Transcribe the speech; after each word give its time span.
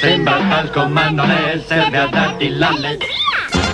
Sembra 0.00 0.58
al 0.58 0.70
comando 0.70 1.24
ne 1.24 1.60
serve 1.66 1.98
a 1.98 2.06
darti 2.06 2.50
l'alle. 2.50 2.96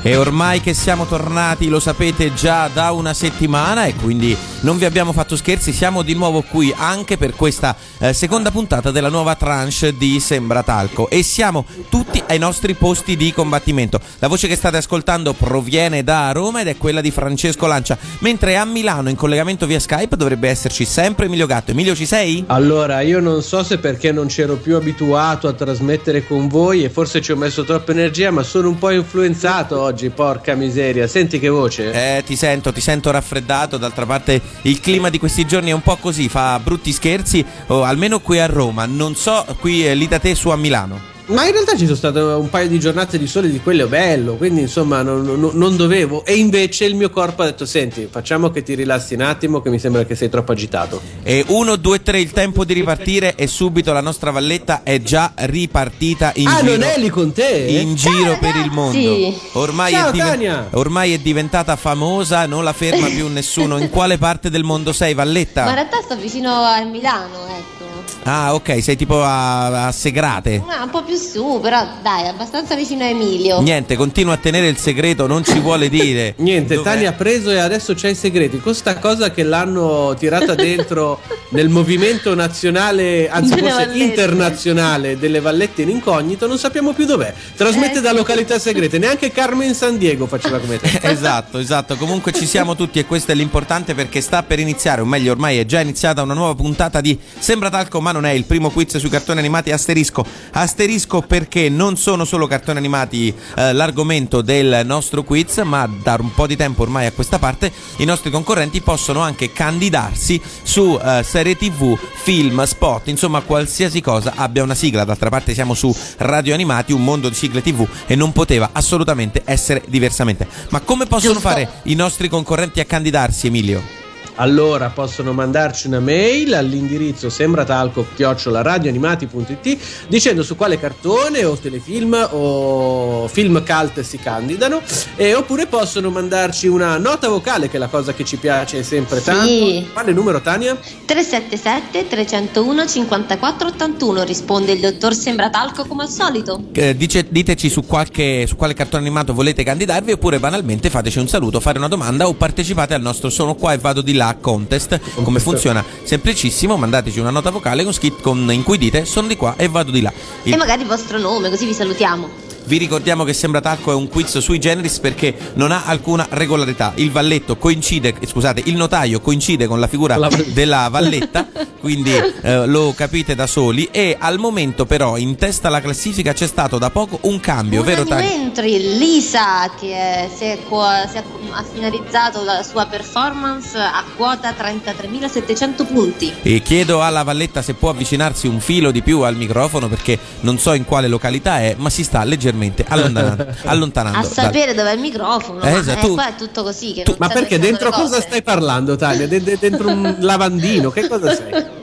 E 0.07 0.17
ormai 0.17 0.61
che 0.61 0.75
siamo 0.75 1.07
tornati, 1.07 1.69
lo 1.69 1.81
sapete 1.81 2.35
già 2.35 2.69
da 2.69 2.91
una 2.91 3.15
settimana 3.15 3.87
e 3.87 3.95
quindi 3.95 4.37
non 4.61 4.77
vi 4.77 4.85
abbiamo 4.85 5.15
fatto 5.15 5.35
scherzi, 5.35 5.73
siamo 5.73 6.03
di 6.03 6.13
nuovo 6.13 6.43
qui 6.43 6.75
anche 6.77 7.17
per 7.17 7.35
questa 7.35 7.75
eh, 7.99 8.13
seconda 8.13 8.51
puntata 8.51 8.91
della 8.91 9.09
nuova 9.09 9.35
tranche 9.35 9.97
di 9.97 10.21
Sembra 10.21 10.63
Talco 10.63 11.09
e 11.09 11.23
siamo 11.23 11.65
tutti 11.89 12.23
ai 12.27 12.39
nostri 12.39 12.75
posti 12.75 13.17
di 13.17 13.33
combattimento. 13.33 13.99
La 14.19 14.29
voce 14.29 14.47
che 14.47 14.57
state 14.57 14.77
ascoltando 14.77 15.33
proviene 15.33 16.05
da 16.05 16.33
Roma 16.33 16.61
ed 16.61 16.69
è 16.69 16.77
quella 16.77 17.01
di 17.01 17.11
Francesco 17.11 17.67
Lancia, 17.67 17.97
mentre 18.19 18.59
a 18.59 18.65
Milano 18.67 19.09
in 19.09 19.17
collegamento 19.17 19.65
via 19.65 19.81
Skype 19.81 20.17
dovrebbe 20.17 20.51
esserci 20.51 20.85
sempre 20.85 21.27
Emilio 21.27 21.47
Gatto. 21.47 21.71
Emilio 21.71 21.95
ci 21.95 22.05
sei? 22.05 22.45
Allora, 22.49 23.01
io 23.01 23.21
non 23.21 23.43
so 23.43 23.63
se 23.63 23.79
perché 23.79 24.13
non 24.13 24.27
c'ero 24.27 24.57
più 24.57 24.77
abituato 24.77 25.49
a 25.49 25.55
trasmettere 25.55 26.27
con 26.27 26.49
voi 26.49 26.85
e 26.85 26.91
forse 26.91 27.23
ci 27.23 27.33
ho 27.33 27.37
messo 27.37 27.65
troppa 27.65 27.93
energia, 27.93 28.31
ma 28.31 28.43
sono 28.43 28.69
un 28.69 28.77
po' 28.77 28.91
influenzato 28.91 29.81
oggi, 29.81 29.93
porca 30.11 30.55
miseria. 30.55 31.07
Senti 31.07 31.39
che 31.39 31.49
voce? 31.49 31.93
Eh, 31.93 32.23
ti 32.25 32.37
sento, 32.37 32.73
ti 32.73 32.81
sento 32.81 33.11
raffreddato. 33.11 33.77
D'altra 33.77 34.07
parte, 34.07 34.41
il 34.63 34.81
clima 34.81 35.11
di 35.11 35.19
questi 35.19 35.47
giorni 35.47 35.71
è 35.71 35.75
un 35.75 35.83
po' 35.83 35.97
così, 35.97 36.29
fa 36.29 36.59
brutti 36.59 36.93
scherzi, 36.93 37.45
o 37.69 37.83
almeno 37.83 38.21
qui 38.21 38.39
a 38.39 38.47
Roma. 38.47 38.87
Non 38.87 39.15
so 39.15 39.45
qui 39.61 39.87
eh, 39.87 39.95
lì 39.95 40.09
da 40.09 40.19
te 40.19 40.35
su 40.35 40.49
a 40.51 40.57
Milano. 40.57 41.14
Ma 41.27 41.47
in 41.47 41.53
realtà 41.53 41.75
ci 41.75 41.85
sono 41.85 41.97
state 41.97 42.19
un 42.19 42.51
paio 42.51 42.69
di 42.69 42.79
giornate 42.79 43.19
di 43.19 43.27
sole 43.27 43.49
di 43.49 43.59
quello 43.61 43.87
bello, 43.87 44.35
quindi 44.35 44.61
insomma 44.61 45.01
non, 45.01 45.23
non- 45.23 45.53
non 45.55 45.75
dovevo. 45.75 46.23
E 46.27 46.35
invece 46.35 46.85
il 46.85 46.95
mio 46.95 47.09
corpo 47.09 47.41
ha 47.41 47.47
detto: 47.47 47.65
Senti, 47.65 48.09
facciamo 48.11 48.51
che 48.51 48.63
ti 48.63 48.75
rilassi 48.75 49.15
un 49.15 49.23
attimo, 49.23 49.63
che 49.63 49.71
mi 49.71 49.79
sembra 49.79 50.05
che 50.05 50.17
sei 50.17 50.29
troppo 50.29 50.53
agitato. 50.53 51.01
E 51.23 51.43
1, 51.49 51.77
2, 51.77 52.03
3, 52.03 52.21
il 52.21 52.31
tempo 52.33 52.67
di 52.67 52.75
ripartire 52.75 53.37
e 53.37 53.47
subito 53.47 53.93
la 53.95 54.03
nostra 54.03 54.31
valletta 54.33 54.83
è 54.83 55.01
già 55.01 55.33
ripartita 55.35 56.33
in 56.35 56.47
ah, 56.47 56.61
giro. 56.61 56.73
non 56.73 56.83
è 56.83 56.99
lì 56.99 57.09
con 57.09 57.33
te? 57.33 57.43
in 57.69 57.95
giro 57.95 58.37
per 58.39 58.57
il 58.57 58.71
mondo. 58.71 59.35
Ormai, 59.53 59.93
Ciao, 59.93 60.09
è 60.09 60.13
diven- 60.13 60.29
Tania. 60.29 60.69
ormai 60.73 61.15
è 61.15 61.19
diventata 61.19 61.75
famosa, 61.77 62.45
non 62.47 62.65
la 62.65 62.75
ferma 62.75 63.07
più 63.07 63.29
nessuno. 63.29 63.79
In 63.79 63.89
quale 63.89 64.19
parte 64.19 64.51
del 64.51 64.63
mondo 64.63 64.93
sei, 64.93 65.15
Valletta? 65.15 65.63
Ma 65.65 65.71
in 65.71 65.75
realtà 65.77 66.03
sto 66.03 66.17
vicino 66.17 66.51
a 66.53 66.83
Milano, 66.85 67.47
ecco. 67.47 67.85
Ah, 68.25 68.55
ok, 68.55 68.83
sei 68.83 68.97
tipo 68.97 69.23
a, 69.23 69.87
a 69.87 69.93
Segrate. 69.93 70.63
Ah, 70.67 70.85
un 70.85 70.91
po' 70.91 71.03
più 71.05 71.17
su, 71.17 71.59
però 71.61 71.87
dai, 72.03 72.27
abbastanza 72.27 72.75
vicino 72.75 73.05
a 73.05 73.09
Emilio. 73.09 73.61
Niente, 73.61 73.97
continua 73.97 74.35
a 74.35 74.37
tenere 74.39 74.67
il 74.69 74.79
segreto, 74.79 75.27
non 75.27 75.45
ci 75.45 75.59
vuole 75.61 75.89
dire. 75.89 76.35
Niente, 76.45 76.75
Dov'è? 76.77 76.91
Tania 76.91 77.11
ha 77.11 77.13
preso 77.13 77.51
e 77.51 77.59
adesso 77.59 77.93
c'è 77.95 78.09
i 78.09 78.15
segreti. 78.15 78.61
Con 78.61 78.75
sta 78.75 78.99
cosa 78.99 79.31
che 79.31 79.43
l'hanno 79.43 80.15
tirata 80.19 80.55
dentro 80.57 81.21
nel 81.51 81.69
movimento 81.69 82.35
nazionale, 82.35 83.29
anzi 83.29 83.55
Delle 83.55 83.69
forse 83.71 83.87
vallette. 83.87 84.05
internazionale 84.05 85.19
delle 85.19 85.41
vallette 85.41 85.83
in 85.83 85.91
incognito, 85.91 86.47
non 86.47 86.59
sappiamo 86.59 86.93
più 86.93 87.05
dov'è. 87.05 87.33
Trasmette 87.57 87.99
Eh, 87.99 88.03
da 88.03 88.11
sì. 88.11 88.17
località 88.17 88.59
segrete, 88.59 88.99
neanche 88.99 89.31
Carmen 89.31 89.75
San 89.75 89.99
Diego 89.99 90.27
faceva 90.27 90.59
come 90.59 90.79
te. 90.79 90.93
Esatto, 91.15 91.59
esatto. 91.59 91.97
Comunque 91.97 92.33
ci 92.33 92.47
siamo 92.47 92.75
tutti 92.75 92.99
e 92.99 93.05
questo 93.05 93.33
è 93.33 93.35
l'importante 93.35 93.95
perché 93.95 94.21
sta 94.21 94.43
per 94.43 94.59
iniziare, 94.59 95.01
o 95.03 95.05
meglio 95.05 95.33
ormai 95.33 95.59
è 95.59 95.65
già 95.67 95.81
iniziata 95.81 96.23
una 96.23 96.35
nuova 96.35 96.55
puntata 96.55 97.01
di 97.01 97.19
Sembra 97.39 97.69
Talco 97.71 98.01
ma 98.01 98.13
non 98.15 98.27
è 98.27 98.31
il 98.31 98.45
primo 98.45 98.71
quiz 98.71 98.97
sui 98.97 99.09
cartoni 99.09 99.41
animati 99.41 99.73
asterisco. 99.73 100.25
Asterisco 100.53 101.21
perché 101.23 101.69
non 101.69 101.97
sono 101.97 102.25
solo 102.25 102.47
cartoni 102.47 102.79
animati 102.79 103.35
eh, 103.57 103.73
l'argomento 103.73 104.41
del 104.41 104.83
nostro 104.85 105.25
quiz, 105.25 105.59
ma 105.59 105.91
da 106.03 106.17
un 106.21 106.33
po' 106.33 106.47
di 106.47 106.57
tempo 106.57 106.83
ormai 106.83 107.07
a 107.07 107.13
questa 107.13 107.41
parte 107.41 107.73
i 107.97 108.05
nostri 108.05 108.31
concorrenti 108.31 108.81
possono 108.81 109.21
anche 109.21 109.53
candidarsi 109.53 110.41
su 110.63 110.99
eh, 111.03 111.25
serie 111.25 111.57
tv, 111.57 111.99
film, 111.99 112.63
spot, 112.63 113.09
insomma 113.09 113.41
qualsiasi 113.41 114.01
cosa 114.01 114.35
abbia 114.37 114.63
una 114.63 114.77
sigla. 114.77 115.05
D'altra 115.05 115.29
parte 115.29 115.53
siamo 115.53 115.75
su 115.75 115.95
Radio 116.19 116.55
Animati, 116.55 116.93
un 116.93 117.03
mondo 117.03 117.29
di 117.29 117.35
sigle 117.35 117.63
tv 117.63 117.87
e 118.07 118.15
non 118.15 118.33
poteva 118.33 118.71
assolutamente 118.73 119.43
essere 119.45 119.83
diversamente. 119.89 120.47
Ma 120.71 120.81
come 120.81 121.07
possono 121.07 121.35
Giusto. 121.35 121.49
fare 121.49 121.69
i 121.85 121.95
nostri 121.95 122.29
concorrenti 122.29 122.79
a 122.79 122.85
candidarsi, 122.85 123.49
Emilio? 123.49 124.04
Allora 124.37 124.91
possono 124.91 125.33
mandarci 125.33 125.87
una 125.87 126.01
mail 126.01 126.55
all'indirizzo 126.55 127.31
sembratalco-radioanimati.it 127.31 129.79
dicendo 130.09 130.43
su 130.43 130.57
quale 130.57 130.77
cartone 130.79 131.45
o 131.45 131.57
telefilm 131.57 132.31
o 132.33 133.29
film 133.29 133.63
cult 133.65 134.01
si 134.01 134.19
candidano 134.19 134.83
e 135.15 135.35
oppure 135.35 135.67
possono 135.67 136.11
mandarci 136.11 136.67
una 136.67 136.99
nota 136.99 137.29
vocale 137.29 137.69
che 137.69 137.77
è 137.77 137.79
la 137.79 137.87
cosa 137.87 138.13
che 138.13 138.25
ci 138.25 138.37
piace 138.37 138.83
sempre 138.83 139.19
Sì. 139.19 139.25
tanto. 139.25 139.93
Quale 139.93 140.13
numero 140.13 140.41
Tania? 140.41 140.77
377 141.05 142.09
301 142.09 142.87
54 142.89 143.69
81 143.69 144.25
risponde 144.25 144.73
il 144.73 144.81
dottor 144.81 145.15
Sembratalco 145.15 145.85
come 145.85 146.03
al 146.05 146.11
solito. 146.11 146.61
Eh, 146.73 146.97
dice- 146.97 147.27
diteci 147.29 147.71
su, 147.71 147.87
qualche, 147.87 148.47
su 148.49 148.57
quale 148.57 148.75
cartone 148.75 149.03
animato 149.05 149.33
volete 149.33 149.63
candidarvi 149.63 150.11
oppure 150.13 150.41
banalmente 150.41 150.91
fateci 150.91 151.19
un 151.21 151.29
saluto, 151.29 151.61
fare 151.61 151.79
una 151.79 151.87
domanda 151.89 152.27
o 152.27 152.35
partecipate 152.35 152.95
al 152.95 153.03
nostro 153.03 153.31
Sono 153.31 153.55
qua 153.55 153.73
e 153.73 153.79
vado 153.79 154.01
di 154.03 154.13
là 154.15 154.24
contest. 154.41 154.99
Come 155.23 155.39
funziona? 155.41 155.85
Semplicissimo, 156.03 156.77
mandateci 156.77 157.19
una 157.19 157.31
nota 157.31 157.51
vocale 157.51 157.85
con 157.85 157.93
skit 157.93 158.21
con- 158.21 158.51
in 158.53 158.63
cui 158.63 158.79
dite 158.79 159.05
sono 159.05 159.27
di 159.27 159.37
qua 159.37 159.55
e 159.57 159.69
vado 159.69 159.91
di 159.91 160.01
là. 160.01 160.13
Il- 160.45 160.53
E 160.53 160.57
magari 160.57 160.83
il 160.83 160.89
vostro 160.89 161.19
nome, 161.19 161.51
così 161.51 161.67
vi 161.67 161.75
salutiamo. 161.75 162.44
Vi 162.67 162.79
ricordiamo 162.79 163.25
che 163.25 163.33
Sembra 163.35 163.61
Talco 163.61 163.91
è 163.93 163.95
un 163.95 164.09
quiz 164.09 164.39
sui 164.39 164.59
generis 164.59 164.99
perché 164.99 165.35
non 165.55 165.71
ha 165.71 165.85
alcuna 165.85 166.27
regolarità. 166.31 166.93
Il 166.97 167.11
valletto 167.11 167.57
coincide, 167.57 168.15
eh, 168.19 168.27
scusate, 168.27 168.63
il 168.65 168.77
notaio 168.77 169.21
coincide 169.21 169.67
con 169.67 169.79
la 169.81 169.87
figura 169.87 170.17
La- 170.17 170.29
della 170.53 170.89
valletta, 170.91 171.47
quindi 171.81 172.13
eh, 172.43 172.67
lo 172.67 172.95
capite 172.97 173.35
da 173.35 173.47
soli. 173.47 173.89
E 173.91 174.17
al 174.19 174.39
momento, 174.39 174.87
però, 174.87 175.17
in 175.19 175.37
testa 175.37 175.69
alla 175.69 175.81
classifica 175.83 176.33
c'è 176.33 176.47
stato 176.47 176.79
da 176.79 176.91
poco 176.91 177.19
un 177.23 177.39
cambio, 177.41 177.83
vero 177.83 178.05
Tania? 178.05 178.37
Mentre 178.39 178.67
Lisa, 178.69 179.71
che 179.79 179.93
è- 179.93 180.31
si, 180.35 180.45
è, 180.45 180.59
qua- 180.67 181.07
si 181.11 181.19
è- 181.19 181.23
ha 181.53 181.63
finalizzato 181.71 182.43
la 182.43 182.63
sua 182.63 182.87
performance 182.87 183.77
a 183.79 184.03
quota 184.17 184.53
33.700 184.53 185.87
punti. 185.87 186.33
E 186.43 186.63
chiedo 186.63 187.03
alla 187.03 187.23
Valletta 187.23 187.63
se 187.63 187.75
può 187.75 187.91
avvicinarsi 187.91 188.47
un 188.47 188.61
filo 188.61 188.91
di 188.91 189.03
più 189.03 189.21
al 189.21 189.37
microfono 189.37 189.89
perché 189.89 190.19
non 190.41 190.59
so 190.59 190.73
in 190.73 190.85
quale 190.85 191.09
località 191.09 191.61
è, 191.61 191.75
ma 191.79 191.91
si 191.91 192.03
sta 192.05 192.25
leggermente 192.55 192.85
allontanando. 192.89 193.47
allontanando 193.65 194.19
A 194.19 194.23
dal- 194.23 194.31
sapere 194.33 194.75
dove 194.75 194.91
è 194.91 194.95
il 194.95 195.01
microfono. 195.01 195.61
Eh, 195.63 195.71
ma 195.71 195.79
esatto, 195.79 195.99
eh, 195.99 196.03
tu- 196.09 196.15
qua 196.15 196.29
è 196.29 196.35
tutto 196.37 196.63
così. 196.63 196.93
Che 196.93 197.03
tu- 197.03 197.11
non 197.11 197.19
Ma 197.21 197.29
perché 197.29 197.59
dentro 197.59 197.91
cosa 197.91 198.17
cose. 198.17 198.21
stai 198.23 198.43
parlando 198.43 198.97
Tania? 198.97 199.27
De- 199.27 199.43
de- 199.43 199.59
dentro 199.61 199.89
un 199.89 200.17
lavandino? 200.21 200.91
Che 200.91 201.09
cosa 201.09 201.35
sei? 201.35 201.83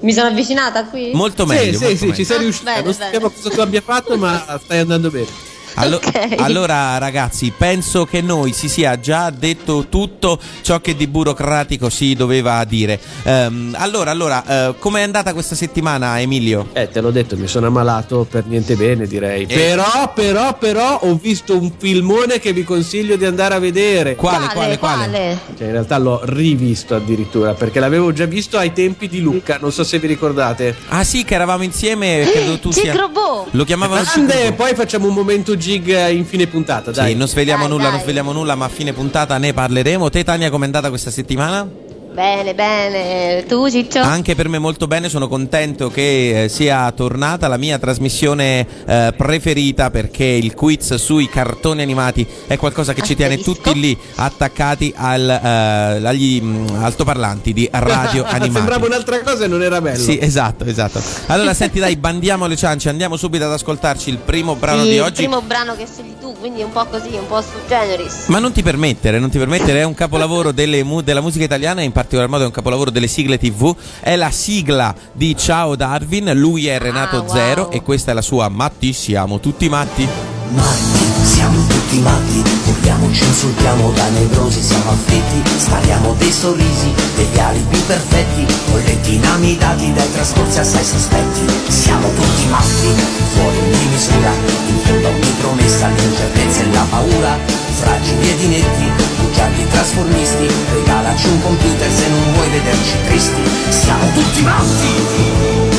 Mi 0.00 0.12
sono 0.12 0.28
avvicinata 0.28 0.84
qui? 0.84 1.10
Molto 1.12 1.46
meglio. 1.46 1.72
sì, 1.72 1.78
sì, 1.78 1.82
molto 1.84 1.96
sì, 1.96 2.00
meglio. 2.04 2.14
ci 2.16 2.24
sei 2.24 2.36
Ah, 2.36 2.40
riuscita. 2.40 2.70
bene, 2.72 2.84
non 2.84 2.94
sappiamo 2.94 3.30
cosa 3.30 3.50
tu 3.50 3.60
abbia 3.60 3.80
fatto, 3.80 4.16
ma 4.16 4.58
stai 4.62 4.78
andando 4.78 5.10
bene. 5.10 5.26
Allo- 5.74 6.00
Ok. 6.14 6.34
Allora 6.38 6.98
ragazzi, 6.98 7.52
penso 7.56 8.04
che 8.04 8.20
noi 8.20 8.52
si 8.52 8.68
sia 8.68 8.98
già 9.00 9.30
detto 9.30 9.86
tutto 9.88 10.38
ciò 10.62 10.80
che 10.80 10.94
di 10.94 11.06
burocratico 11.06 11.88
si 11.88 12.14
doveva 12.14 12.62
dire. 12.64 13.00
Ehm, 13.24 13.74
allora, 13.78 14.10
allora, 14.10 14.68
eh, 14.68 14.74
com'è 14.78 15.02
andata 15.02 15.32
questa 15.32 15.54
settimana 15.54 16.20
Emilio? 16.20 16.68
Eh, 16.72 16.88
te 16.88 17.00
l'ho 17.00 17.10
detto, 17.10 17.36
mi 17.36 17.46
sono 17.46 17.66
ammalato 17.66 18.26
per 18.28 18.46
niente 18.46 18.76
bene, 18.76 19.06
direi. 19.06 19.42
Eh. 19.42 19.54
Però, 19.54 20.12
però, 20.14 20.56
però, 20.56 20.98
ho 21.02 21.18
visto 21.20 21.56
un 21.56 21.72
filmone 21.76 22.38
che 22.38 22.52
vi 22.52 22.64
consiglio 22.64 23.16
di 23.16 23.24
andare 23.24 23.54
a 23.54 23.58
vedere. 23.58 24.14
Quale, 24.14 24.46
quale, 24.52 24.78
quale? 24.78 25.38
Cioè, 25.56 25.66
in 25.66 25.72
realtà 25.72 25.98
l'ho 25.98 26.20
rivisto 26.24 26.94
addirittura, 26.94 27.54
perché 27.54 27.80
l'avevo 27.80 28.12
già 28.12 28.26
visto 28.26 28.56
ai 28.56 28.72
tempi 28.72 29.08
di 29.08 29.20
Lucca, 29.20 29.58
non 29.60 29.72
so 29.72 29.84
se 29.84 29.98
vi 29.98 30.06
ricordate. 30.06 30.74
Ah 30.88 31.04
sì, 31.04 31.24
che 31.24 31.34
eravamo 31.34 31.62
insieme, 31.62 32.28
credo 32.30 32.58
tu 32.58 32.70
sia... 32.70 32.92
Cicrobo! 32.92 33.48
Lo 33.50 33.64
chiamavano 33.64 34.02
Grande, 34.04 34.52
poi 34.52 34.74
facciamo 34.74 35.08
un 35.08 35.14
momento 35.14 35.56
gig 35.64 35.88
in 36.10 36.24
fine 36.26 36.46
puntata, 36.46 36.90
dai. 36.90 37.12
Sì, 37.12 37.16
non 37.16 37.26
sveliamo 37.28 37.62
Dai, 37.62 37.70
nulla, 37.70 37.84
dai. 37.84 37.92
non 37.92 38.00
sveliamo 38.02 38.32
nulla, 38.32 38.54
ma 38.54 38.66
a 38.66 38.68
fine 38.68 38.92
puntata 38.92 39.38
ne 39.38 39.52
parleremo. 39.52 40.10
Te 40.10 40.22
Tania, 40.24 40.50
com'è 40.50 40.64
andata 40.66 40.88
questa 40.90 41.10
settimana? 41.10 41.66
Bene, 42.14 42.54
bene. 42.54 43.44
Tu, 43.44 43.68
Ciccio? 43.68 43.98
Anche 43.98 44.36
per 44.36 44.48
me 44.48 44.60
molto 44.60 44.86
bene, 44.86 45.08
sono 45.08 45.26
contento 45.26 45.90
che 45.90 46.44
eh, 46.44 46.48
sia 46.48 46.92
tornata 46.92 47.48
la 47.48 47.56
mia 47.56 47.76
trasmissione 47.76 48.64
eh, 48.86 49.12
preferita 49.16 49.90
perché 49.90 50.22
il 50.24 50.54
quiz 50.54 50.94
sui 50.94 51.28
cartoni 51.28 51.82
animati 51.82 52.24
è 52.46 52.56
qualcosa 52.56 52.92
che 52.92 53.02
ci 53.02 53.16
tiene 53.16 53.34
Asterisco. 53.34 53.60
tutti 53.62 53.80
lì 53.80 53.98
attaccati 54.14 54.94
al, 54.96 55.28
eh, 55.28 56.06
agli 56.06 56.40
mm, 56.40 56.66
altoparlanti 56.84 57.52
di 57.52 57.68
radio 57.72 58.22
animati. 58.30 58.52
Sembrava 58.52 58.86
un'altra 58.86 59.20
cosa 59.22 59.46
e 59.46 59.48
non 59.48 59.64
era 59.64 59.80
bello. 59.80 59.98
Sì, 59.98 60.16
esatto, 60.20 60.64
esatto. 60.66 61.02
Allora, 61.26 61.52
senti, 61.52 61.80
dai, 61.80 61.96
bandiamo 61.96 62.46
le 62.46 62.54
ciance, 62.54 62.88
andiamo 62.90 63.16
subito 63.16 63.44
ad 63.44 63.50
ascoltarci 63.52 64.10
il 64.10 64.18
primo 64.18 64.54
brano 64.54 64.82
Sì, 64.82 64.90
di 64.90 64.94
il 64.94 65.00
oggi. 65.00 65.22
primo 65.24 65.40
brano 65.42 65.74
che 65.74 65.84
scegli 65.92 66.14
tu, 66.20 66.32
quindi 66.38 66.62
un 66.62 66.70
po' 66.70 66.84
così, 66.86 67.08
un 67.14 67.26
po' 67.26 67.42
su 67.42 67.48
generis. 67.66 68.26
Ma 68.28 68.38
non 68.38 68.52
ti 68.52 68.62
permettere, 68.62 69.18
non 69.18 69.30
ti 69.30 69.38
permettere, 69.38 69.80
è 69.80 69.84
un 69.84 69.94
capolavoro 69.94 70.52
delle 70.52 70.84
mu- 70.84 71.00
della 71.00 71.20
musica 71.20 71.42
italiana, 71.44 71.80
in 71.82 71.90
particolar 72.04 72.28
modo 72.28 72.42
è 72.42 72.46
un 72.46 72.52
capolavoro 72.52 72.90
delle 72.90 73.06
sigle 73.06 73.38
TV. 73.38 73.74
È 74.00 74.14
la 74.16 74.30
sigla 74.30 74.94
di 75.12 75.36
Ciao 75.36 75.74
Darwin, 75.74 76.32
lui 76.34 76.66
è 76.66 76.78
Renato 76.78 77.16
Ah, 77.16 77.20
wow. 77.20 77.28
Zero 77.28 77.70
e 77.70 77.82
questa 77.82 78.10
è 78.10 78.14
la 78.14 78.22
sua 78.22 78.48
Matti, 78.48 78.92
siamo 78.92 79.40
tutti 79.40 79.68
matti. 79.68 80.06
Matti, 80.50 81.24
siamo 81.24 81.66
tutti 81.66 81.98
matti, 81.98 82.42
urliamo, 82.84 83.10
ci 83.12 83.24
insultiamo 83.24 83.90
da 83.92 84.08
nevrosi, 84.10 84.62
siamo 84.62 84.90
affetti, 84.90 85.42
spariamo 85.56 86.14
dei 86.18 86.30
sorrisi, 86.30 86.92
degli 87.16 87.38
alibi 87.38 87.78
perfetti, 87.86 88.46
colletti 88.70 89.14
inamidati 89.14 89.92
dai 89.92 90.12
trascorsi 90.12 90.58
assai 90.58 90.84
sospetti. 90.84 91.40
Siamo 91.68 92.08
tutti 92.08 92.46
matti, 92.50 92.88
fuori 93.32 93.58
ogni 93.58 93.86
misura, 93.90 94.32
in 94.68 94.78
fondo 94.84 95.08
ogni 95.08 95.34
promessa, 95.40 95.88
l'incertezza 95.88 96.60
e 96.60 96.72
la 96.72 96.86
paura, 96.90 97.38
fragili 97.80 98.30
ed 98.30 98.40
inetti, 98.40 98.92
bugiardi 99.18 99.66
trasformisti, 99.68 100.46
regalaci 100.74 101.28
un 101.28 101.42
computer 101.42 101.90
se 101.90 102.08
non 102.08 102.32
vuoi 102.34 102.48
vederci 102.50 102.96
tristi. 103.06 103.42
Siamo 103.70 104.04
tutti! 104.12 104.42
Matti! 104.42 105.73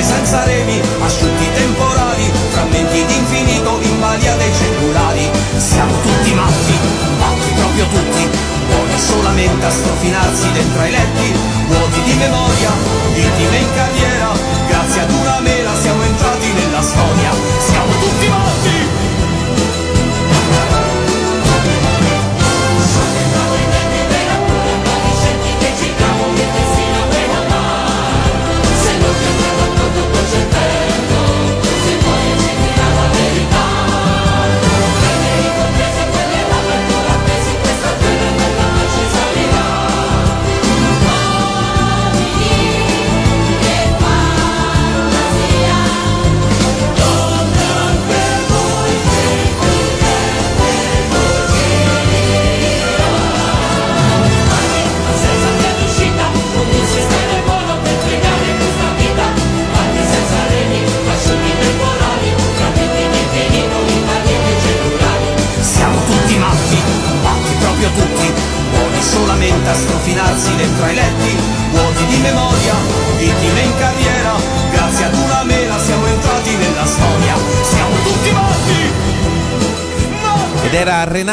Barche 0.00 0.02
senza 0.02 0.44
remi, 0.44 0.80
asciutti 1.00 1.46
temporali 1.52 2.32
Frammenti 2.52 3.04
d'infinito 3.04 3.78
in 3.82 4.00
balia 4.00 4.34
dei 4.36 4.52
cellulari. 4.54 5.30
Siamo 5.56 5.92
tutti 6.00 6.32
matti, 6.32 6.74
matti 7.18 7.50
proprio 7.54 7.84
tutti. 7.86 8.28
Buoni 8.66 8.98
solamente 8.98 9.66
a 9.66 9.70
strofinarsi 9.70 10.52
dentro 10.52 10.80
ai 10.80 10.90
letti 10.90 11.34
Vuoti 11.66 12.02
di 12.02 12.14
memoria, 12.14 12.70
vittime 13.14 13.56
in 13.58 13.74
carriera 13.74 13.99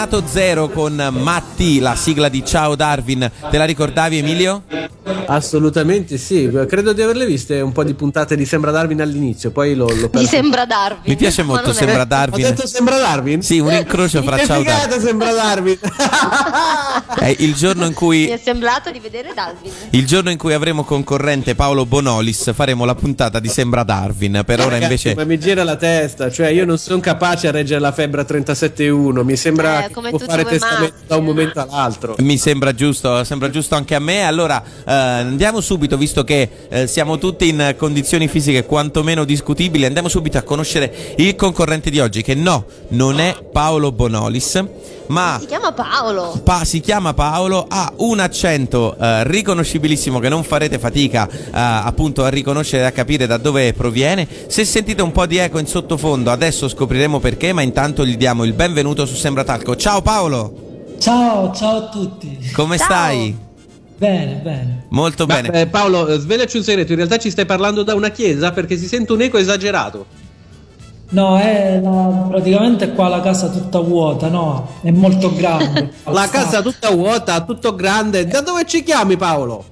Renato 0.09 0.25
Zero 0.25 0.69
con 0.69 0.95
Matti, 1.11 1.79
la 1.79 1.93
sigla 1.95 2.29
di 2.29 2.45
Ciao 2.45 2.75
Darwin. 2.75 3.29
Te 3.51 3.57
la 3.57 3.65
ricordavi, 3.65 4.17
Emilio? 4.19 4.63
Assolutamente 5.27 6.17
sì. 6.17 6.49
Credo 6.67 6.93
di 6.93 7.01
averle 7.01 7.25
viste 7.25 7.59
un 7.61 7.71
po' 7.71 7.83
di 7.83 7.93
puntate 7.93 8.35
di 8.35 8.45
Sembra 8.45 8.71
Darwin 8.71 9.01
all'inizio, 9.01 9.51
poi 9.51 9.75
l'ho 9.75 9.85
Mi 9.87 10.07
perso. 10.09 10.27
sembra 10.27 10.65
Darwin. 10.65 11.01
Mi 11.05 11.15
piace 11.15 11.43
molto 11.43 11.73
Sembra 11.73 12.01
Ho 12.01 12.05
Darwin. 12.05 12.43
detto 12.43 12.65
Sembra 12.67 12.97
Darwin? 12.97 13.41
Sì, 13.41 13.59
un 13.59 13.71
incrocio 13.73 14.21
fra 14.23 14.37
che 14.37 14.45
Ciao 14.45 14.63
Darwin. 14.63 14.99
Sembra 15.01 15.33
Darwin. 15.33 15.77
È 17.19 17.35
il 17.39 17.55
giorno 17.55 17.83
in 17.83 17.89
Mi 17.89 17.93
cui 17.95 18.27
è 18.27 18.39
sembrato 18.41 18.91
di 18.91 18.99
vedere 18.99 19.31
Darwin. 19.33 19.71
il 19.91 20.05
giorno 20.05 20.29
in 20.29 20.37
cui 20.37 20.53
avremo 20.53 20.83
concorrente 20.83 21.55
Paolo 21.55 21.85
Bonolis 21.85 22.53
faremo 22.53 22.85
la 22.85 22.95
puntata 22.95 23.39
di 23.39 23.47
Sembra 23.49 23.83
Darwin. 23.83 24.43
Per 24.45 24.59
ora 24.59 24.69
Ragazzi, 24.77 24.83
invece 24.83 25.15
ma 25.15 25.23
mi 25.25 25.39
gira 25.39 25.63
la 25.63 25.75
testa, 25.75 26.31
cioè 26.31 26.47
io 26.49 26.65
non 26.65 26.77
sono 26.77 26.99
capace 26.99 27.47
a 27.47 27.51
reggere 27.51 27.79
la 27.79 27.91
febbre 27.91 28.21
a 28.21 28.25
37,1. 28.27 29.23
Mi 29.23 29.35
sembra 29.35 29.83
Eh, 29.83 29.87
che 29.87 29.93
come 29.93 30.09
può 30.09 30.19
tutti 30.19 30.29
fare 30.31 30.45
testamento 30.45 30.95
da 31.07 31.15
un 31.17 31.25
momento 31.25 31.59
all'altro. 31.59 32.15
Mi 32.19 32.37
sembra 32.37 32.73
giusto, 32.73 33.23
sembra 33.23 33.49
giusto 33.49 33.75
anche 33.75 33.95
a 33.95 33.99
me. 33.99 34.23
Allora 34.23 34.61
eh, 34.85 35.16
andiamo 35.19 35.61
subito, 35.61 35.97
visto 35.97 36.23
che 36.23 36.49
eh, 36.69 36.87
siamo 36.87 37.17
tutti 37.17 37.47
in 37.49 37.75
condizioni 37.77 38.27
fisiche 38.27 38.65
quantomeno 38.65 39.23
discutibili, 39.23 39.85
andiamo 39.85 40.09
subito 40.09 40.37
a 40.37 40.41
conoscere 40.41 41.13
il 41.17 41.35
concorrente 41.35 41.89
di 41.89 41.99
oggi, 41.99 42.21
che 42.21 42.35
no, 42.35 42.65
non 42.89 43.19
è 43.19 43.35
Paolo 43.51 43.91
Bonolis, 43.91 44.63
ma 45.07 45.37
Si 45.39 45.45
chiama 45.45 45.71
Paolo. 45.71 46.39
Pa- 46.43 46.65
si 46.65 46.79
chiama 46.81 47.13
Paolo, 47.13 47.65
ha 47.67 47.93
un 47.97 48.19
accento 48.19 48.95
eh, 48.99 49.23
riconoscibilissimo 49.25 50.19
che 50.19 50.27
non 50.29 50.43
farete 50.43 50.79
fatica 50.79 51.27
eh, 51.29 51.49
appunto 51.53 52.23
a 52.23 52.29
riconoscere 52.29 52.83
e 52.83 52.85
a 52.87 52.91
capire 52.91 53.25
da 53.25 53.37
dove 53.37 53.73
proviene. 53.73 54.27
Se 54.47 54.65
sentite 54.65 55.01
un 55.01 55.11
po' 55.13 55.25
di 55.25 55.37
eco 55.37 55.59
in 55.59 55.67
sottofondo, 55.67 56.29
adesso 56.31 56.67
scopriremo 56.67 57.19
perché, 57.19 57.53
ma 57.53 57.61
intanto 57.61 58.05
gli 58.05 58.17
diamo 58.17 58.43
il 58.43 58.53
benvenuto 58.53 59.05
su 59.05 59.15
Sembra 59.15 59.43
Talco. 59.45 59.75
Ciao 59.75 60.01
Paolo, 60.01 60.65
Ciao, 60.99 61.53
ciao 61.53 61.77
a 61.77 61.89
tutti. 61.89 62.51
come 62.53 62.77
Ciao. 62.77 62.85
stai? 62.85 63.45
Bene, 63.97 64.33
bene. 64.43 64.83
Molto 64.89 65.25
Ma, 65.25 65.41
bene. 65.41 65.61
eh, 65.61 65.67
Paolo, 65.67 66.07
eh, 66.07 66.19
svelaci 66.19 66.57
un 66.57 66.63
segreto, 66.63 66.91
in 66.91 66.97
realtà 66.97 67.17
ci 67.17 67.31
stai 67.31 67.45
parlando 67.45 67.83
da 67.83 67.95
una 67.95 68.09
chiesa 68.09 68.51
perché 68.51 68.77
si 68.77 68.87
sente 68.87 69.11
un 69.11 69.21
eco 69.21 69.37
esagerato. 69.37 70.05
No, 71.09 71.37
è 71.37 71.79
la- 71.81 72.25
praticamente 72.29 72.91
qua 72.91 73.07
la 73.07 73.21
casa 73.21 73.47
tutta 73.47 73.79
vuota, 73.79 74.27
no? 74.27 74.69
È 74.81 74.91
molto 74.91 75.33
grande. 75.33 75.91
La 76.11 76.27
casa 76.29 76.61
tutta 76.61 76.89
vuota, 76.91 77.41
tutto 77.45 77.75
grande. 77.75 78.27
Da 78.27 78.41
dove 78.41 78.65
ci 78.65 78.83
chiami 78.83 79.15
Paolo? 79.15 79.63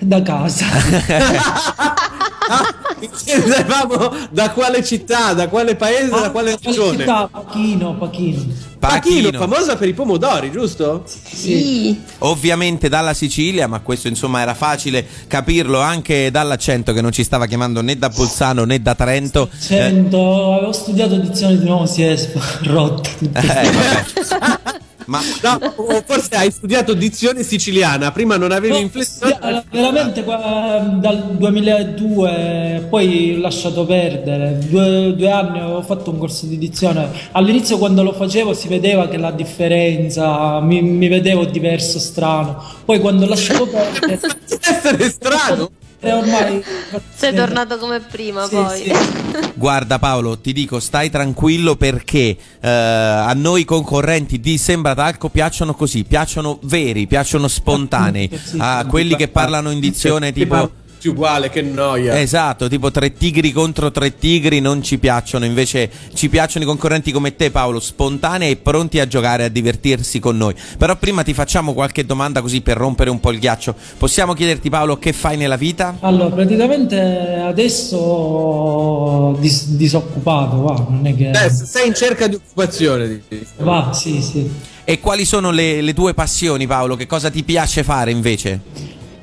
da 0.00 0.20
casa. 0.20 0.66
Chiedevamo 3.24 4.14
da 4.30 4.50
quale 4.50 4.84
città, 4.84 5.32
da 5.32 5.48
quale 5.48 5.76
paese, 5.76 6.10
da 6.10 6.30
quale 6.30 6.56
regione. 6.60 6.98
città, 6.98 7.28
Pachino, 7.30 7.94
Pachino. 7.96 8.70
Pachino, 8.78 9.30
famosa 9.38 9.76
per 9.76 9.86
i 9.88 9.94
pomodori, 9.94 10.50
giusto? 10.50 11.04
Sì. 11.06 12.00
Ovviamente 12.18 12.88
dalla 12.88 13.14
Sicilia, 13.14 13.68
ma 13.68 13.78
questo 13.78 14.08
insomma 14.08 14.40
era 14.40 14.54
facile 14.54 15.06
capirlo 15.28 15.78
anche 15.80 16.32
dall'accento 16.32 16.92
che 16.92 17.00
non 17.00 17.12
ci 17.12 17.22
stava 17.22 17.46
chiamando 17.46 17.80
né 17.80 17.96
da 17.96 18.08
Bolzano 18.08 18.64
né 18.64 18.82
da 18.82 18.94
Trento. 18.96 19.48
Eh, 19.52 19.56
Sento, 19.56 20.54
avevo 20.54 20.72
studiato 20.72 21.14
edizione 21.14 21.58
di 21.58 21.64
nuovo 21.64 21.86
si 21.86 22.02
è 22.02 22.16
rotta. 22.66 23.08
eh. 23.34 24.70
Ma 25.06 25.20
No, 25.42 25.58
forse 26.06 26.34
hai 26.36 26.50
studiato 26.50 26.94
dizione 26.94 27.42
siciliana, 27.42 28.10
prima 28.12 28.36
non 28.36 28.52
avevi 28.52 28.74
No, 28.74 28.78
inflessione. 28.80 29.36
sì, 29.40 29.76
veramente 29.76 30.22
qua, 30.24 30.96
dal 31.00 31.36
2002 31.36 32.86
poi 32.88 33.34
ho 33.36 33.40
lasciato 33.40 33.84
perdere 33.84 34.58
due, 34.68 35.14
due 35.16 35.30
anni 35.30 35.58
avevo 35.60 35.82
fatto 35.82 36.10
un 36.10 36.18
corso 36.18 36.46
di 36.46 36.58
dizione 36.58 37.08
all'inizio 37.32 37.78
quando 37.78 38.02
lo 38.02 38.12
facevo 38.12 38.54
si 38.54 38.68
vedeva 38.68 39.08
che 39.08 39.16
la 39.16 39.30
differenza 39.30 40.60
mi, 40.60 40.82
mi 40.82 41.08
vedevo 41.08 41.44
diverso 41.44 41.98
strano 41.98 42.62
poi 42.84 43.00
quando 43.00 43.24
ho 43.24 43.28
lasciato 43.28 43.66
perdere 43.66 44.20
essere 44.60 45.10
strano. 45.10 45.70
E 46.02 46.12
ormai 46.12 46.64
Sei 47.14 47.32
tornato 47.32 47.78
come 47.78 48.00
prima 48.00 48.44
Sì, 48.46 48.54
poi. 48.54 48.82
sì. 48.82 48.92
guarda 49.54 49.98
Paolo, 49.98 50.38
ti 50.38 50.52
dico 50.52 50.80
stai 50.80 51.08
tranquillo 51.10 51.76
perché 51.76 52.36
eh, 52.60 52.68
a 52.68 53.32
noi 53.34 53.64
concorrenti 53.64 54.40
di 54.40 54.58
Sembra 54.58 54.94
Talco 54.94 55.28
piacciono 55.28 55.74
così, 55.74 56.02
piacciono 56.04 56.58
veri, 56.62 57.06
piacciono 57.06 57.46
spontanei, 57.48 58.28
Sì, 58.42 58.56
a 58.58 58.84
quelli 58.86 59.14
che 59.16 59.28
parlano 59.28 59.70
in 59.70 59.80
dizione 59.80 60.32
tipo... 60.32 60.80
Più 61.02 61.10
uguale, 61.10 61.50
che 61.50 61.62
noia. 61.62 62.20
Esatto, 62.20 62.68
tipo 62.68 62.92
tre 62.92 63.12
tigri 63.12 63.50
contro 63.50 63.90
tre 63.90 64.16
tigri 64.16 64.60
non 64.60 64.84
ci 64.84 64.98
piacciono, 64.98 65.44
invece 65.44 65.90
ci 66.14 66.28
piacciono 66.28 66.64
i 66.64 66.68
concorrenti 66.68 67.10
come 67.10 67.34
te 67.34 67.50
Paolo, 67.50 67.80
spontanei 67.80 68.52
e 68.52 68.56
pronti 68.56 69.00
a 69.00 69.08
giocare 69.08 69.42
a 69.42 69.48
divertirsi 69.48 70.20
con 70.20 70.36
noi. 70.36 70.54
Però 70.78 70.94
prima 70.94 71.24
ti 71.24 71.34
facciamo 71.34 71.72
qualche 71.74 72.06
domanda 72.06 72.40
così 72.40 72.60
per 72.60 72.76
rompere 72.76 73.10
un 73.10 73.18
po' 73.18 73.32
il 73.32 73.40
ghiaccio. 73.40 73.74
Possiamo 73.98 74.32
chiederti 74.32 74.70
Paolo 74.70 74.96
che 74.96 75.12
fai 75.12 75.36
nella 75.36 75.56
vita? 75.56 75.96
allora 76.02 76.32
praticamente 76.32 77.42
adesso 77.44 79.36
dis- 79.40 79.70
disoccupato 79.70 80.60
va 80.62 80.86
non 80.88 81.04
è 81.06 81.16
che 81.16 81.30
Eh, 81.30 81.50
sei 81.50 81.88
in 81.88 81.94
cerca 81.94 82.26
di 82.28 82.36
occupazione. 82.36 83.08
dici. 83.08 83.44
va 83.58 83.92
sì 83.92 84.22
sì 84.22 84.48
E 84.84 85.00
quali 85.00 85.24
sono 85.24 85.50
le, 85.50 85.80
le 85.80 85.94
tue 85.94 86.14
passioni 86.14 86.66
Paolo? 86.68 86.94
Che 86.94 87.06
cosa 87.06 87.28
ti 87.30 87.42
piace 87.42 87.82
fare 87.82 88.10
invece? 88.12 88.60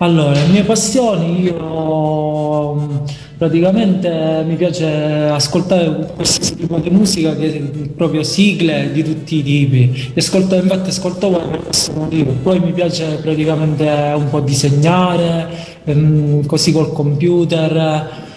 Allora, 0.02 0.32
le 0.32 0.48
mie 0.48 0.64
passioni, 0.64 1.42
io 1.42 2.74
mh, 2.74 3.02
praticamente 3.38 4.46
mi 4.48 4.56
piace 4.56 4.88
ascoltare 4.88 6.14
qualsiasi 6.16 6.56
tipo 6.56 6.78
di 6.78 6.90
musica, 6.90 7.36
che 7.36 7.92
proprio 7.98 8.24
sigle 8.24 8.94
di 8.94 9.04
tutti 9.04 9.40
i 9.40 9.44
tipi. 9.44 10.14
Ascolto, 10.16 10.56
infatti 10.56 10.92
ascolto 10.92 11.30
voi 11.30 11.42
per 11.50 11.64
questo 11.64 11.92
motivo. 11.92 12.32
Poi 12.42 12.62
mi 12.62 12.72
piace 12.72 13.20
praticamente 13.22 14.14
un 14.16 14.30
po' 14.30 14.40
disegnare, 14.40 15.48
ehm, 15.84 16.46
così 16.46 16.72
col 16.72 16.94
computer. 16.94 18.28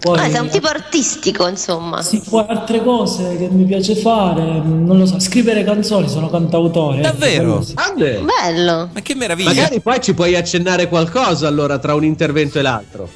Poi, 0.00 0.18
Ah, 0.18 0.30
sei 0.30 0.40
un 0.40 0.48
tipo 0.48 0.66
artistico, 0.66 1.46
insomma. 1.46 2.00
sì, 2.00 2.22
poi 2.26 2.44
altre 2.48 2.82
cose 2.82 3.36
che 3.36 3.48
mi 3.50 3.64
piace 3.64 3.94
fare, 3.94 4.42
non 4.42 4.96
lo 4.96 5.04
so, 5.04 5.20
scrivere 5.20 5.62
canzoni, 5.62 6.08
sono 6.08 6.30
cantautore. 6.30 7.02
Davvero? 7.02 7.62
Grande. 7.74 8.22
Bello. 8.40 8.88
Ma 8.94 9.00
che 9.02 9.14
meraviglia! 9.14 9.48
Magari 9.50 9.80
poi 9.80 10.00
ci 10.00 10.14
puoi 10.14 10.34
accennare 10.36 10.88
qualcosa 10.88 11.46
allora 11.48 11.78
tra 11.78 11.94
un 11.94 12.04
intervento 12.04 12.58
e 12.58 12.62
l'altro. 12.62 13.08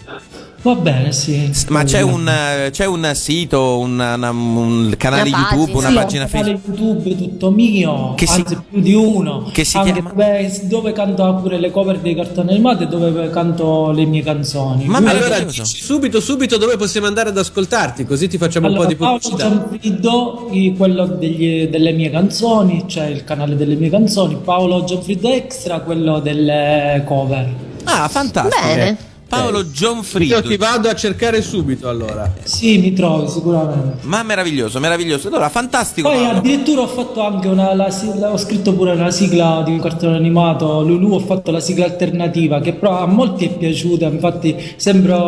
Va 0.65 0.75
bene, 0.77 1.13
sì. 1.13 1.51
Ma 1.69 1.85
c'è 1.85 2.01
un, 2.01 2.27
c'è 2.71 2.87
un 2.87 3.11
sito, 3.13 3.79
un, 3.81 3.93
una- 3.99 4.31
un 4.31 4.95
canale 4.97 5.29
Una 5.29 5.39
YouTube, 5.51 5.73
pagina. 5.73 5.79
una 5.79 5.89
Sì, 5.89 5.95
pagina 5.95 6.23
un 6.25 6.31
canale 6.31 6.51
Facebook? 6.59 6.79
YouTube 6.79 7.17
tutto 7.19 7.51
mio, 7.51 8.15
Che 8.17 8.27
si- 8.27 8.41
anzi 8.41 8.59
più 8.71 8.81
di 8.81 8.95
uno, 8.95 9.51
che 9.53 9.63
si 9.63 9.77
Anche 9.77 9.93
chiama? 9.93 10.09
Dove, 10.09 10.61
dove 10.63 10.93
canto 10.93 11.35
pure 11.43 11.59
le 11.61 11.71
cover 11.71 11.99
dei 11.99 12.15
cartoni 12.15 12.49
animati 12.53 12.85
e 12.85 12.87
dove 12.87 13.29
canto 13.29 13.91
le 13.91 14.07
mie 14.07 14.23
canzoni. 14.23 14.87
Ma 14.87 14.97
Allora 15.05 15.39
dici 15.41 15.63
subito, 15.67 16.19
subito 16.21 16.57
dove 16.57 16.79
possiamo 16.79 17.09
andare 17.09 17.29
ad 17.29 17.37
ascoltarti, 17.37 18.07
così 18.07 18.27
ti 18.29 18.39
facciamo 18.39 18.67
un 18.67 18.73
Allora, 18.73 18.87
po' 18.89 18.93
di 18.95 18.99
Paolo 18.99 19.19
pubblicità. 19.19 19.51
Gianfrido, 19.51 20.49
i- 20.51 20.75
quello 20.75 21.05
degli- 21.05 21.69
delle 21.69 21.93
mie 21.93 22.09
canzoni, 22.09 22.85
cioè 22.87 23.05
il 23.05 23.23
canale 23.25 23.55
delle 23.57 23.75
mie 23.75 23.91
canzoni, 23.91 24.39
Paolo 24.43 24.83
Gianfrido 24.85 25.29
Extra, 25.29 25.81
quello 25.81 26.21
delle 26.21 27.03
cover. 27.05 27.53
Ah, 27.85 28.09
fantastico! 28.09 28.67
Bene. 28.67 28.97
Paolo 29.29 29.71
Gianfrido. 29.71 30.37
Io 30.37 30.43
ti 30.43 30.57
vado 30.57 30.89
a 30.89 30.95
cercare 30.95 31.43
subito 31.43 31.89
allora. 31.89 32.33
Sì, 32.43 32.79
mi 32.79 32.93
trovi 32.93 33.29
sicuramente. 33.29 33.99
Ma 34.03 34.23
meraviglioso, 34.23 34.79
meraviglioso. 34.79 35.29
Allora, 35.29 35.49
fantastico. 35.49 36.09
Poi 36.09 36.23
Paolo. 36.23 36.39
addirittura 36.39 36.83
ho 36.83 36.87
fatto 36.87 37.21
anche 37.25 37.49
una 37.49 37.75
la 37.75 37.91
sigla- 37.91 38.31
ho 38.31 38.37
scritto 38.37 38.75
pure 38.75 38.93
una 38.93 39.11
sigla 39.11 39.63
di 39.65 39.73
un 39.73 39.81
cartone 39.81 40.17
animato, 40.17 40.83
Lulu, 40.83 41.15
ho 41.15 41.19
fatto 41.21 41.51
la 41.51 41.61
sigla 41.61 41.85
alternativa 41.87 42.61
che 42.61 42.75
però 42.75 42.99
a 42.99 43.07
molti 43.07 43.47
è 43.47 43.57
piaciuta, 43.57 44.07
infatti 44.07 44.57
sembra, 44.77 45.19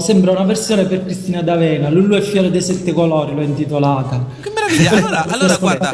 sembra 0.00 0.30
una 0.32 0.44
versione 0.44 0.84
per 0.84 1.04
Cristina 1.04 1.42
D'Avena, 1.42 1.90
Lulu 1.90 2.14
e 2.14 2.22
Fiore 2.22 2.50
dei 2.50 2.62
Sette 2.62 2.92
Colori 2.92 3.34
l'ho 3.34 3.42
intitolata. 3.42 4.24
Che 4.40 4.50
meraviglia. 4.68 4.92
Allora, 5.04 5.26
allora, 5.28 5.56
guarda, 5.56 5.92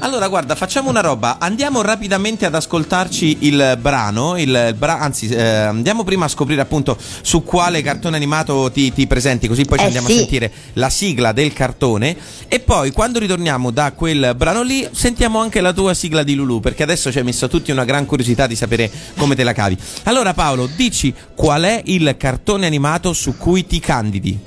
allora, 0.00 0.28
guarda, 0.28 0.54
facciamo 0.54 0.88
una 0.90 1.00
roba. 1.00 1.36
Andiamo 1.38 1.82
rapidamente 1.82 2.46
ad 2.46 2.54
ascoltarci 2.54 3.38
il 3.40 3.78
brano. 3.80 4.36
Il, 4.36 4.48
il 4.48 4.74
bra- 4.76 4.98
anzi, 5.00 5.28
eh, 5.28 5.42
andiamo 5.42 6.04
prima 6.04 6.24
a 6.24 6.28
scoprire 6.28 6.60
appunto 6.60 6.96
su 7.22 7.42
quale 7.42 7.82
cartone 7.82 8.16
animato 8.16 8.70
ti, 8.72 8.92
ti 8.92 9.06
presenti, 9.06 9.46
così 9.48 9.64
poi 9.64 9.78
ci 9.78 9.84
Eh, 9.84 9.86
andiamo 9.86 10.06
sì. 10.08 10.14
a 10.14 10.16
sentire 10.16 10.52
la 10.74 10.88
sigla 10.90 11.32
del 11.32 11.52
cartone. 11.52 12.16
E 12.48 12.60
poi, 12.60 12.92
quando 12.92 13.18
ritorniamo 13.18 13.70
da 13.70 13.92
quel 13.92 14.34
brano 14.36 14.62
lì, 14.62 14.86
sentiamo 14.92 15.40
anche 15.40 15.60
la 15.60 15.72
tua 15.72 15.92
sigla 15.94 16.22
di 16.22 16.34
Lulu. 16.34 16.60
Perché 16.60 16.82
adesso 16.82 17.10
ci 17.12 17.18
hai 17.18 17.24
messo 17.24 17.48
tutti 17.48 17.70
una 17.70 17.84
gran 17.84 18.06
curiosità 18.06 18.46
di 18.46 18.56
sapere 18.56 18.90
come 19.16 19.34
te 19.34 19.44
la 19.44 19.52
cavi. 19.52 19.76
Allora, 20.04 20.32
Paolo, 20.34 20.68
dici 20.74 21.12
qual 21.34 21.62
è 21.62 21.82
il 21.86 22.14
cartone 22.16 22.66
animato 22.66 23.12
su 23.12 23.36
cui 23.36 23.66
ti 23.66 23.80
candidi? 23.80 24.40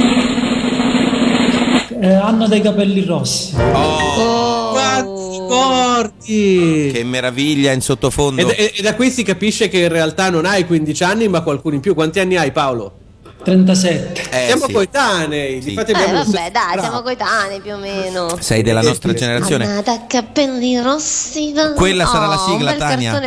Eh, 2.02 2.14
Anna 2.14 2.48
dei 2.48 2.62
capelli 2.62 3.04
rossi. 3.04 3.56
Oh, 3.56 4.72
Quanti 4.72 5.38
corti! 5.50 6.92
che 6.94 7.04
meraviglia 7.04 7.72
in 7.72 7.82
sottofondo. 7.82 8.50
E, 8.50 8.56
e- 8.58 8.74
e 8.78 8.82
da 8.82 8.96
qui 8.96 9.10
si 9.12 9.24
capisce 9.24 9.68
che 9.68 9.80
in 9.80 9.90
realtà 9.90 10.30
non 10.30 10.46
hai 10.46 10.66
15 10.66 11.04
anni, 11.04 11.28
ma 11.28 11.42
qualcuno 11.42 11.76
in 11.76 11.82
più. 11.82 11.94
Quanti 11.94 12.20
anni 12.20 12.38
hai, 12.38 12.52
Paolo? 12.52 12.99
37. 13.44 14.28
Eh, 14.32 14.46
Siamo 14.48 14.66
sì. 14.66 14.74
coetanei. 14.74 15.62
Sì. 15.62 15.74
Eh, 15.74 15.76
vabbè, 15.76 15.94
stesso 15.94 16.32
dai, 16.32 16.52
bravo. 16.52 16.82
siamo 16.82 17.02
coetanei 17.02 17.60
più 17.62 17.74
o 17.74 17.78
meno. 17.78 18.36
Sei 18.40 18.62
della 18.62 18.82
nostra 18.82 19.14
generazione. 19.14 19.66
Anna 19.66 19.82
da 19.82 20.02
capelli 20.08 20.80
rossi. 20.82 21.52
da- 21.54 21.74
Quella 21.74 22.06
sarà 22.06 22.26
la 22.28 22.36
Oh, 22.42 22.50
sigla, 22.52 22.72
un 22.72 22.78
Tania. 22.78 23.20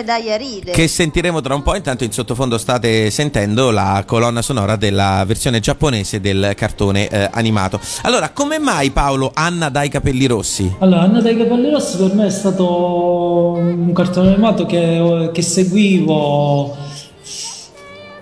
Che 0.72 0.88
sentiremo 0.88 1.40
tra 1.40 1.54
un 1.54 1.62
po'. 1.62 1.74
Intanto 1.74 2.04
in 2.04 2.12
sottofondo 2.12 2.58
state 2.58 3.10
sentendo 3.10 3.70
la 3.70 4.04
colonna 4.06 4.42
sonora 4.42 4.76
della 4.76 5.24
versione 5.26 5.60
giapponese 5.60 6.20
del 6.20 6.52
cartone 6.56 7.08
eh, 7.08 7.28
animato. 7.32 7.80
Allora, 8.02 8.30
come 8.30 8.58
mai 8.58 8.90
Paolo 8.90 9.30
Anna 9.34 9.70
dai 9.70 9.88
capelli 9.88 10.26
rossi? 10.26 10.72
Allora, 10.80 11.02
Anna 11.02 11.20
dei 11.20 11.36
capelli 11.36 11.70
rossi 11.70 11.96
per 11.96 12.14
me 12.14 12.26
è 12.26 12.30
stato 12.30 13.52
un 13.56 13.92
cartone 13.92 14.28
animato 14.28 14.66
che, 14.66 15.30
che 15.32 15.42
seguivo. 15.42 16.90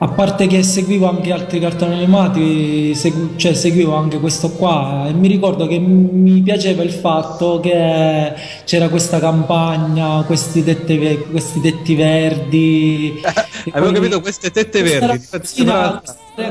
A 0.03 0.09
parte 0.09 0.47
che 0.47 0.63
seguivo 0.63 1.07
anche 1.07 1.31
altri 1.31 1.61
cartoni 1.61 1.93
animati, 1.93 2.95
segu- 2.95 3.37
cioè 3.37 3.53
seguivo 3.53 3.95
anche 3.95 4.19
questo 4.19 4.49
qua 4.53 5.05
e 5.07 5.13
mi 5.13 5.29
ricordo 5.29 5.67
che 5.67 5.79
mi 5.79 6.41
piaceva 6.41 6.83
il 6.83 6.91
fatto 6.91 7.61
che 7.61 8.33
c'era 8.65 8.89
questa 8.89 9.19
campagna, 9.19 10.23
questi, 10.23 10.65
tette 10.65 11.19
questi 11.31 11.61
tetti 11.61 11.95
verdi. 11.95 13.21
Avevo 13.73 13.93
capito 13.93 14.23
queste 14.23 14.51
tette 14.51 14.81
verdi. 14.81 15.07
Ragazzina, 15.07 16.03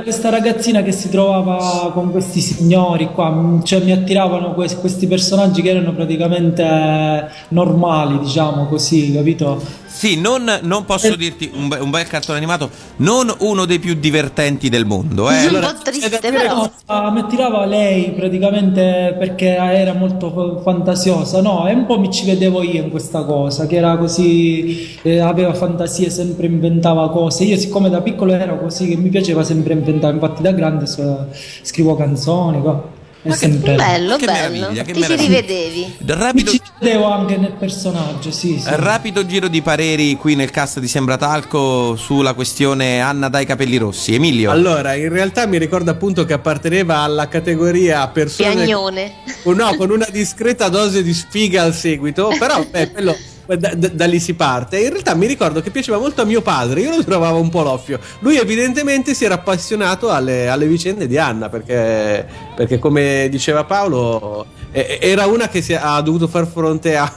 questa- 0.04 0.30
ragazzina 0.30 0.84
che 0.84 0.92
si 0.92 1.10
trovava 1.10 1.92
con 1.94 2.12
questi 2.12 2.40
signori 2.42 3.10
qua, 3.14 3.30
m- 3.30 3.64
cioè 3.64 3.80
mi 3.82 3.92
attiravano 3.92 4.54
que- 4.54 4.76
questi 4.78 5.08
personaggi 5.08 5.62
che 5.62 5.70
erano 5.70 5.94
praticamente 5.94 7.30
normali, 7.50 8.20
diciamo 8.20 8.66
così, 8.68 9.14
capito? 9.14 9.62
Sì, 9.92 10.18
non, 10.22 10.50
non 10.62 10.86
posso 10.86 11.14
dirti 11.16 11.52
un, 11.54 11.68
be- 11.68 11.78
un 11.80 11.90
bel 11.90 12.08
cartone 12.08 12.38
animato, 12.38 12.70
non 12.98 13.34
uno 13.40 13.66
dei 13.66 13.80
più 13.80 13.96
divertenti 13.96 14.70
del 14.70 14.86
mondo. 14.86 15.30
Eh. 15.30 15.48
un 15.48 15.60
po' 15.60 15.74
triste, 15.84 16.20
però. 16.22 16.56
No, 16.56 16.72
ah, 16.86 17.12
mi 17.12 17.20
attirava 17.20 17.66
lei 17.66 18.12
praticamente 18.12 19.16
perché 19.20 19.56
era 19.56 19.94
molto 19.94 20.32
fa- 20.32 20.62
fantasiosa, 20.62 21.42
no? 21.42 21.68
E 21.68 21.74
un 21.74 21.86
po' 21.86 22.00
mi 22.00 22.10
ci 22.14 22.26
vedevo 22.26 22.62
io 22.64 22.82
in 22.84 22.90
questa 22.92 23.24
cosa, 23.24 23.66
che 23.68 23.76
era 23.76 23.98
così, 23.98 24.98
eh, 25.02 25.20
aveva 25.20 25.54
fantasie, 25.54 26.10
sempre 26.10 26.46
inventava 26.48 27.10
cose. 27.10 27.44
Io 27.44 27.58
siccome 27.58 27.90
da 27.90 28.00
piccolo 28.02 28.32
ero 28.34 28.58
così 28.60 28.88
che 28.88 28.96
mi 28.96 29.10
piaceva 29.10 29.44
sempre 29.44 29.69
inventare, 29.74 30.14
infatti 30.14 30.42
da 30.42 30.52
grande 30.52 30.86
so- 30.88 31.28
scrivo 31.62 31.96
canzoni. 31.96 32.62
co- 32.62 32.98
È 33.22 33.32
sempre 33.34 33.76
Bello, 33.76 34.16
che 34.16 34.26
bello. 34.28 34.50
meraviglia, 34.56 34.84
che 34.84 34.94
Ti 34.94 35.00
meraviglia. 35.02 35.28
rivedevi. 35.42 35.80
Mi 36.00 36.06
Rapido, 36.08 36.52
ci 36.52 36.62
vedevo 36.80 37.12
anche 37.12 37.36
nel 37.36 37.52
personaggio, 37.52 38.32
sì, 38.32 38.58
sì. 38.58 38.64
rapido 38.70 39.26
giro 39.26 39.50
di 39.50 39.62
pareri 39.62 40.16
qui 40.16 40.36
nel 40.36 40.52
cast 40.52 40.80
di 40.80 40.88
Sembratalco 40.88 41.98
sulla 41.98 42.34
questione 42.34 43.02
Anna 43.02 43.28
dai 43.28 43.46
capelli 43.46 43.76
rossi. 43.76 44.14
Emilio. 44.16 44.52
Allora, 44.52 44.94
in 44.94 45.10
realtà 45.10 45.46
mi 45.48 45.58
ricordo 45.58 45.92
appunto 45.92 46.24
che 46.24 46.32
apparteneva 46.32 47.00
alla 47.00 47.28
categoria 47.28 48.08
persone 48.08 48.54
Piagnone. 48.54 49.12
con, 49.44 49.58
no, 49.58 49.76
con 49.76 49.90
una 49.92 50.08
discreta 50.10 50.70
dose 50.70 51.04
di 51.04 51.14
sfiga 51.14 51.64
al 51.64 51.74
seguito, 51.74 52.32
però 52.40 52.64
beh, 52.72 52.92
quello 52.92 53.14
da, 53.58 53.74
da- 53.75 53.89
da 53.89 54.06
lì 54.06 54.20
si 54.20 54.34
parte. 54.34 54.79
In 54.79 54.89
realtà 54.89 55.15
mi 55.15 55.27
ricordo 55.27 55.62
che 55.62 55.72
piaceva 55.72 55.98
molto 55.98 56.22
a 56.22 56.25
mio 56.25 56.41
padre, 56.41 56.82
io 56.82 56.96
lo 56.96 57.03
trovavo 57.03 57.39
un 57.39 57.50
po' 57.50 57.63
l'offio. 57.63 58.00
Lui 58.20 58.38
evidentemente 58.38 59.13
si 59.13 59.25
era 59.25 59.36
appassionato 59.36 60.10
alle, 60.10 60.48
alle 60.50 60.68
vicende 60.68 61.08
di 61.08 61.18
Anna, 61.18 61.50
perché, 61.50 62.27
perché 62.56 62.79
come 62.79 63.27
diceva 63.29 63.63
Paolo, 63.63 64.46
eh, 64.72 65.00
era 65.01 65.25
una 65.25 65.48
che 65.48 65.62
si 65.62 65.74
ha 65.74 66.00
dovuto 66.01 66.27
far 66.27 66.48
fronte 66.48 66.96
a, 66.96 67.12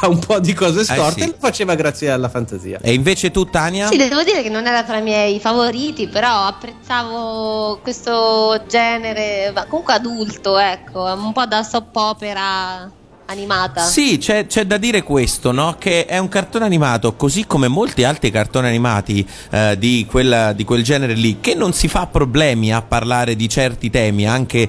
a 0.00 0.08
un 0.08 0.18
po' 0.18 0.40
di 0.40 0.52
cose 0.52 0.84
storte 0.84 1.20
sì. 1.20 1.22
e 1.22 1.26
lo 1.26 1.36
faceva 1.38 1.74
grazie 1.74 2.10
alla 2.10 2.28
fantasia. 2.28 2.78
E 2.82 2.92
invece 2.92 3.30
tu, 3.30 3.48
Tania? 3.48 3.88
Sì, 3.88 3.96
devo 3.96 4.22
dire 4.22 4.42
che 4.42 4.48
non 4.48 4.66
era 4.66 4.82
tra 4.82 4.98
i 4.98 5.02
miei 5.02 5.38
favoriti, 5.38 6.08
però 6.08 6.46
apprezzavo 6.46 7.78
questo 7.82 8.62
genere, 8.68 9.52
comunque 9.68 9.94
adulto, 9.94 10.58
ecco, 10.58 11.02
un 11.02 11.32
po' 11.32 11.46
da 11.46 11.62
soap 11.62 11.94
opera 11.94 12.90
animata. 13.26 13.82
Sì, 13.82 14.18
c'è, 14.18 14.46
c'è 14.46 14.64
da 14.64 14.76
dire 14.76 15.02
questo, 15.02 15.52
no? 15.52 15.76
Che 15.78 16.06
è 16.06 16.18
un 16.18 16.28
cartone 16.28 16.64
animato, 16.64 17.14
così 17.14 17.46
come 17.46 17.68
molti 17.68 18.04
altri 18.04 18.30
cartoni 18.30 18.66
animati 18.66 19.26
eh, 19.50 19.76
di, 19.78 20.06
quella- 20.08 20.52
di 20.52 20.64
quel 20.64 20.82
genere 20.82 21.14
lì, 21.14 21.38
che 21.40 21.54
non 21.54 21.72
si 21.72 21.88
fa 21.88 22.06
problemi 22.06 22.72
a 22.72 22.82
parlare 22.82 23.36
di 23.36 23.48
certi 23.48 23.90
temi, 23.90 24.26
anche 24.26 24.68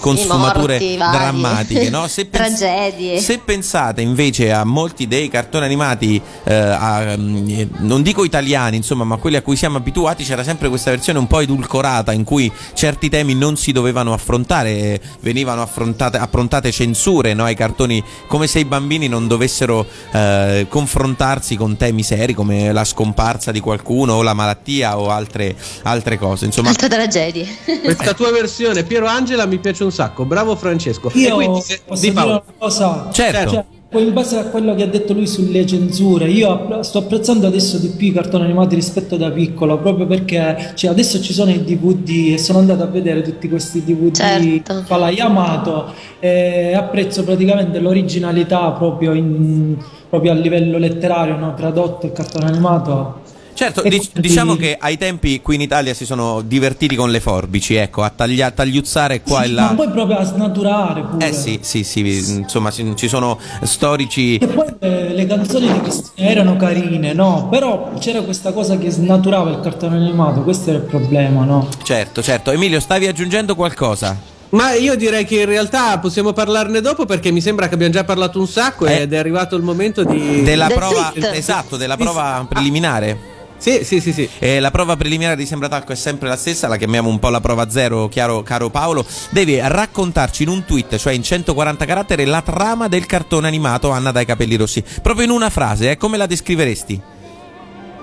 con, 0.00 0.16
sfumature 0.16 0.78
morti 0.78 0.96
drammatiche, 0.96 1.90
no? 1.90 2.06
Se 2.06 2.26
pens- 2.26 2.58
Tragedie. 2.58 3.20
Se 3.20 3.38
pensate 3.38 4.00
invece 4.00 4.52
a 4.52 4.64
molti 4.64 5.06
dei 5.06 5.28
cartoni 5.28 5.64
animati, 5.64 6.20
eh, 6.44 6.54
a, 6.54 7.16
mm, 7.16 7.60
non 7.78 8.02
dico 8.02 8.24
italiani, 8.24 8.76
insomma, 8.76 9.04
ma 9.04 9.16
quelli 9.16 9.36
a 9.36 9.42
cui 9.42 9.56
siamo 9.56 9.76
abituati, 9.76 10.24
c'era 10.24 10.42
sempre 10.44 10.68
questa 10.68 10.90
versione 10.90 11.18
un 11.18 11.26
po' 11.26 11.40
edulcorata 11.40 12.12
in 12.12 12.24
cui 12.24 12.50
certi 12.74 13.08
temi 13.08 13.34
non 13.34 13.56
si 13.56 13.72
dovevano 13.72 14.12
affrontare, 14.12 14.70
eh, 14.70 15.00
venivano 15.20 15.62
affrontate, 15.62 16.18
approntate 16.18 16.70
censure 16.72 17.34
no, 17.34 17.44
ai 17.44 17.54
cartoni, 17.54 17.95
come 18.26 18.46
se 18.46 18.58
i 18.60 18.64
bambini 18.64 19.08
non 19.08 19.26
dovessero 19.26 19.86
eh, 20.12 20.66
confrontarsi 20.68 21.56
con 21.56 21.76
temi 21.76 22.02
seri 22.02 22.34
come 22.34 22.72
la 22.72 22.84
scomparsa 22.84 23.52
di 23.52 23.60
qualcuno 23.60 24.14
o 24.14 24.22
la 24.22 24.34
malattia 24.34 24.98
o 24.98 25.10
altre, 25.10 25.56
altre 25.82 26.18
cose. 26.18 26.44
Insomma, 26.46 26.68
Altre 26.70 26.88
tragedie. 26.88 27.46
Questa 27.82 28.14
tua 28.14 28.30
versione, 28.30 28.82
Piero 28.84 29.06
Angela, 29.06 29.46
mi 29.46 29.58
piace 29.58 29.84
un 29.84 29.92
sacco. 29.92 30.24
Bravo 30.24 30.56
Francesco. 30.56 31.10
E 31.12 31.18
Io 31.18 31.34
quindi, 31.34 31.60
se- 31.60 31.80
posso 31.86 32.02
di 32.02 32.10
dire 32.10 32.22
una 32.24 32.42
cosa. 32.58 33.08
certo. 33.12 33.50
Poi 33.50 33.64
in 33.98 34.12
base 34.12 34.38
a 34.38 34.44
quello 34.44 34.74
che 34.74 34.82
ha 34.82 34.86
detto 34.86 35.12
lui 35.12 35.26
sulle 35.26 35.64
censure, 35.66 36.28
io 36.28 36.82
sto 36.82 36.98
apprezzando 36.98 37.46
adesso 37.46 37.78
di 37.78 37.88
più 37.88 38.08
i 38.08 38.12
cartoni 38.12 38.44
animati 38.44 38.74
rispetto 38.74 39.16
da 39.16 39.30
piccolo, 39.30 39.78
proprio 39.78 40.06
perché 40.06 40.72
cioè, 40.74 40.90
adesso 40.90 41.20
ci 41.20 41.32
sono 41.32 41.50
i 41.50 41.62
DVD 41.64 42.32
e 42.32 42.38
sono 42.38 42.58
andato 42.58 42.82
a 42.82 42.86
vedere 42.86 43.22
tutti 43.22 43.48
questi 43.48 43.82
DVD 43.84 44.14
Certo. 44.14 44.82
fa 44.84 44.96
la 44.96 45.10
Yamato 45.10 45.92
e 46.20 46.74
apprezzo 46.74 47.24
praticamente 47.24 47.78
l'originalità 47.80 48.70
proprio, 48.70 49.12
in- 49.12 49.76
proprio 50.08 50.32
a 50.32 50.34
livello 50.34 50.78
letterario, 50.78 51.36
no? 51.36 51.54
tradotto 51.54 52.06
il 52.06 52.12
cartone 52.12 52.46
animato. 52.46 53.24
Certo, 53.56 53.80
dic- 53.80 54.20
diciamo 54.20 54.54
che 54.54 54.76
ai 54.78 54.98
tempi 54.98 55.40
qui 55.40 55.54
in 55.54 55.62
Italia 55.62 55.94
si 55.94 56.04
sono 56.04 56.42
divertiti 56.42 56.94
con 56.94 57.10
le 57.10 57.20
forbici, 57.20 57.74
ecco, 57.74 58.02
a 58.02 58.10
taglia- 58.14 58.50
tagliuzzare 58.50 59.22
qua 59.22 59.44
Sì, 59.44 59.50
e 59.50 59.54
Ma 59.54 59.60
là. 59.62 59.74
poi 59.74 59.88
proprio 59.90 60.18
a 60.18 60.24
snaturare 60.24 61.00
pure. 61.00 61.26
Eh 61.26 61.32
sì, 61.32 61.60
sì, 61.62 61.82
sì, 61.82 62.00
insomma, 62.36 62.70
ci 62.70 62.92
ci 62.96 63.08
sono 63.08 63.38
storici. 63.62 64.36
E 64.36 64.46
poi 64.46 64.66
eh, 64.80 65.14
le 65.14 65.26
canzoni 65.26 65.72
di 65.72 65.80
Cristina 65.80 66.28
erano 66.28 66.56
carine, 66.56 67.14
no? 67.14 67.48
Però 67.50 67.92
c'era 67.98 68.20
questa 68.20 68.52
cosa 68.52 68.76
che 68.76 68.90
snaturava 68.90 69.48
il 69.48 69.60
cartone 69.60 69.96
animato, 69.96 70.42
questo 70.42 70.68
era 70.68 70.78
il 70.80 70.84
problema, 70.84 71.44
no? 71.44 71.66
Certo, 71.82 72.22
certo. 72.22 72.50
Emilio, 72.50 72.78
stavi 72.78 73.06
aggiungendo 73.06 73.54
qualcosa? 73.54 74.34
Ma 74.50 74.74
io 74.74 74.96
direi 74.96 75.24
che 75.24 75.40
in 75.40 75.46
realtà 75.46 75.98
possiamo 75.98 76.34
parlarne 76.34 76.82
dopo 76.82 77.06
perché 77.06 77.30
mi 77.32 77.40
sembra 77.40 77.68
che 77.68 77.74
abbiamo 77.74 77.92
già 77.94 78.04
parlato 78.04 78.38
un 78.38 78.46
sacco 78.46 78.84
Eh. 78.84 79.00
ed 79.00 79.12
è 79.14 79.16
arrivato 79.16 79.56
il 79.56 79.62
momento 79.62 80.04
di... 80.04 80.42
Della 80.42 80.66
Del 80.66 80.76
prova, 80.76 81.12
esatto, 81.32 81.76
della 81.78 81.96
prova 81.96 82.44
preliminare. 82.48 83.34
Sì, 83.58 83.84
sì, 83.84 84.00
sì, 84.00 84.12
sì. 84.12 84.28
E 84.38 84.60
la 84.60 84.70
prova 84.70 84.96
preliminare 84.96 85.36
di 85.36 85.46
Sembratalco 85.46 85.92
è 85.92 85.96
sempre 85.96 86.28
la 86.28 86.36
stessa, 86.36 86.68
la 86.68 86.76
chiamiamo 86.76 87.08
un 87.08 87.18
po' 87.18 87.30
la 87.30 87.40
prova 87.40 87.68
zero, 87.70 88.08
chiaro, 88.08 88.42
caro 88.42 88.70
Paolo. 88.70 89.04
Devi 89.30 89.58
raccontarci 89.60 90.42
in 90.42 90.48
un 90.50 90.64
tweet, 90.64 90.96
cioè 90.96 91.12
in 91.12 91.22
140 91.22 91.84
caratteri, 91.84 92.24
la 92.24 92.42
trama 92.42 92.88
del 92.88 93.06
cartone 93.06 93.46
animato 93.46 93.90
Anna 93.90 94.12
dai 94.12 94.24
capelli 94.24 94.56
rossi. 94.56 94.84
Proprio 95.02 95.24
in 95.24 95.30
una 95.30 95.50
frase, 95.50 95.90
eh, 95.90 95.96
come 95.96 96.16
la 96.16 96.26
descriveresti? 96.26 97.00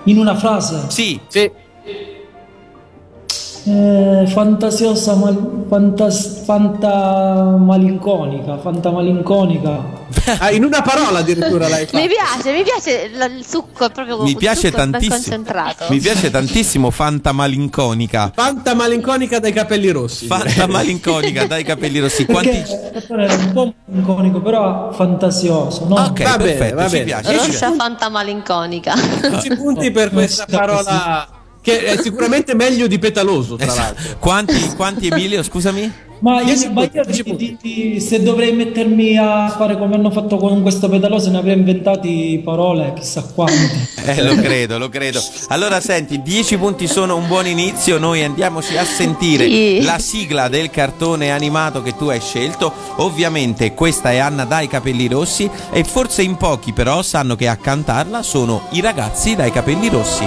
In 0.05 0.17
una 0.17 0.35
frase, 0.35 0.85
Sì, 0.89 1.19
Sì. 1.27 1.49
Eh, 3.65 4.25
fantasiosa, 4.27 5.15
mal- 5.15 5.65
fantas- 5.69 6.43
fanta 6.43 7.55
malinconica, 7.57 8.57
fantamalinconica. 8.57 10.01
Ah, 10.39 10.51
in 10.51 10.63
una 10.63 10.81
parola 10.81 11.19
addirittura 11.19 11.67
l'hai 11.67 11.87
Mi 11.93 12.07
fatto. 12.07 12.07
piace, 12.43 12.51
mi 12.57 12.63
piace 12.63 13.09
l- 13.09 13.37
il 13.37 13.45
succo, 13.45 13.85
è 13.85 13.89
proprio 13.91 14.21
mi 14.21 14.35
piace 14.35 14.71
tantissimo. 14.71 15.15
concentrato. 15.15 15.85
Mi 15.89 15.99
piace 15.99 16.29
tantissimo 16.29 16.91
Fanta 16.91 17.31
malinconica. 17.31 18.31
Fanta 18.33 18.73
malinconica 18.75 19.39
dai 19.39 19.51
capelli 19.53 19.89
rossi. 19.89 20.27
Fanta 20.27 20.67
malinconica 20.67 21.45
dai 21.47 21.63
capelli 21.63 21.99
rossi. 21.99 22.25
Quanti... 22.25 22.49
Perché 22.93 23.13
era 23.13 23.33
un 23.33 23.51
po' 23.53 23.73
malinconico, 23.85 24.41
però 24.41 24.91
fantasioso, 24.91 25.85
no? 25.87 25.95
Ok, 25.95 26.23
Va 26.23 26.37
bene, 26.37 26.51
perfetto, 26.53 26.75
va 26.75 26.85
ci 26.85 26.91
bene. 26.91 27.05
piace. 27.05 27.23
ci 27.29 27.33
piace. 27.33 27.47
Rossa 27.51 27.71
fanta 27.75 28.09
malinconica. 28.09 28.93
10 29.29 29.55
punti 29.55 29.91
per 29.91 30.11
questa 30.11 30.45
parola 30.49 31.27
che 31.63 31.85
è 31.85 31.97
sicuramente 32.01 32.53
meglio 32.53 32.87
di 32.87 32.99
petaloso, 32.99 33.55
tra 33.55 33.65
Esatto. 33.65 33.93
l'altro. 33.95 34.17
Quanti, 34.19 34.67
quanti 34.75 35.07
Emilio, 35.07 35.41
scusami? 35.41 35.91
Ma 36.19 36.39
io, 36.41 36.71
ma 36.71 36.83
io 36.83 37.03
punti. 37.25 37.57
di- 37.61 37.99
se 37.99 38.23
dovrei 38.23 38.53
mettermi 38.53 39.17
a 39.17 39.49
fare 39.49 39.77
come 39.77 39.95
hanno 39.95 40.09
fatto 40.09 40.37
con 40.37 40.61
questo 40.61 40.87
pedaloso, 40.87 41.29
ne 41.29 41.37
avrei 41.39 41.57
inventati 41.57 42.39
parole, 42.43 42.93
chissà 42.95 43.23
quante. 43.33 43.91
Eh, 44.05 44.21
lo 44.21 44.35
credo, 44.35 44.77
lo 44.77 44.89
credo. 44.89 45.21
Allora, 45.47 45.79
senti, 45.79 46.21
10 46.21 46.57
punti 46.57 46.87
sono 46.87 47.15
un 47.15 47.25
buon 47.27 47.47
inizio. 47.47 47.97
Noi 47.99 48.21
andiamoci 48.21 48.75
a 48.77 48.83
sentire 48.83 49.45
Sì. 49.47 49.81
la 49.81 49.97
sigla 49.99 50.49
del 50.49 50.69
cartone 50.69 51.31
animato 51.31 51.81
che 51.81 51.95
tu 51.95 52.07
hai 52.09 52.19
scelto. 52.19 52.71
Ovviamente, 52.97 53.73
questa 53.73 54.11
è 54.11 54.17
Anna 54.17 54.43
dai 54.43 54.67
capelli 54.67 55.07
rossi. 55.07 55.49
E 55.71 55.83
forse 55.85 56.21
in 56.21 56.35
pochi, 56.35 56.73
però, 56.73 57.01
sanno 57.01 57.35
che 57.37 57.47
a 57.47 57.55
cantarla 57.55 58.21
sono 58.23 58.63
i 58.71 58.81
ragazzi 58.81 59.35
dai 59.35 59.51
capelli 59.51 59.87
rossi. 59.87 60.25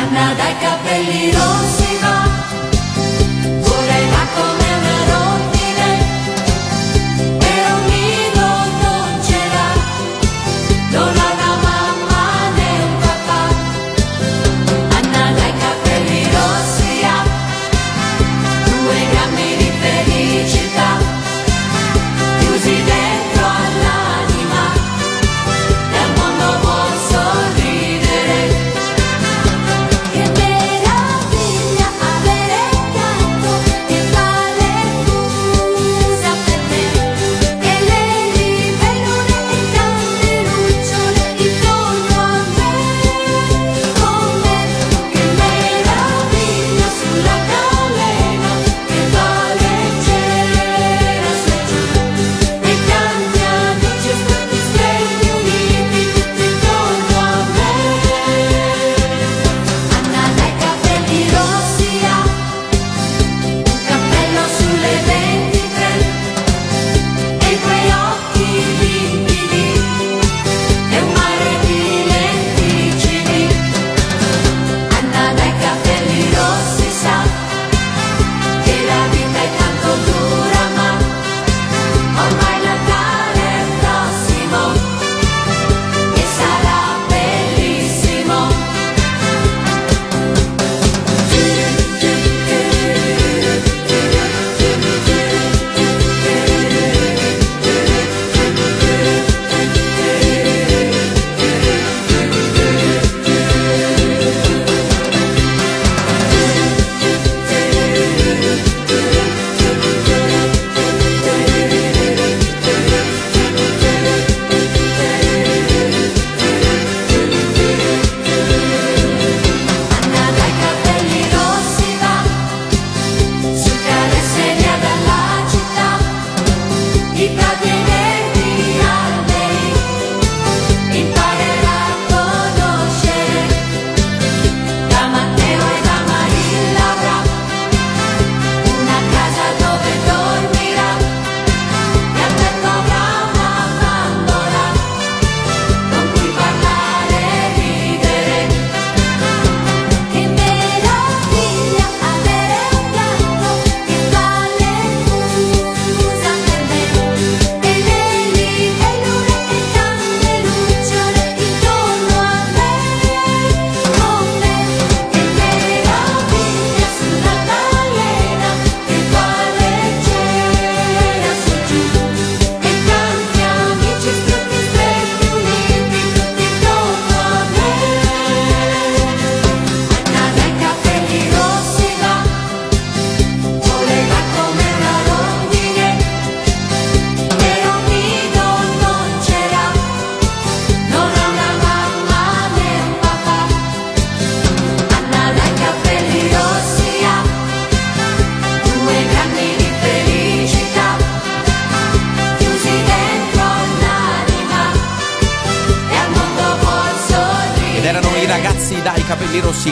Anna 0.00 0.32
dai 0.32 0.56
capelli 0.56 1.30
rossi 1.30 1.98
va, 2.00 2.29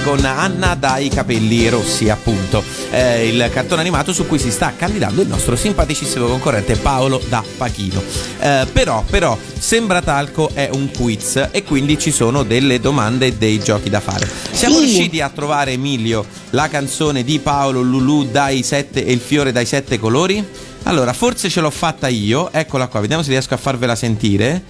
con 0.09 0.25
Anna 0.25 0.75
dai 0.75 1.11
capelli 1.11 1.69
rossi, 1.69 2.09
appunto. 2.09 2.65
Eh, 2.91 3.29
il 3.29 3.51
cartone 3.53 3.83
animato 3.83 4.15
su 4.15 4.27
cui 4.27 4.39
si 4.39 4.51
sta 4.51 4.73
candidando 4.75 5.21
il 5.21 5.29
nostro 5.29 5.55
simpaticissimo 5.55 6.27
concorrente 6.27 6.77
Paolo 6.77 7.21
da 7.29 7.45
Pachino. 7.59 8.03
Eh, 8.41 8.67
però, 8.73 9.05
però, 9.11 9.37
Sembra 9.59 10.01
Talco 10.01 10.51
è 10.55 10.71
un 10.73 10.91
quiz 10.93 11.49
e 11.51 11.63
quindi 11.63 11.99
ci 11.99 12.11
sono 12.11 12.43
delle 12.43 12.81
domande 12.81 13.27
e 13.27 13.33
dei 13.35 13.61
giochi 13.61 13.91
da 13.91 14.01
fare. 14.01 14.27
Siamo 14.51 14.77
Sì. 14.79 14.85
riusciti 14.85 15.21
a 15.21 15.29
trovare, 15.29 15.73
Emilio, 15.73 16.25
la 16.51 16.69
canzone 16.69 17.23
di 17.23 17.39
Paolo 17.41 17.83
Lulù 17.83 18.25
dai 18.25 18.63
sette 18.63 19.05
e 19.05 19.13
il 19.13 19.21
fiore 19.21 19.53
dai 19.53 19.67
sette 19.67 19.99
colori? 19.99 20.43
Allora, 20.85 21.13
forse 21.13 21.51
ce 21.51 21.61
l'ho 21.61 21.71
fatta 21.71 22.09
io, 22.09 22.51
eccola 22.51 22.87
qua, 22.87 23.01
vediamo 23.01 23.23
se 23.23 23.29
riesco 23.29 23.53
a 23.53 23.59
farvela 23.59 23.95
sentire. 23.95 24.63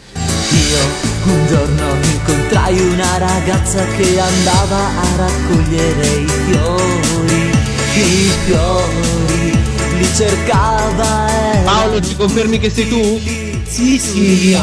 Io 0.51 1.33
un 1.33 1.47
giorno 1.47 1.98
incontrai 2.33 2.79
una 2.81 3.17
ragazza 3.19 3.85
che 3.97 4.21
andava 4.21 4.77
a 4.77 5.17
raccogliere 5.17 6.07
i 6.07 6.27
fiori, 6.47 7.51
i 7.95 8.31
fiori, 8.45 9.59
li 9.97 10.07
cercava 10.15 11.27
Paolo, 11.65 12.01
ci 12.03 12.15
confermi 12.17 12.59
che 12.59 12.71
sei 12.71 12.89
tu? 12.89 13.21
Sì, 13.67 13.99
sì. 13.99 14.57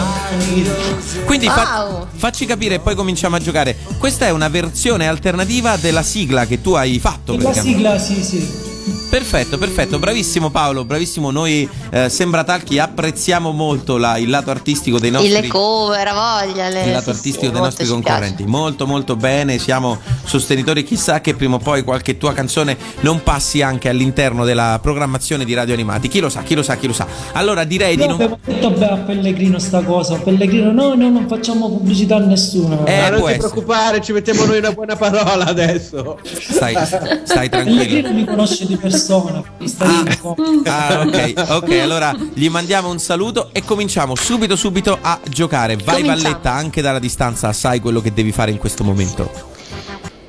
Quindi 1.25 1.47
fa- 1.47 1.85
Wow. 1.87 2.07
facci 2.15 2.45
capire 2.45 2.75
e 2.75 2.79
poi 2.79 2.95
cominciamo 2.95 3.35
a 3.35 3.39
giocare. 3.39 3.75
Questa 3.97 4.25
è 4.25 4.29
una 4.31 4.47
versione 4.49 5.07
alternativa 5.07 5.77
della 5.77 6.03
sigla 6.03 6.45
che 6.45 6.61
tu 6.61 6.73
hai 6.73 6.99
fatto. 6.99 7.35
La 7.37 7.53
sigla, 7.53 7.99
sì, 7.99 8.23
sì. 8.23 8.73
Perfetto, 9.15 9.57
perfetto, 9.57 9.97
bravissimo 9.97 10.49
Paolo, 10.49 10.83
bravissimo. 10.83 11.31
Noi 11.31 11.69
eh, 11.89 12.09
Sembra 12.09 12.43
Talchi 12.43 12.79
apprezziamo 12.79 13.51
molto 13.53 13.95
la- 13.95 14.17
il 14.17 14.29
lato 14.29 14.51
artistico 14.51 14.99
dei 14.99 15.09
nostri 15.09 15.31
Le 15.31 15.47
cover, 15.47 16.11
voglia. 16.13 16.67
Le... 16.67 16.83
il 16.83 16.91
lato 16.91 17.03
sì, 17.03 17.09
artistico 17.11 17.45
sì, 17.45 17.51
dei 17.51 17.61
nostri 17.61 17.87
concorrenti. 17.87 18.43
Molto 18.43 18.85
molto 18.85 19.15
bene, 19.15 19.57
siamo 19.57 19.97
sostenitori. 20.25 20.83
Chissà 20.83 21.21
che 21.21 21.33
prima 21.33 21.55
o 21.55 21.59
poi 21.59 21.83
qualche 21.83 22.17
tua 22.17 22.33
canzone 22.33 22.75
non 22.99 23.23
passi 23.23 23.61
anche 23.61 23.87
all'interno 23.87 24.43
della 24.43 24.79
programmazione 24.81 25.45
di 25.45 25.53
Radio 25.53 25.75
Animati. 25.75 26.09
Chi 26.09 26.19
lo 26.19 26.27
sa, 26.27 26.43
chi 26.43 26.53
lo 26.53 26.61
sa, 26.61 26.75
chi 26.75 26.87
lo 26.87 26.93
sa. 26.93 27.07
Allora 27.31 27.63
direi 27.63 27.95
di 27.95 28.01
Io 28.01 28.09
non 28.09 28.15
avevo 28.19 28.37
detto 28.43 28.69
beh, 28.71 28.85
a 28.85 28.97
Pellegrino 28.97 29.59
sta 29.59 29.81
cosa. 29.81 30.17
Pellegrino, 30.17 30.73
no, 30.73 30.93
no, 30.93 31.09
non 31.09 31.25
facciamo 31.29 31.69
pubblicità 31.69 32.17
a 32.17 32.19
nessuno. 32.19 32.85
Eh, 32.85 32.99
Ma 32.99 33.09
non 33.11 33.31
ti 33.31 33.37
preoccupare, 33.37 34.01
ci 34.01 34.11
mettiamo 34.11 34.43
noi 34.43 34.57
una 34.57 34.73
buona 34.73 34.97
parola 34.97 35.45
adesso. 35.45 36.19
Stai, 36.21 36.75
stai 37.23 37.47
tranquillo. 37.47 37.77
Pellegrino 37.77 38.11
mi 38.11 38.25
conosce 38.25 38.65
di 38.65 38.75
persona. 38.75 39.03
Un 39.13 40.17
po'. 40.21 40.35
Ah, 40.65 41.01
ok, 41.05 41.33
ok, 41.49 41.71
allora 41.81 42.15
gli 42.33 42.49
mandiamo 42.49 42.89
un 42.89 42.99
saluto 42.99 43.49
e 43.51 43.63
cominciamo 43.63 44.15
subito 44.15 44.55
subito 44.55 44.97
a 44.99 45.19
giocare. 45.27 45.75
Vai 45.75 46.01
Cominciamo. 46.01 46.21
Valletta, 46.21 46.51
anche 46.51 46.81
dalla 46.81 46.99
distanza 46.99 47.53
sai 47.53 47.79
quello 47.79 48.01
che 48.01 48.13
devi 48.13 48.31
fare 48.31 48.51
in 48.51 48.57
questo 48.57 48.83
momento. 48.83 49.29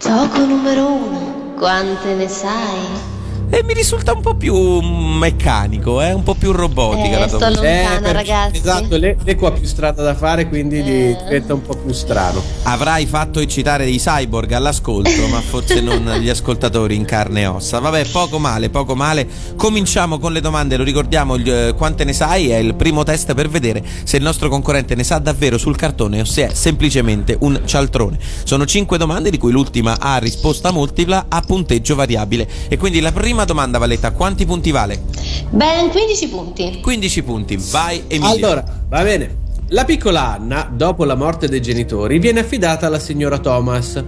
Gioco 0.01 0.45
numero 0.45 0.87
uno. 0.87 1.55
Quante 1.57 2.15
ne 2.15 2.29
sai? 2.29 3.16
E 3.49 3.63
mi 3.63 3.75
risulta 3.75 4.13
un 4.13 4.21
po' 4.23 4.35
più 4.35 4.55
meccanico, 4.81 6.03
eh? 6.03 6.13
un 6.13 6.25
po' 6.25 6.35
più 6.35 6.51
robotica 6.51 7.19
la 7.21 7.25
Eh, 7.27 7.29
sto 7.29 7.39
domanda. 7.39 7.63
lontana, 7.63 8.01
per- 8.01 8.15
ragazzi. 8.15 8.57
Esatto, 8.59 8.97
le- 8.97 9.17
l'eco 9.25 9.47
ha 9.47 9.53
più 9.53 9.65
strada 9.67 10.03
da 10.03 10.15
fare, 10.17 10.49
quindi 10.49 10.83
di- 10.83 10.91
Eh. 11.11 11.17
diventa 11.25 11.55
un 11.55 11.63
po' 11.63 11.77
più 11.77 11.93
strano. 11.93 12.43
Avrai 12.65 13.07
fatto 13.07 13.39
eccitare 13.39 13.85
dei 13.85 13.99
cyborg 13.99 14.51
all'ascolto, 14.53 15.29
ma 15.31 15.41
forse 15.41 15.81
non 15.81 16.05
gli 16.21 16.29
ascoltatori 16.29 16.97
in 16.97 17.05
carne 17.05 17.43
e 17.43 17.47
ossa. 17.47 17.79
Vabbè, 17.79 18.07
poco 18.07 18.39
male, 18.41 18.69
poco 18.69 18.97
male. 18.97 19.27
Cominciamo 19.57 20.19
con 20.19 20.33
le 20.33 20.41
domande, 20.41 20.77
lo 20.77 20.83
ricordiamo, 20.85 21.39
gli, 21.39 21.49
eh, 21.51 21.73
quante 21.77 22.03
ne 22.05 22.13
sai? 22.13 22.49
È 22.49 22.57
il 22.57 22.75
primo 22.75 23.05
test 23.05 23.33
per 23.35 23.49
vedere 23.49 23.83
se 24.03 24.17
il 24.17 24.25
nostro 24.25 24.49
concorrente 24.49 24.97
ne 24.97 25.05
sa 25.05 25.19
davvero 25.19 25.57
sul 25.57 25.77
cartone 25.77 26.21
o 26.21 26.25
se 26.25 26.49
è 26.49 26.53
semplicemente 26.53 27.37
un 27.41 27.63
cialtrone. 27.65 28.19
Sono 28.43 28.67
cinque 28.67 28.99
domande 28.99 29.31
di 29.31 29.39
cui 29.39 29.53
l'ultima 29.53 29.97
ha 30.01 30.19
risposta 30.19 30.73
multipla 30.73 31.27
a 31.29 31.41
punteggio 31.43 31.95
variabile. 31.95 32.49
E 32.69 32.77
quindi 32.77 32.99
la 33.01 33.13
prima 33.13 33.36
domanda, 33.45 33.79
Valletta, 33.79 34.13
quanti 34.13 34.47
punti 34.47 34.71
vale? 34.71 35.03
Ben 35.51 35.91
15 35.91 36.29
punti. 36.29 36.81
15 36.81 37.23
punti, 37.23 37.57
vai 37.71 38.05
Emilio. 38.07 38.47
Allora, 38.47 38.65
va 38.89 39.03
bene. 39.03 39.45
La 39.69 39.85
piccola 39.85 40.35
Anna, 40.35 40.71
dopo 40.73 41.05
la 41.05 41.17
morte 41.17 41.49
dei 41.49 41.61
genitori, 41.61 42.19
viene 42.19 42.41
affidata 42.41 42.87
alla 42.87 43.01
signora 43.01 43.39
Thomas, 43.39 44.03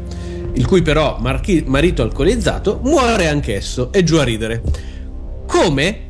il 0.52 0.66
cui 0.66 0.82
però 0.82 1.16
marchi- 1.20 1.64
marito 1.66 2.02
alcolizzato 2.02 2.80
muore 2.84 3.28
anch'esso 3.28 3.90
e 3.92 4.04
giù 4.04 4.16
a 4.16 4.24
ridere. 4.24 4.62
Come? 5.46 6.00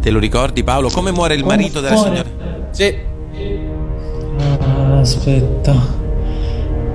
Te 0.00 0.10
lo 0.10 0.18
ricordi 0.18 0.62
Paolo? 0.62 0.90
Come 0.90 1.10
muore 1.10 1.34
il 1.34 1.42
Come 1.42 1.56
marito 1.56 1.80
della 1.80 1.96
signora? 1.96 2.68
Sì, 2.70 2.94
aspetta. 5.00 6.02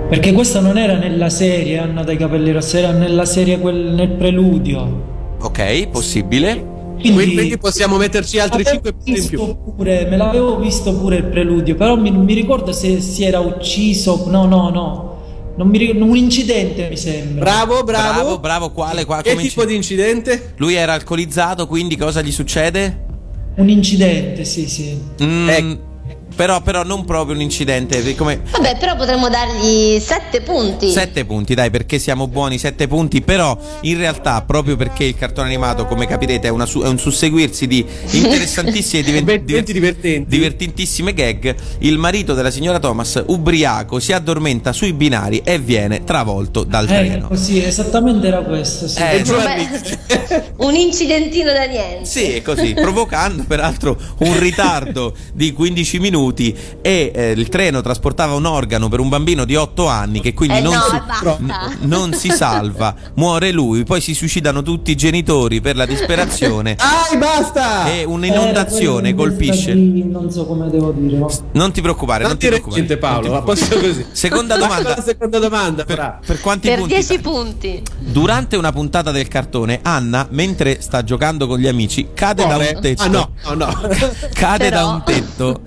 Perché 0.09 0.33
questa 0.33 0.59
non 0.59 0.75
era 0.79 0.95
nella 0.97 1.29
serie 1.29 1.77
Anna 1.77 2.03
dai 2.03 2.17
capelli 2.17 2.51
rossi, 2.51 2.77
era 2.77 2.91
nella 2.91 3.25
serie 3.25 3.59
quel, 3.59 3.93
nel 3.93 4.09
preludio. 4.09 5.37
Ok, 5.39 5.89
possibile. 5.89 6.77
Quindi, 6.99 7.33
quindi 7.33 7.57
possiamo 7.59 7.97
metterci 7.97 8.39
altri 8.39 8.61
avevo 8.61 8.89
5 8.89 8.93
punti 8.93 9.09
in 9.09 9.15
visto 9.15 9.29
più. 9.29 9.73
Pure, 9.75 10.05
me 10.09 10.17
l'avevo 10.17 10.57
visto 10.57 10.97
pure 10.97 11.17
il 11.17 11.25
preludio, 11.25 11.75
però 11.75 11.95
mi, 11.95 12.09
mi 12.09 12.33
ricordo 12.33 12.73
se 12.73 12.99
si 13.01 13.23
era 13.23 13.39
ucciso. 13.39 14.25
No, 14.27 14.45
no, 14.47 14.69
no. 14.69 15.07
Non 15.55 15.67
mi 15.67 15.77
ricordo, 15.77 16.03
un 16.03 16.17
incidente 16.17 16.89
mi 16.89 16.97
sembra. 16.97 17.43
Bravo, 17.43 17.83
bravo. 17.83 18.13
Bravo, 18.13 18.39
bravo, 18.39 18.71
quale? 18.71 19.05
Qua, 19.05 19.21
Che 19.21 19.35
tipo 19.35 19.63
di 19.63 19.75
incidente? 19.75 20.53
Lui 20.57 20.73
era 20.73 20.93
alcolizzato, 20.93 21.67
quindi 21.67 21.95
cosa 21.95 22.21
gli 22.21 22.31
succede? 22.31 23.05
Un 23.57 23.69
incidente, 23.69 24.43
sì, 24.43 24.67
sì. 24.67 24.99
Mm, 25.21 25.49
Ecco. 25.49 25.87
Però, 26.39 26.61
però 26.61 26.83
non 26.83 27.03
proprio 27.03 27.35
un 27.35 27.41
incidente, 27.41 28.15
come... 28.15 28.39
Vabbè, 28.49 28.77
però 28.77 28.95
potremmo 28.95 29.27
dargli 29.27 29.99
7 29.99 30.39
punti. 30.39 30.89
Sette 30.89 31.25
punti, 31.25 31.53
dai, 31.53 31.69
perché 31.69 31.99
siamo 31.99 32.29
buoni, 32.29 32.57
sette 32.57 32.87
punti, 32.87 33.19
però 33.19 33.57
in 33.81 33.97
realtà, 33.97 34.41
proprio 34.43 34.77
perché 34.77 35.03
il 35.03 35.15
cartone 35.15 35.47
animato, 35.47 35.85
come 35.85 36.07
capirete, 36.07 36.47
è, 36.47 36.49
una 36.49 36.65
su- 36.65 36.81
è 36.81 36.87
un 36.87 36.97
susseguirsi 36.97 37.67
di 37.67 37.85
interessantissime 38.11 39.01
e 39.17 39.63
divertenti. 39.63 40.25
divertentissime 40.29 41.13
gag, 41.13 41.53
il 41.79 41.97
marito 41.97 42.33
della 42.33 42.51
signora 42.51 42.79
Thomas, 42.79 43.21
ubriaco, 43.27 43.99
si 43.99 44.13
addormenta 44.13 44.71
sui 44.71 44.93
binari 44.93 45.41
e 45.43 45.59
viene 45.59 46.05
travolto 46.05 46.63
dal 46.63 46.85
Eh, 46.85 46.87
treno. 46.87 47.27
così, 47.27 47.61
esattamente 47.61 48.27
era 48.27 48.39
questo. 48.43 48.87
Sì. 48.87 49.01
Eh, 49.01 49.23
Vabbè, 49.25 50.53
un 50.59 50.73
incidentino 50.73 51.51
da 51.51 51.65
niente. 51.65 52.05
Sì, 52.05 52.31
è 52.31 52.41
così, 52.41 52.73
provocando 52.75 53.43
peraltro 53.45 53.97
un 54.19 54.39
ritardo 54.39 55.13
di 55.33 55.51
15 55.51 55.99
minuti 55.99 56.27
e 56.33 57.11
eh, 57.13 57.31
il 57.31 57.49
treno 57.49 57.81
trasportava 57.81 58.33
un 58.33 58.45
organo 58.45 58.87
per 58.89 58.99
un 58.99 59.09
bambino 59.09 59.45
di 59.45 59.55
8 59.55 59.87
anni 59.87 60.21
che 60.21 60.33
quindi 60.33 60.57
Eh 60.57 60.61
non, 60.61 60.73
no, 60.73 60.81
si, 60.81 61.43
n- 61.43 61.77
non 61.81 62.13
si 62.13 62.29
salva, 62.29 62.93
muore 63.15 63.51
lui, 63.51 63.83
poi 63.83 64.01
si 64.01 64.13
suicidano 64.13 64.61
tutti 64.61 64.91
i 64.91 64.95
genitori 64.95 65.61
per 65.61 65.75
la 65.75 65.85
disperazione 65.85 66.75
Dai, 67.09 67.17
basta! 67.17 67.91
e 67.91 68.03
un'inondazione 68.03 69.13
quello 69.13 69.29
colpisce. 69.35 69.73
Non 69.73 70.31
so 70.31 70.45
come 70.45 70.69
devo 70.69 70.91
dire. 70.91 71.17
ma- 71.17 71.27
Non 71.53 71.71
ti 71.71 71.81
preoccupare, 71.81 72.21
non, 72.23 72.31
non 72.31 72.39
ti 72.39 72.47
preoccupare. 72.47 72.75
niente 72.81 72.97
Paolo, 72.97 73.31
ma 73.31 73.41
posso 73.41 73.77
così. 73.79 74.05
Seconda 74.11 74.57
domanda. 74.57 75.01
seconda 75.01 75.39
domanda, 75.39 75.83
Per, 75.85 75.95
fra. 75.95 76.19
per 76.25 76.39
quanti 76.39 76.67
Per 76.67 76.77
punti? 76.79 76.93
10 76.93 77.07
fai? 77.07 77.19
punti. 77.19 77.83
Durante 77.99 78.55
una 78.57 78.71
puntata 78.71 79.11
del 79.11 79.27
cartone, 79.27 79.79
Anna, 79.83 80.27
mentre 80.31 80.81
sta 80.81 81.03
giocando 81.03 81.47
con 81.47 81.57
gli 81.59 81.67
amici, 81.67 82.09
cade 82.13 82.43
da 82.45 82.55
Muore? 82.55 82.71
un 82.75 82.81
tetto. 82.81 83.03
Ah 83.03 83.07
no, 83.07 83.29
no, 83.45 83.53
no. 83.53 83.67
Cade 84.33 84.69
da 84.69 84.77
Però- 84.77 84.91
un 84.93 85.03
tetto, 85.03 85.61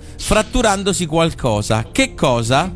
fratturandosi 0.53 1.07
qualcosa. 1.07 1.85
Che 1.91 2.13
cosa? 2.13 2.71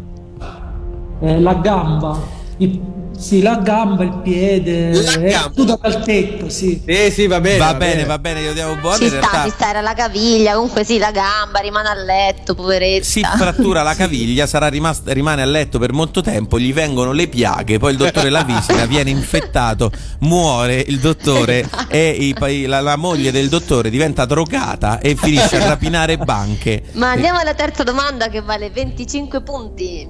Eh, 1.19 1.39
la 1.39 1.53
gamba. 1.53 2.19
Il- 2.57 2.81
sì, 3.17 3.41
la 3.41 3.55
gamba, 3.55 4.03
il 4.03 4.19
piede. 4.21 4.93
La 4.93 5.11
gamba. 5.17 5.29
caduta 5.29 5.77
dal 5.81 6.03
tetto, 6.03 6.49
sì. 6.49 6.81
Sì, 6.85 7.11
sì, 7.11 7.27
va 7.27 7.39
bene. 7.39 7.57
va, 7.57 7.73
bene, 7.73 8.05
va 8.05 8.19
bene, 8.19 8.41
io 8.41 8.53
diamo 8.53 8.75
buono. 8.75 8.97
Ci 8.97 9.07
sta, 9.07 9.19
realtà 9.19 9.43
ci 9.45 9.49
sta, 9.49 9.69
era 9.69 9.81
la 9.81 9.93
caviglia, 9.93 10.53
comunque 10.53 10.83
sì, 10.83 10.99
la 10.99 11.11
gamba, 11.11 11.59
rimane 11.59 11.89
a 11.89 11.95
letto, 11.95 12.53
poveretta. 12.53 13.03
si 13.03 13.21
frattura 13.21 13.81
la 13.81 13.95
caviglia, 13.97 14.45
sarà 14.45 14.67
rimasta, 14.67 15.13
rimane 15.13 15.41
a 15.41 15.45
letto 15.45 15.79
per 15.79 15.93
molto 15.93 16.21
tempo, 16.21 16.59
gli 16.59 16.71
vengono 16.71 17.11
le 17.11 17.27
piaghe, 17.27 17.79
poi 17.79 17.91
il 17.91 17.97
dottore 17.97 18.29
la 18.29 18.43
visita, 18.43 18.85
viene 18.87 19.09
infettato, 19.09 19.91
muore 20.19 20.83
il 20.87 20.99
dottore 20.99 21.67
e 21.87 22.09
i 22.09 22.35
la, 22.67 22.81
la 22.81 22.95
moglie 22.95 23.31
del 23.31 23.49
dottore 23.49 23.89
diventa 23.89 24.25
drogata 24.25 24.99
e 24.99 25.15
finisce 25.15 25.61
a 25.61 25.67
rapinare 25.67 26.17
banche. 26.17 26.83
Ma 26.93 27.11
andiamo 27.11 27.39
alla 27.39 27.55
terza 27.55 27.83
domanda 27.83 28.29
che 28.29 28.41
vale 28.41 28.69
25 28.69 29.41
punti. 29.41 30.07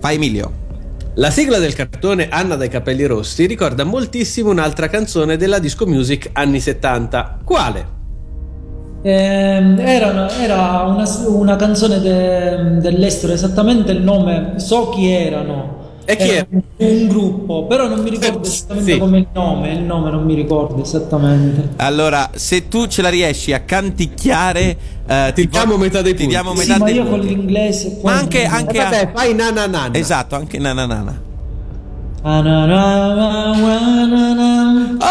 Vai 0.00 0.14
Emilio. 0.14 0.64
La 1.18 1.30
sigla 1.30 1.58
del 1.58 1.74
cartone 1.74 2.28
Anna 2.28 2.56
dai 2.56 2.68
capelli 2.68 3.06
rossi 3.06 3.46
ricorda 3.46 3.84
moltissimo 3.84 4.50
un'altra 4.50 4.88
canzone 4.88 5.38
della 5.38 5.58
disco 5.58 5.86
music 5.86 6.28
anni 6.34 6.60
70. 6.60 7.38
Quale? 7.42 7.94
Ehm, 9.02 9.78
era 9.78 10.08
una, 10.08 10.30
era 10.42 10.82
una- 10.82 11.08
una 11.28 11.56
canzone 11.56 12.00
de- 12.00 12.78
dell'estero, 12.80 13.32
esattamente 13.32 13.92
il 13.92 14.02
nome, 14.02 14.54
so 14.56 14.90
chi 14.90 15.10
erano. 15.10 15.75
E 16.08 16.16
chi 16.16 16.28
è? 16.28 16.46
un, 16.76 17.08
gruppo, 17.08 17.66
però 17.66 17.88
non 17.88 17.98
mi 18.00 18.10
ricordo 18.10 18.46
esattamente 18.46 18.92
Sì. 18.92 18.98
come 18.98 19.18
il 19.18 19.26
nome, 19.32 19.72
il 19.72 19.80
nome 19.80 20.10
non 20.10 20.24
mi 20.24 20.34
ricordo 20.34 20.80
esattamente. 20.82 21.70
Allora, 21.76 22.30
se 22.34 22.68
tu 22.68 22.86
ce 22.86 23.02
la 23.02 23.08
riesci 23.08 23.52
a 23.52 23.60
canticchiare, 23.62 24.76
eh, 25.06 25.32
Ti 25.34 25.48
po- 25.48 25.58
diamo 25.58 25.76
metà 25.76 26.02
dei 26.02 26.12
ti 26.12 26.18
punti. 26.18 26.30
diamo 26.32 26.54
Sì, 26.54 26.58
metà 26.68 26.78
ma 26.78 26.84
dei 26.84 26.94
io 26.94 27.04
con 27.06 27.18
l'inglese 27.18 27.98
Ma 28.02 28.12
anche, 28.18 28.44
anche 28.44 28.76
Eh, 28.76 28.80
a- 28.80 28.84
vabbè, 28.84 29.10
fai 29.12 29.34
nananana. 29.34 29.94
Esatto, 29.98 30.36
anche 30.36 30.58
nananana. 30.58 31.20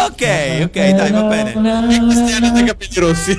Ok, 0.06 0.22
ok, 0.64 0.90
dai, 0.94 1.10
va 1.12 1.22
bene. 1.22 1.52
Questi 2.04 2.32
hanno 2.32 2.50
dei 2.50 2.64
capelli 2.64 2.94
rossi. 2.96 3.38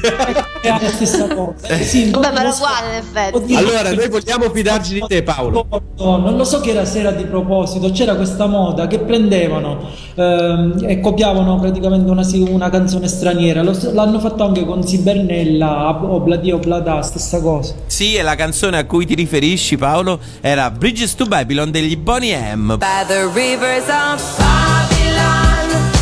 È 0.61 0.69
la 0.69 0.79
stessa 0.89 1.27
cosa. 1.27 1.75
Sì, 1.77 2.09
Vabbè, 2.09 2.25
non 2.25 2.33
ma 2.33 2.41
lo 2.41 2.47
era 2.47 2.51
so. 2.51 2.63
uguale 2.63 2.87
in 2.87 2.95
effetti. 3.03 3.55
Allora, 3.55 3.93
noi 3.93 4.09
vogliamo 4.09 4.49
fidarci 4.49 4.93
di 4.93 5.03
te, 5.07 5.21
Paolo. 5.21 5.67
Non 5.97 6.35
lo 6.35 6.43
so 6.43 6.59
che 6.59 6.71
era 6.71 6.85
sera 6.85 7.11
di 7.11 7.25
proposito, 7.25 7.91
c'era 7.91 8.15
questa 8.15 8.47
moda 8.47 8.87
che 8.87 8.97
prendevano 8.97 9.89
ehm, 10.15 10.83
e 10.87 10.99
copiavano 10.99 11.59
praticamente 11.59 12.09
una, 12.09 12.25
una 12.49 12.69
canzone 12.71 13.07
straniera. 13.07 13.61
Lo 13.61 13.77
l'hanno 13.93 14.19
fatto 14.19 14.43
anche 14.43 14.65
con 14.65 14.81
Sibernella, 14.85 15.89
Ob- 15.89 16.09
Obladi 16.09 16.51
Oblada, 16.51 17.03
stessa 17.03 17.39
cosa. 17.41 17.75
Sì, 17.85 18.15
e 18.15 18.23
la 18.23 18.33
canzone 18.33 18.79
a 18.79 18.85
cui 18.85 19.05
ti 19.05 19.13
riferisci, 19.13 19.77
Paolo, 19.77 20.19
era 20.41 20.71
Bridges 20.71 21.13
to 21.13 21.25
Babylon 21.27 21.69
degli 21.69 21.95
Boney 21.95 22.33
M. 22.55 22.77
By 22.77 23.05
the 23.07 23.25
Babylon. 23.27 23.66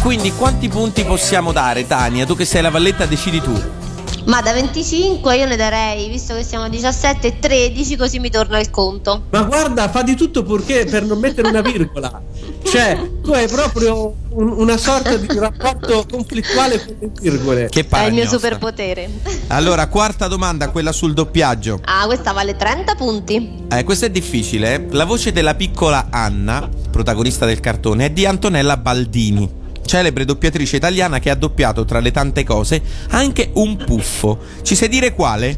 Quindi 0.02 0.32
quanti 0.34 0.68
punti 0.68 1.04
possiamo 1.04 1.52
dare, 1.52 1.88
Tania? 1.88 2.26
Tu 2.26 2.36
che 2.36 2.46
sei 2.46 2.62
la 2.62 2.70
valletta, 2.70 3.06
decidi 3.06 3.42
tu. 3.42 3.85
Ma 4.26 4.42
da 4.42 4.54
25 4.54 5.36
io 5.38 5.46
ne 5.46 5.56
darei, 5.56 6.10
visto 6.10 6.34
che 6.36 6.44
siamo 6.44 6.66
a 6.66 6.70
17 6.70 7.28
e 7.28 7.40
13, 7.40 7.96
così 7.96 8.20
mi 8.20 8.30
torna 8.32 8.60
il 8.60 8.72
conto. 8.72 9.24
Ma 9.30 9.44
guarda, 9.44 9.88
fa 9.90 10.02
di 10.02 10.16
tutto 10.16 10.42
purché 10.44 10.86
per 10.86 11.04
non 11.04 11.20
mettere 11.20 11.48
una 11.50 11.62
virgola. 11.62 12.22
Cioè, 12.64 13.00
tu 13.22 13.32
hai 13.32 13.48
proprio 13.48 14.16
un- 14.30 14.52
una 14.58 14.78
sorta 14.78 15.16
di 15.16 15.28
rapporto 15.38 16.06
conflittuale 16.10 16.84
con 16.84 16.96
le 17.00 17.12
virgole. 17.22 17.70
Che 17.70 17.86
È 17.88 18.04
il 18.06 18.14
mio 18.14 18.28
superpotere. 18.28 19.10
Allora, 19.48 19.88
quarta 19.88 20.28
domanda, 20.28 20.70
quella 20.70 20.92
sul 20.92 21.14
doppiaggio. 21.14 21.80
Ah, 21.86 22.06
questa 22.08 22.32
vale 22.32 22.56
30 22.56 22.96
punti. 22.96 23.66
Eh, 23.70 23.84
questo 23.84 24.06
è 24.06 24.10
difficile. 24.10 24.74
eh. 24.74 24.86
La 24.90 25.06
voce 25.06 25.32
della 25.32 25.54
piccola 25.54 26.08
Anna, 26.10 26.68
protagonista 26.90 27.46
del 27.46 27.60
cartone, 27.60 28.06
è 28.06 28.10
di 28.10 28.26
Antonella 28.26 28.78
Baldini, 28.78 29.48
celebre 29.86 30.26
doppiatrice 30.26 30.76
italiana 30.76 31.20
che 31.20 31.30
ha 31.30 31.36
doppiato 31.36 31.86
tra 31.86 32.00
le 32.00 32.12
tante 32.12 32.44
cose 32.44 32.82
anche 33.10 33.50
un 33.54 33.76
puffo. 33.78 34.38
Ci 34.62 34.76
sai 34.76 34.90
dire 34.90 35.14
quale? 35.14 35.58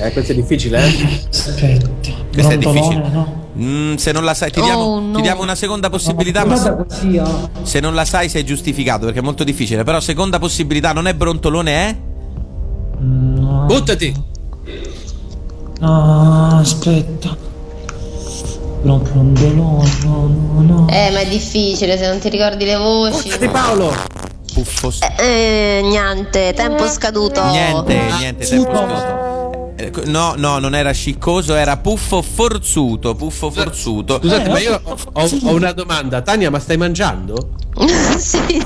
Eh, 0.00 0.12
questo 0.12 0.32
è 0.32 0.34
difficile, 0.34 0.78
eh? 0.84 1.26
Aspetta, 1.28 1.88
Questo 2.32 2.52
è 2.52 2.58
Brontolone, 2.58 2.80
difficile. 2.80 3.08
no? 3.10 3.46
Mm, 3.58 3.94
se 3.96 4.12
non 4.12 4.22
la 4.24 4.34
sai, 4.34 4.52
ti 4.52 4.60
Oh, 4.60 4.64
diamo, 4.64 5.00
no. 5.00 5.16
ti 5.16 5.22
diamo 5.22 5.42
una 5.42 5.56
seconda 5.56 5.90
possibilità. 5.90 6.44
Ma 6.44 6.54
Guarda 6.54 6.84
così, 6.84 7.18
ah. 7.18 7.50
se 7.62 7.80
non 7.80 7.94
la 7.94 8.04
sai, 8.04 8.28
sei 8.28 8.44
giustificato 8.44 9.06
perché 9.06 9.18
è 9.18 9.22
molto 9.22 9.42
difficile. 9.42 9.82
Però, 9.82 9.98
seconda 9.98 10.38
possibilità, 10.38 10.92
non 10.92 11.08
è 11.08 11.14
Brontolone, 11.14 11.72
è? 11.72 11.96
No, 13.00 13.64
Buttati. 13.66 14.14
no, 15.80 16.58
aspetta. 16.58 17.36
Brontolone, 18.82 19.90
no, 20.04 20.26
no, 20.54 20.60
no. 20.62 20.86
Eh, 20.88 21.10
ma 21.12 21.20
è 21.20 21.26
difficile 21.28 21.96
se 21.98 22.06
non 22.08 22.18
ti 22.18 22.28
ricordi 22.28 22.64
le 22.64 22.76
voci. 22.76 23.22
Buttati, 23.28 23.48
Paolo. 23.48 23.92
Puffo. 24.52 24.92
Eh, 25.18 25.80
niente, 25.84 26.52
tempo 26.54 26.86
scaduto. 26.88 27.44
Niente, 27.44 28.00
niente, 28.18 28.46
tempo 28.46 28.70
scaduto. 28.70 29.26
Eh, 29.76 29.92
No, 30.06 30.34
no, 30.36 30.58
non 30.58 30.74
era 30.74 30.90
sciccoso, 30.92 31.54
era 31.54 31.76
puffo 31.76 32.20
forzuto. 32.22 33.14
Puffo 33.14 33.50
forzuto. 33.50 34.18
Scusate, 34.20 34.48
ma 34.48 34.58
io 34.58 34.80
ho, 34.82 34.96
ho- 35.12 35.28
ho 35.44 35.54
una 35.54 35.72
domanda. 35.72 36.20
Tania, 36.22 36.50
ma 36.50 36.58
stai 36.58 36.76
mangiando? 36.76 37.50
sì. 38.18 38.64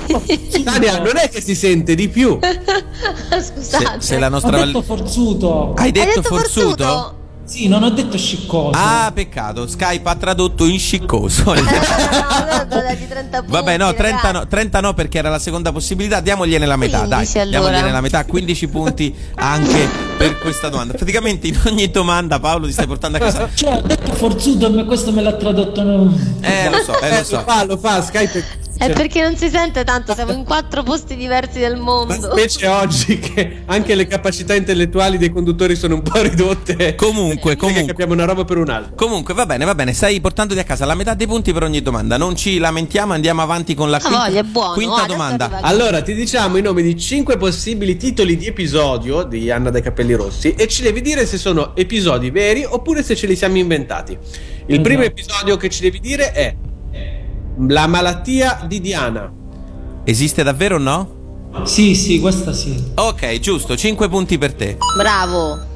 Tania, 0.65 0.99
non 1.01 1.17
è 1.19 1.29
che 1.29 1.43
si 1.43 1.55
sente 1.55 1.95
di 1.95 2.09
più. 2.09 2.39
Se, 2.41 3.43
Scusate. 3.55 4.01
se 4.01 4.19
la 4.19 4.27
Ho 4.27 4.31
nostra 4.31 4.65
detto 4.65 4.83
val- 4.87 4.99
forzuto. 4.99 5.75
Hai 5.77 5.85
Hai 5.87 5.93
detto, 5.93 6.07
detto 6.07 6.23
forzuto? 6.23 6.85
forzuto? 6.85 7.15
Sì, 7.53 7.69
non 7.69 7.83
ho 7.83 7.91
detto 7.91 8.17
sciccoso. 8.17 8.71
Ah, 8.79 9.11
peccato. 9.15 9.67
Skype 9.67 10.09
ha 10.09 10.15
tradotto 10.15 10.65
in 10.65 10.79
sciccoso. 10.79 11.53
Eh, 11.55 11.61
no, 11.61 12.27
allora 12.29 12.65
devo 12.65 12.81
dargli 12.81 13.07
30 13.07 13.37
punti. 13.39 13.53
Vabbè, 13.53 13.77
no 13.77 13.93
30, 13.93 14.17
no, 14.17 14.33
ragazzi. 14.33 14.49
30 14.49 14.81
no 14.81 14.95
perché 14.95 15.19
era 15.19 15.29
la 15.29 15.39
seconda 15.39 15.71
possibilità. 15.73 16.21
Diamogliene 16.21 16.65
la 16.65 16.77
metà, 16.77 17.01
15 17.01 17.33
dai. 17.33 17.43
allora. 17.43 17.59
Diamogliene 17.61 17.93
la 17.93 18.01
metà, 18.01 18.25
15 18.25 18.69
punti 18.69 19.15
anche 19.35 19.89
per 20.17 20.39
questa 20.39 20.69
domanda. 20.71 20.95
Praticamente 20.95 21.47
in 21.49 21.59
ogni 21.67 21.91
domanda, 21.91 22.41
Paolo, 22.41 22.67
ti 22.67 22.73
stai 22.73 22.87
portando 22.87 23.19
a 23.19 23.21
casa. 23.21 23.49
Cioè, 23.53 23.75
ho 23.77 23.81
detto 23.83 24.13
forzuto 24.15 24.79
e 24.79 24.85
questo 24.87 25.13
me 25.13 25.21
l'ha 25.23 25.35
tradotto. 25.35 25.83
no. 25.83 26.17
Eh, 26.41 26.71
lo 26.71 26.79
so, 26.79 26.99
eh, 27.01 27.09
lo 27.09 27.15
Eh, 27.15 27.19
lo 27.19 27.25
so. 27.25 27.43
fa, 27.45 27.65
lo 27.65 27.77
fa, 27.77 28.03
Skype. 28.03 28.45
È 28.83 28.93
perché 28.93 29.21
non 29.23 29.37
si 29.37 29.49
sente 29.49 29.85
tanto, 29.85 30.13
siamo 30.15 30.33
in 30.33 30.45
quattro 30.45 30.83
posti 30.83 31.15
diversi 31.17 31.59
del 31.61 31.77
Ma 31.77 31.83
mondo. 31.83 32.31
specie 32.33 32.67
oggi 32.67 33.19
che 33.19 33.63
anche 33.67 33.95
le 33.95 34.07
capacità 34.07 34.55
intellettuali 34.55 35.19
dei 35.19 35.31
conduttori 35.31 35.77
sono 35.77 35.95
un 35.95 36.03
po' 36.03 36.21
ridotte. 36.21 36.95
Comunque, 36.97 37.57
comunque. 37.57 37.85
capiamo 37.87 38.13
una 38.13 38.25
roba 38.25 38.45
per 38.45 38.59
un'altra. 38.59 38.93
Comunque, 38.97 39.35
va 39.35 39.47
bene, 39.47 39.65
va 39.65 39.75
bene. 39.75 39.93
Stai 39.93 40.21
portandoti 40.21 40.59
a 40.59 40.65
casa 40.65 40.85
la 40.85 40.95
metà 40.95 41.15
dei 41.15 41.27
punti 41.27 41.53
per 41.53 41.63
ogni 41.63 41.81
domanda. 41.81 42.17
Non 42.17 42.35
ci 42.35 42.59
lamentiamo, 42.59 43.13
andiamo 43.13 43.41
avanti 43.43 43.75
con 43.75 43.89
la 43.91 43.99
Ah, 43.99 44.01
quinta, 44.01 44.25
voglia, 44.27 44.43
buono. 44.43 44.73
quinta 44.75 45.07
domanda. 45.07 45.59
Allora, 45.63 46.03
ti 46.03 46.15
diciamo 46.15 46.57
i 46.57 46.63
nomi 46.63 46.83
di 46.83 46.99
5 46.99 47.37
possibili 47.37 47.97
titoli 47.97 48.37
di 48.37 48.47
episodio 48.47 49.23
di 49.23 49.51
Anna 49.51 49.71
dai 49.71 49.83
capelli 49.83 50.15
rossi 50.15 50.55
e 50.55 50.67
ci 50.67 50.83
devi 50.83 51.01
dire 51.01 51.25
se 51.27 51.39
sono 51.39 51.77
episodi 51.77 52.31
veri 52.31 52.65
oppure 52.65 53.03
se 53.03 53.15
ce 53.15 53.27
li 53.27 53.37
siamo 53.37 53.59
inventati. 53.59 54.17
Il 54.67 54.77
Mhm. 54.79 54.83
primo 54.83 55.03
episodio 55.03 55.57
che 55.57 55.69
ci 55.69 55.83
devi 55.83 56.01
dire 56.01 56.33
è 56.33 56.55
La 57.59 57.87
malattia 57.87 58.61
di 58.67 58.81
Diana. 58.81 59.31
Esiste 60.05 60.43
davvero 60.43 60.77
o 60.77 60.79
no? 60.79 61.21
Sì, 61.65 61.95
sì, 61.95 62.19
questa 62.19 62.53
sì. 62.53 62.93
Ok, 62.95 63.39
giusto, 63.41 63.77
5 63.77 64.09
punti 64.09 64.39
per 64.39 64.55
te. 64.55 64.79
Bravo. 64.97 65.72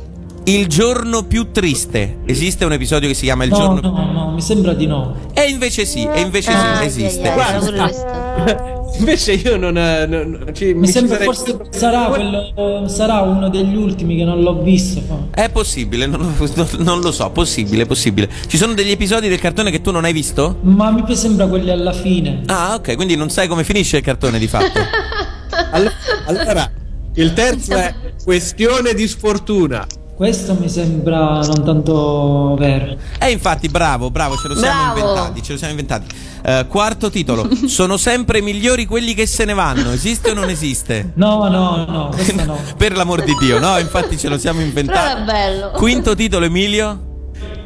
Il 0.49 0.69
giorno 0.69 1.25
più 1.25 1.51
triste. 1.51 2.19
Esiste 2.25 2.65
un 2.65 2.73
episodio 2.73 3.09
che 3.09 3.15
si 3.15 3.25
chiama 3.25 3.43
Il 3.43 3.51
No, 3.51 3.57
giorno 3.57 3.81
no, 3.91 4.13
no, 4.13 4.31
mi 4.31 4.41
sembra 4.41 4.75
di 4.75 4.87
no. 4.87 5.17
E 5.35 5.49
invece 5.51 5.85
sì, 5.85 6.07
e 6.07 6.21
invece 6.21 6.53
Ah, 6.53 6.79
sì, 6.83 6.87
esiste. 7.05 7.31
pure 7.31 7.75
questo. 7.81 8.75
Invece 8.99 9.33
io 9.33 9.57
non, 9.59 9.73
non- 9.75 10.09
non- 10.09 10.55
ci, 10.55 10.73
Mi 10.73 10.87
ci 10.87 10.93
sembra 10.93 11.17
sarei- 11.19 11.27
forse 11.35 11.59
sarà, 11.71 12.05
quello, 12.07 12.89
sarà 12.89 13.21
uno 13.21 13.51
degli 13.51 13.75
ultimi 13.75 14.17
che 14.17 14.25
non 14.25 14.41
l'ho 14.41 14.63
visto. 14.63 15.29
È 15.35 15.51
possibile, 15.51 16.07
non, 16.07 16.35
lo- 16.39 16.69
non 16.79 17.01
lo 17.01 17.11
so, 17.13 17.29
possibile, 17.31 17.85
possibile. 17.85 18.31
Ci 18.47 18.57
sono 18.57 18.73
degli 18.73 18.91
episodi 18.93 19.29
del 19.29 19.41
cartone 19.41 19.71
che 19.71 19.83
tu 19.83 19.91
non 19.91 20.05
hai 20.05 20.13
visto? 20.15 20.59
Ma 20.63 20.91
mi 20.93 21.03
sembra 21.17 21.47
quelli 21.49 21.71
alla 21.71 21.93
fine. 21.93 22.43
Ah, 22.47 22.75
ok, 22.77 22.95
quindi 22.95 23.17
non 23.17 23.29
sai 23.29 23.49
come 23.49 23.65
finisce 23.65 23.97
il 23.99 24.03
cartone 24.05 24.39
di 24.39 24.47
fatto. 24.47 24.79
Allora, 25.73 25.93
allora, 26.27 26.71
il 27.15 27.33
terzo 27.33 27.73
è 27.75 27.93
questione 28.23 28.95
di 28.95 29.07
sfortuna. 29.09 29.87
Questo 30.17 30.55
mi 30.59 30.71
sembra 30.71 31.41
non 31.43 31.63
tanto 31.63 32.57
vero. 32.59 32.97
E 33.19 33.31
infatti, 33.31 33.69
bravo, 33.69 34.11
bravo, 34.11 34.35
ce 34.37 34.49
lo 34.49 34.55
siamo 34.57 34.95
Bravo. 34.95 34.99
inventati, 35.11 35.43
ce 35.43 35.53
lo 35.53 35.59
siamo 35.59 35.73
inventati. 35.73 36.07
Eh, 36.43 36.67
quarto 36.69 37.11
titolo. 37.11 37.47
Sono 37.69 37.99
sempre 37.99 38.41
migliori 38.41 38.87
quelli 38.87 39.13
che 39.13 39.27
se 39.27 39.45
ne 39.45 39.53
vanno. 39.53 39.91
Esiste 39.91 40.31
o 40.31 40.35
non 40.35 40.49
esiste? 40.49 41.13
No, 41.17 41.47
no, 41.49 41.85
no, 41.85 42.09
questo 42.15 42.45
no. 42.47 42.59
per 42.79 42.97
l'amor 42.97 43.25
di 43.25 43.35
Dio, 43.39 43.59
no? 43.59 43.79
Infatti 43.79 44.17
ce 44.17 44.29
lo 44.29 44.39
siamo 44.39 44.61
Però 44.61 44.69
inventati. 44.69 45.21
è 45.21 45.25
bello. 45.25 45.71
Quinto 45.73 46.15
titolo, 46.15 46.47
Emilio? 46.47 47.01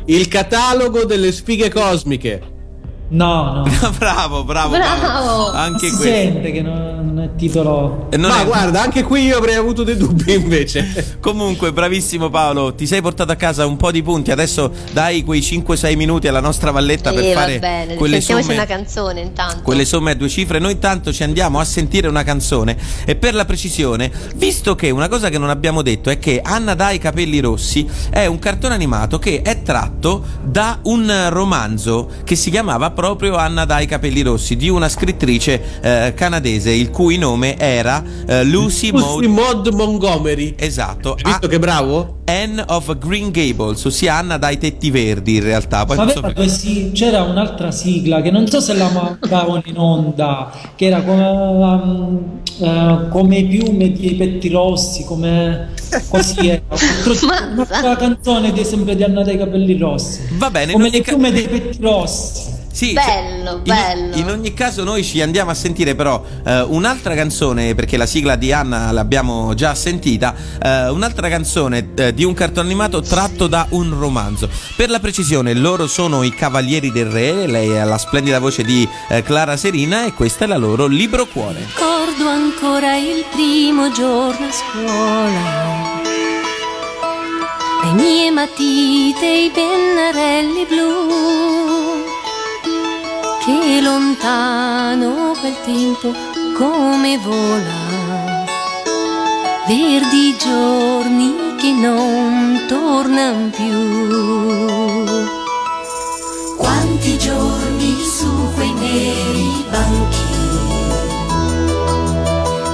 Il 0.06 0.26
catalogo 0.26 1.04
delle 1.04 1.30
sfighe 1.30 1.70
cosmiche. 1.70 2.49
No, 3.12 3.52
no. 3.64 3.64
bravo, 3.98 4.44
bravo, 4.44 4.76
Bravo. 4.76 5.50
Anche 5.50 5.88
si 5.88 5.96
questo. 5.96 6.02
sente 6.04 6.52
che 6.52 6.62
non 6.62 7.18
è 7.20 7.34
titolo. 7.36 8.06
E 8.10 8.16
non 8.16 8.30
Ma 8.30 8.42
è- 8.42 8.44
guarda, 8.46 8.82
anche 8.82 9.02
qui 9.02 9.24
io 9.24 9.36
avrei 9.36 9.56
avuto 9.56 9.82
dei 9.82 9.96
dubbi 9.96 10.32
invece. 10.34 11.18
Comunque, 11.20 11.72
bravissimo 11.72 12.30
Paolo, 12.30 12.72
ti 12.74 12.86
sei 12.86 13.00
portato 13.02 13.32
a 13.32 13.34
casa 13.34 13.66
un 13.66 13.76
po' 13.76 13.90
di 13.90 14.02
punti. 14.02 14.30
Adesso 14.30 14.70
dai 14.92 15.24
quei 15.24 15.40
5-6 15.40 15.96
minuti 15.96 16.28
alla 16.28 16.38
nostra 16.40 16.70
valletta 16.70 17.12
per 17.12 17.24
Eh, 17.24 17.34
va 17.34 17.40
fare 17.40 17.58
bene, 17.58 17.94
quelle 17.96 18.16
sentiamoci 18.20 18.46
somme. 18.46 18.58
una 18.58 18.66
canzone 18.66 19.20
intanto. 19.22 19.62
Quelle 19.62 19.84
somme 19.84 20.12
a 20.12 20.14
due 20.14 20.28
cifre, 20.28 20.60
noi 20.60 20.72
intanto 20.72 21.12
ci 21.12 21.24
andiamo 21.24 21.58
a 21.58 21.64
sentire 21.64 22.06
una 22.06 22.22
canzone 22.22 22.76
e 23.04 23.16
per 23.16 23.34
la 23.34 23.44
precisione, 23.44 24.10
visto 24.36 24.76
che 24.76 24.90
una 24.90 25.08
cosa 25.08 25.30
che 25.30 25.38
non 25.38 25.50
abbiamo 25.50 25.82
detto 25.82 26.10
è 26.10 26.18
che 26.20 26.40
Anna 26.42 26.74
dai 26.74 26.98
capelli 26.98 27.40
rossi 27.40 27.88
è 28.10 28.26
un 28.26 28.38
cartone 28.38 28.74
animato 28.74 29.18
che 29.18 29.42
è 29.42 29.62
tratto 29.62 30.24
da 30.44 30.78
un 30.82 31.12
romanzo 31.30 32.08
che 32.22 32.36
si 32.36 32.50
chiamava 32.50 32.90
proprio 33.00 33.36
Anna 33.36 33.64
dai 33.64 33.86
capelli 33.86 34.20
rossi 34.20 34.56
di 34.56 34.68
una 34.68 34.90
scrittrice 34.90 35.80
eh, 35.80 36.12
canadese 36.14 36.70
il 36.70 36.90
cui 36.90 37.16
nome 37.16 37.56
era 37.56 38.02
eh, 38.26 38.44
Lucy 38.44 38.90
Lucy 38.90 39.26
Maud 39.26 39.64
Maud 39.64 39.68
Montgomery. 39.68 40.54
Esatto, 40.58 41.14
Hai 41.14 41.22
visto 41.24 41.48
che 41.48 41.58
bravo? 41.58 42.18
Anne 42.26 42.62
of 42.68 42.96
Green 42.98 43.30
Gables, 43.30 43.82
ossia 43.84 44.14
Anna 44.16 44.36
dai 44.36 44.58
tetti 44.58 44.90
verdi 44.90 45.36
in 45.36 45.42
realtà. 45.42 45.84
Poi 45.86 45.96
non 45.96 46.10
so 46.10 46.20
due 46.20 46.46
si- 46.48 46.90
c'era 46.92 47.22
un'altra 47.22 47.70
sigla 47.72 48.20
che 48.20 48.30
non 48.30 48.46
so 48.46 48.60
se 48.60 48.74
la 48.74 48.88
mandavano 48.90 49.62
in 49.64 49.78
onda, 49.78 50.52
che 50.76 50.86
era 50.86 51.00
come, 51.02 51.26
um, 51.26 52.40
eh, 52.60 53.08
come 53.08 53.38
i 53.38 53.46
piume 53.46 53.90
dei 53.92 54.14
petti 54.14 54.48
rossi, 54.50 55.04
come 55.04 55.70
così 56.08 56.48
era. 56.48 56.62
Un'altra 57.52 57.96
canzone 57.96 58.52
di 58.52 58.62
sempre 58.64 58.94
di 58.94 59.02
Anna 59.02 59.22
dei 59.24 59.36
capelli 59.38 59.76
rossi. 59.78 60.20
Va 60.34 60.50
bene, 60.50 60.72
Come 60.72 60.90
le 60.90 61.00
ca- 61.00 61.12
piume 61.12 61.32
dei 61.32 61.48
petti 61.48 61.78
rossi. 61.80 62.58
Sì, 62.72 62.92
bello, 62.92 63.56
in- 63.56 63.62
bello. 63.64 64.16
In, 64.16 64.30
ogni 64.30 64.54
caso 64.54 64.84
noi 64.84 65.02
ci 65.02 65.20
andiamo 65.20 65.50
a 65.50 65.54
sentire 65.54 65.94
però 65.94 66.22
eh, 66.44 66.60
un'altra 66.62 67.14
canzone, 67.14 67.74
perché 67.74 67.96
la 67.96 68.06
sigla 68.06 68.36
di 68.36 68.52
Anna 68.52 68.92
l'abbiamo 68.92 69.54
già 69.54 69.74
sentita, 69.74 70.34
eh, 70.62 70.88
un'altra 70.88 71.28
canzone 71.28 71.90
eh, 71.96 72.14
di 72.14 72.24
un 72.24 72.32
cartone 72.32 72.68
animato 72.68 73.00
tratto 73.00 73.48
da 73.48 73.66
un 73.70 73.98
romanzo. 73.98 74.48
Per 74.76 74.88
la 74.88 75.00
precisione, 75.00 75.52
loro 75.54 75.86
sono 75.86 76.22
i 76.22 76.32
Cavalieri 76.32 76.92
del 76.92 77.06
Re, 77.06 77.46
lei 77.46 77.76
ha 77.76 77.84
la 77.84 77.98
splendida 77.98 78.38
voce 78.38 78.62
di 78.62 78.88
eh, 79.08 79.22
Clara 79.22 79.56
Serina 79.56 80.06
e 80.06 80.14
questa 80.14 80.44
è 80.44 80.48
la 80.48 80.56
loro 80.56 80.86
Libro 80.86 81.26
Cuore. 81.26 81.58
Ricordo 81.66 82.28
ancora 82.28 82.96
il 82.96 83.24
primo 83.32 83.90
giorno 83.90 84.46
a 84.46 84.52
scuola. 84.52 85.98
Le 87.82 87.92
mie 87.92 88.30
matite, 88.30 89.26
i 89.26 89.50
pennarelli 89.52 90.66
blu. 90.66 91.69
Che 93.50 93.80
lontano 93.80 95.34
quel 95.40 95.56
tempo 95.64 96.14
come 96.56 97.18
vola. 97.18 98.44
Verdi 99.66 100.36
giorni 100.38 101.34
che 101.58 101.72
non 101.72 102.64
tornano 102.68 103.50
più. 103.50 105.04
Quanti 106.58 107.18
giorni 107.18 107.96
su 108.00 108.30
quei 108.54 108.72
neri 108.72 109.64
banchi, 109.68 110.28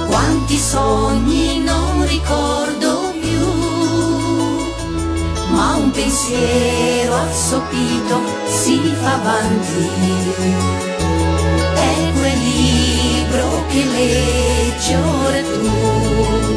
quanti 0.05 0.57
sogni 0.59 1.57
non 1.63 2.05
ricordo 2.05 2.76
ma 5.57 5.75
un 5.75 5.89
pensiero 5.89 7.15
assopito 7.15 8.21
si 8.45 8.77
fa 9.01 9.13
avanti. 9.15 9.89
È 11.73 12.11
quel 12.13 12.37
libro 12.37 13.65
che 13.67 13.83
leggi 13.83 14.93
ora 14.93 15.41
tu. 15.41 16.56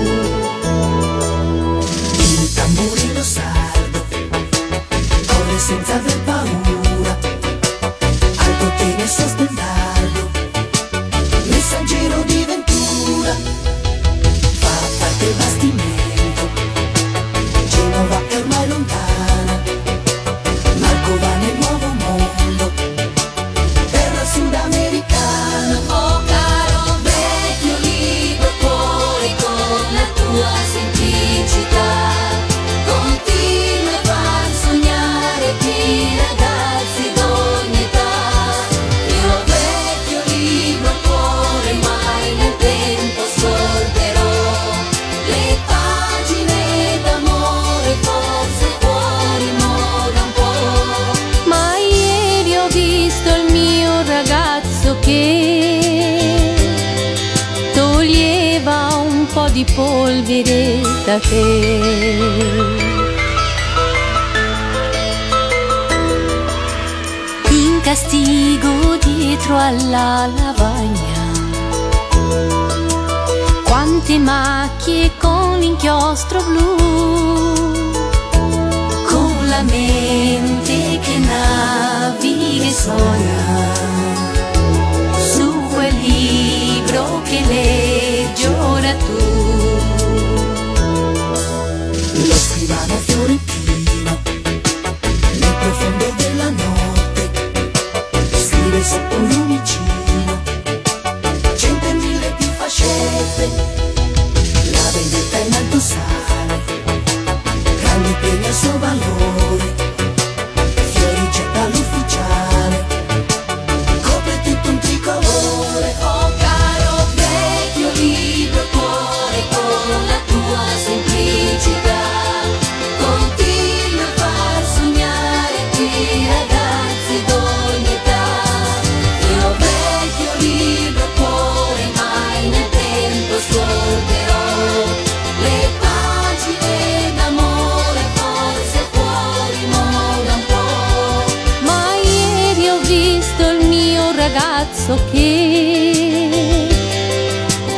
Ragazzo 144.90 144.98
che 145.12 146.28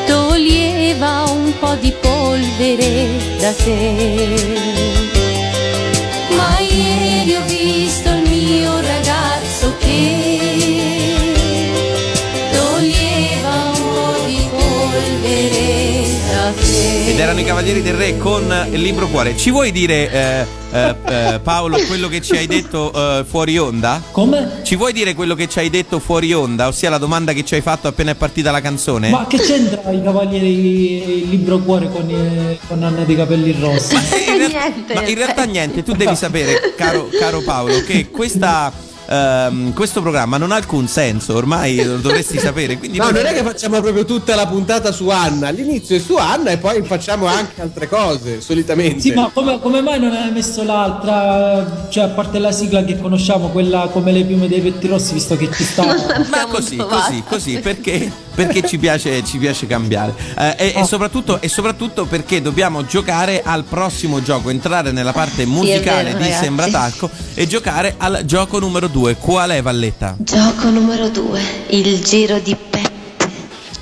toglieva 0.06 1.24
un 1.28 1.52
po' 1.58 1.74
di 1.74 1.92
polvere 2.00 3.36
da 3.38 3.52
te. 3.52 4.34
Ma 6.36 6.58
ieri 6.60 7.34
ho 7.34 7.42
visto 7.46 8.08
il 8.08 8.28
mio 8.28 8.80
ragazzo 8.80 9.74
che 9.78 10.38
toglieva 12.52 13.72
un 13.74 13.82
po' 13.82 14.24
di 14.26 14.48
polvere 14.50 16.06
da 16.30 16.52
te. 16.52 17.10
Ed 17.10 17.18
erano 17.18 17.40
i 17.40 17.44
Cavalieri 17.44 17.82
del 17.82 17.94
Re 17.94 18.16
con 18.16 18.68
il 18.70 18.80
libro 18.80 19.08
cuore. 19.08 19.36
Ci 19.36 19.50
vuoi 19.50 19.70
dire, 19.70 20.10
eh, 20.10 20.61
eh, 20.72 20.94
eh, 21.34 21.40
Paolo, 21.42 21.78
quello 21.86 22.08
che 22.08 22.20
ci 22.22 22.32
hai 22.36 22.46
detto 22.46 22.92
eh, 22.92 23.24
fuori 23.28 23.58
onda? 23.58 24.02
Come? 24.10 24.60
Ci 24.62 24.74
vuoi 24.76 24.92
dire 24.92 25.14
quello 25.14 25.34
che 25.34 25.48
ci 25.48 25.58
hai 25.58 25.68
detto 25.70 25.98
fuori 25.98 26.32
onda, 26.32 26.66
ossia 26.68 26.88
la 26.90 26.98
domanda 26.98 27.32
che 27.32 27.44
ci 27.44 27.54
hai 27.54 27.60
fatto 27.60 27.88
appena 27.88 28.12
è 28.12 28.14
partita 28.14 28.50
la 28.50 28.60
canzone? 28.60 29.10
Ma 29.10 29.26
che 29.26 29.38
c'entra 29.38 29.90
i 29.90 30.02
cavalieri 30.02 31.22
il 31.24 31.28
libro 31.28 31.58
cuore 31.58 31.88
con, 31.90 32.08
i- 32.08 32.58
con 32.66 32.82
Anna 32.82 33.04
dei 33.04 33.16
capelli 33.16 33.54
rossi? 33.60 33.94
in 34.28 34.48
realtà, 34.50 34.94
ma 34.94 35.02
in 35.06 35.14
realtà 35.14 35.44
niente, 35.44 35.82
tu 35.82 35.92
devi 35.92 36.16
sapere, 36.16 36.74
caro, 36.76 37.08
caro 37.18 37.42
Paolo, 37.42 37.82
che 37.84 38.08
questa, 38.10 38.72
ehm, 39.12 39.72
questo 39.74 40.00
programma 40.00 40.36
non 40.38 40.52
ha 40.52 40.56
alcun 40.56 40.88
senso, 40.88 41.34
ormai 41.34 41.82
lo 41.84 41.96
dovresti 41.98 42.38
sapere. 42.40 42.78
Quindi 42.78 42.98
No, 42.98 43.04
noi- 43.04 43.14
non 43.14 43.26
è 43.26 43.34
che 43.34 43.42
facciamo 43.42 43.80
proprio 43.80 44.04
tutta 44.04 44.34
la 44.34 44.46
puntata 44.46 44.92
su 44.92 45.08
Anna. 45.08 45.48
All'inizio 45.48 45.96
è 45.96 45.98
su 45.98 46.16
Anna 46.16 46.50
e 46.50 46.58
poi 46.58 46.82
facciamo 46.82 47.26
anche 47.26 47.60
altre 47.60 47.88
cose, 47.88 48.40
solitamente. 48.40 49.00
Sì, 49.00 49.12
ma 49.12 49.30
come, 49.32 49.60
come 49.60 49.80
mai 49.82 50.00
non 50.00 50.12
hai 50.12 50.30
messo 50.32 50.62
l'altra? 50.62 51.86
Cioè, 51.88 52.04
a 52.04 52.08
parte 52.08 52.38
la 52.38 52.52
sigla 52.52 52.82
che 52.84 52.98
conosciamo, 52.98 53.48
quella 53.48 53.88
come 53.92 54.12
le 54.12 54.24
piume 54.24 54.48
dei 54.48 54.60
petti 54.60 54.86
rossi, 54.86 55.12
visto 55.14 55.36
che 55.36 55.50
ci 55.52 55.64
sta. 55.64 55.84
Ma 55.84 56.46
così, 56.48 56.76
così, 56.76 57.22
così, 57.28 57.58
perché, 57.62 58.10
perché 58.34 58.66
ci, 58.66 58.78
piace, 58.78 59.24
ci 59.24 59.38
piace 59.38 59.66
cambiare. 59.66 60.14
Eh, 60.38 60.56
e, 60.58 60.72
e 60.76 60.84
soprattutto, 60.84 61.40
e 61.40 61.48
soprattutto 61.48 62.04
perché 62.06 62.40
dobbiamo 62.40 62.84
giocare 62.84 63.42
al 63.44 63.64
prossimo 63.64 64.22
gioco, 64.22 64.50
entrare 64.50 64.92
nella 64.92 65.12
parte 65.12 65.46
musicale 65.46 66.04
vero, 66.04 66.18
di 66.18 66.24
ragazzi. 66.24 66.44
Sembra 66.44 66.68
Talco 66.68 67.10
e 67.34 67.46
giocare 67.46 67.94
al 67.98 68.22
gioco 68.24 68.58
numero 68.58 68.88
2. 68.88 69.16
Qual 69.16 69.50
è 69.50 69.62
Valletta? 69.62 70.16
Gioco 70.18 70.68
numero 70.70 71.08
2, 71.08 71.40
il 71.68 72.02
giro 72.02 72.38
di 72.38 72.56
Peppe. 72.56 72.91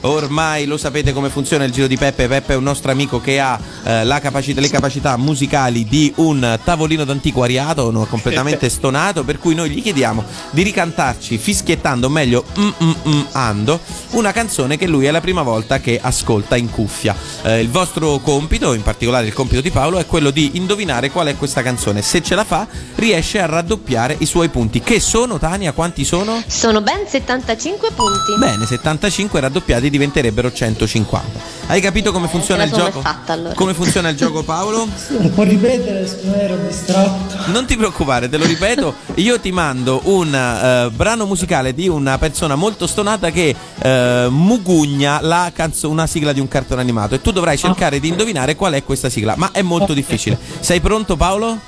Ormai 0.03 0.65
lo 0.65 0.77
sapete 0.77 1.13
come 1.13 1.29
funziona 1.29 1.65
il 1.65 1.73
giro 1.73 1.87
di 1.87 1.97
Peppe. 1.97 2.27
Peppe 2.27 2.55
è 2.55 2.57
un 2.57 2.63
nostro 2.63 2.91
amico 2.91 3.21
che 3.21 3.39
ha 3.39 3.59
eh, 3.85 4.05
la 4.05 4.19
capacità- 4.21 4.61
le 4.61 4.71
capacità 4.71 5.17
musicali 5.17 5.85
di 5.85 6.13
un 6.17 6.59
tavolino 6.65 7.05
d'antiquariato 7.05 7.91
no, 7.91 8.07
completamente 8.07 8.69
stonato, 8.71 9.25
per 9.25 9.39
cui 9.39 9.55
noi 9.55 9.71
gli 9.71 9.83
chiediamo 9.83 10.25
di 10.51 10.63
ricantarci 10.63 11.37
fischiettando, 11.37 12.07
o 12.07 12.11
meglio, 12.11 12.45
mm, 12.59 12.69
mm, 12.83 12.91
mm, 13.09 13.21
ando, 13.33 13.81
una 14.11 14.33
canzone 14.33 14.79
che 14.79 14.87
lui 14.87 15.05
è 15.05 15.11
la 15.11 15.21
prima 15.21 15.43
volta 15.43 15.81
che 15.81 15.99
ascolta 16.01 16.57
in 16.57 16.71
cuffia. 16.71 17.15
Eh, 17.43 17.61
il 17.61 17.69
vostro 17.69 18.19
compito, 18.19 18.73
in 18.73 18.83
particolare 18.83 19.27
il 19.27 19.35
compito 19.35 19.61
di 19.61 19.71
Paolo, 19.71 19.99
è 19.99 20.07
quello 20.07 20.31
di 20.31 20.53
indovinare 20.55 21.11
qual 21.11 21.27
è 21.27 21.37
questa 21.37 21.63
canzone. 21.63 22.01
Se 22.01 22.23
ce 22.23 22.35
la 22.35 22.45
fa, 22.45 22.67
riesce 22.95 23.41
a 23.41 23.47
raddoppiare 23.47 24.17
i 24.19 24.27
suoi 24.27 24.49
punti. 24.49 24.81
Che 24.81 24.99
sono, 24.99 25.39
Tania? 25.39 25.73
Quanti 25.73 26.05
sono? 26.05 26.43
Sono 26.47 26.81
ben 26.81 27.07
75 27.07 27.91
punti. 27.95 28.39
Bene, 28.39 28.65
75 28.65 29.41
raddoppiati 29.41 29.90
diventerebbero 29.91 30.53
150. 30.53 31.59
Hai 31.67 31.81
capito 31.81 32.11
come 32.13 32.27
funziona 32.29 32.65
il 32.65 32.73
gioco? 32.73 33.01
fatta, 33.01 33.33
allora. 33.33 33.55
Come 33.55 33.75
funziona 33.75 34.09
il 34.09 34.17
gioco, 34.17 34.43
Paolo? 34.43 34.89
Può 35.35 35.45
ripetere, 35.45 36.07
se 36.07 36.19
no 36.25 36.35
ero 36.35 36.57
distratto. 36.57 37.51
Non 37.53 37.67
ti 37.67 37.77
preoccupare, 37.77 38.29
te 38.29 38.39
lo 38.39 38.47
ripeto, 38.47 38.95
io 39.17 39.39
ti 39.39 39.53
mando 39.53 40.01
un 40.05 40.35
eh, 40.35 40.91
brano 40.91 41.27
musicale 41.27 41.75
di 41.75 41.89
una 41.89 42.19
persona 42.19 42.55
molto 42.55 42.87
stonata 42.87 43.31
che 43.31 43.55
eh, 43.83 44.27
mugugna 44.31 45.21
la 45.21 45.51
canzo- 45.55 45.89
una 45.91 46.07
sigla 46.07 46.33
di 46.33 46.41
un 46.41 46.49
cartone 46.49 46.81
animato 46.81 47.15
e 47.15 47.21
tu 47.21 47.31
dovrai 47.31 47.57
cercare 47.59 48.01
di 48.01 48.09
indovinare 48.09 48.57
qual 48.57 48.73
è 48.73 48.83
questa 48.83 49.09
sigla, 49.09 49.35
ma 49.37 49.51
è 49.53 49.63
molto 49.63 49.93
difficile. 49.95 50.39
Sei 50.61 50.81
pronto 50.81 51.17
Paolo? 51.17 51.59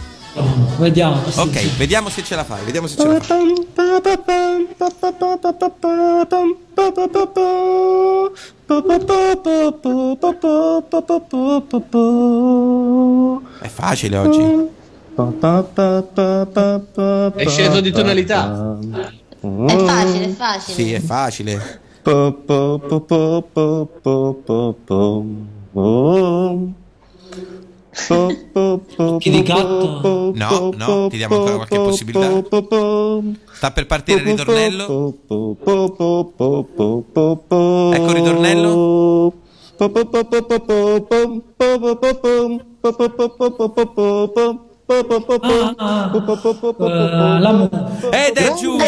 Vediamo. 0.79 1.20
sì, 1.29 1.39
Ok, 1.39 1.59
sì. 1.59 1.70
vediamo 1.77 2.09
se 2.09 2.25
ce 2.25 2.35
la 2.35 2.43
fai, 2.45 2.64
vediamo 2.64 2.87
se 2.87 2.97
ce 2.97 3.07
la 3.07 3.20
fai. 3.20 3.53
È 13.61 13.68
facile 13.68 14.16
oggi. 14.16 14.70
È 17.35 17.47
sceso 17.47 17.80
di 17.80 17.93
tonalità. 17.93 18.78
È 19.41 19.76
facile, 19.76 20.24
è 20.24 20.28
facile. 20.30 20.74
Sì, 20.74 20.93
è 20.93 21.01
facile. 21.01 21.80
Occhi 27.95 29.30
di 29.30 29.43
gatto. 29.43 30.32
No, 30.34 30.72
no, 30.74 31.09
ti 31.09 31.16
diamo 31.18 31.36
ancora 31.36 31.57
qualche 31.57 31.76
possibilità. 31.76 32.43
Sta 33.53 33.70
per 33.70 33.86
partire 33.86 34.20
il 34.20 34.26
ritornello. 34.26 35.14
Ecco 37.93 38.09
il 38.09 38.14
ritornello. 38.14 39.32
Ah, 45.76 46.11
eh, 48.11 48.26
Ed 48.26 48.36
è 48.36 48.55
giusto! 48.55 48.82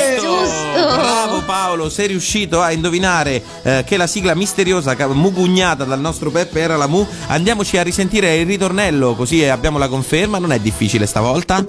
Bravo 0.74 1.42
Paolo, 1.46 1.88
sei 1.88 2.08
riuscito 2.08 2.60
a 2.60 2.70
indovinare 2.72 3.42
eh, 3.62 3.84
che 3.86 3.96
la 3.96 4.06
sigla 4.06 4.34
misteriosa 4.34 4.94
mugugnata 5.08 5.84
dal 5.84 6.00
nostro 6.00 6.30
Peppe 6.30 6.60
era 6.60 6.76
la 6.76 6.86
Mu. 6.86 7.06
Andiamoci 7.28 7.78
a 7.78 7.82
risentire 7.82 8.36
il 8.36 8.46
ritornello, 8.46 9.14
così 9.14 9.44
abbiamo 9.44 9.78
la 9.78 9.88
conferma. 9.88 10.38
Non 10.38 10.52
è 10.52 10.58
difficile 10.58 11.06
stavolta. 11.06 11.64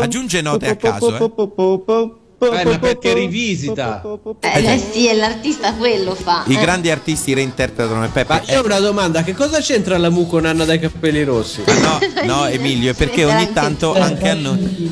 Aggiunge 0.00 0.40
note 0.40 0.68
a 0.68 0.76
caso, 0.76 1.14
eh. 1.14 2.19
Eh, 2.42 2.64
ma 2.64 2.78
perché 2.78 3.12
rivisita? 3.12 4.02
Eh, 4.40 4.62
beh, 4.62 4.82
sì, 4.92 5.06
è 5.06 5.14
l'artista 5.14 5.74
quello 5.74 6.14
fa. 6.14 6.44
I 6.46 6.54
Eh. 6.54 6.60
grandi 6.60 6.90
artisti 6.90 7.34
reinterpretano 7.34 8.02
il 8.02 8.10
Peppe. 8.10 8.32
Ma 8.46 8.52
io 8.52 8.60
ho 8.60 8.64
una 8.64 8.78
domanda, 8.80 9.22
che 9.22 9.34
cosa 9.34 9.60
c'entra 9.60 9.98
la 9.98 10.08
Mu 10.08 10.26
con 10.26 10.46
Anna 10.46 10.64
dai 10.64 10.78
capelli 10.78 11.22
rossi? 11.24 11.62
Eh, 11.64 11.72
no, 11.80 11.98
no, 12.24 12.46
Emilio, 12.46 12.92
è 12.92 12.94
perché 12.94 13.24
ogni 13.24 13.52
tanto 13.52 13.94
anche 13.94 14.28
a 14.30 14.34
noi. 14.34 14.90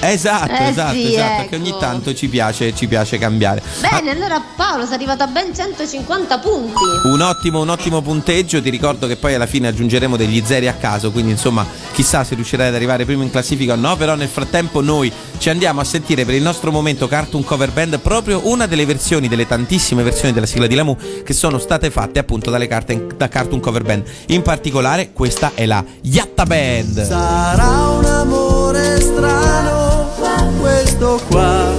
Esatto, 0.00 0.52
Eh, 0.52 0.68
esatto, 0.68 0.92
sì, 0.94 1.12
esatto, 1.14 1.36
perché 1.42 1.54
ecco. 1.56 1.64
ogni 1.64 1.74
tanto 1.78 2.14
ci 2.14 2.28
piace, 2.28 2.74
ci 2.74 2.86
piace 2.86 3.18
cambiare. 3.18 3.62
Bene, 3.80 4.10
allora 4.10 4.42
Paolo 4.56 4.84
sei 4.84 4.94
arrivato 4.94 5.22
a 5.22 5.26
ben 5.26 5.54
150 5.54 6.38
punti. 6.38 6.72
Un 7.04 7.20
ottimo, 7.20 7.60
un 7.60 7.68
ottimo 7.68 8.00
punteggio, 8.00 8.60
ti 8.62 8.70
ricordo 8.70 9.06
che 9.06 9.16
poi 9.16 9.34
alla 9.34 9.46
fine 9.46 9.68
aggiungeremo 9.68 10.16
degli 10.16 10.42
zeri 10.44 10.66
a 10.66 10.74
caso, 10.74 11.10
quindi 11.12 11.32
insomma 11.32 11.66
chissà 11.92 12.24
se 12.24 12.34
riuscirai 12.34 12.68
ad 12.68 12.74
arrivare 12.74 13.04
prima 13.04 13.22
in 13.22 13.30
classifica 13.30 13.74
o 13.74 13.76
no, 13.76 13.96
però 13.96 14.14
nel 14.14 14.28
frattempo 14.28 14.80
noi 14.80 15.12
ci 15.38 15.48
andiamo 15.50 15.80
a 15.80 15.84
sentire 15.84 16.21
per 16.24 16.34
il 16.34 16.42
nostro 16.42 16.70
momento 16.70 17.08
Cartoon 17.08 17.44
Cover 17.44 17.70
Band 17.70 17.98
proprio 18.00 18.42
una 18.44 18.66
delle 18.66 18.84
versioni, 18.84 19.28
delle 19.28 19.46
tantissime 19.46 20.02
versioni 20.02 20.32
della 20.32 20.46
sigla 20.46 20.66
di 20.66 20.74
Lamu 20.74 20.96
che 21.24 21.32
sono 21.32 21.58
state 21.58 21.90
fatte 21.90 22.18
appunto 22.18 22.50
dalle 22.50 22.66
carte 22.66 23.06
da 23.16 23.28
Cartoon 23.28 23.60
Cover 23.60 23.82
Band. 23.82 24.04
In 24.28 24.42
particolare 24.42 25.12
questa 25.12 25.52
è 25.54 25.66
la 25.66 25.84
Yatta 26.02 26.44
Band. 26.44 27.04
Sarà 27.04 27.88
un 27.88 28.04
amore 28.04 29.00
strano 29.00 30.10
questo 30.60 31.20
qua 31.28 31.70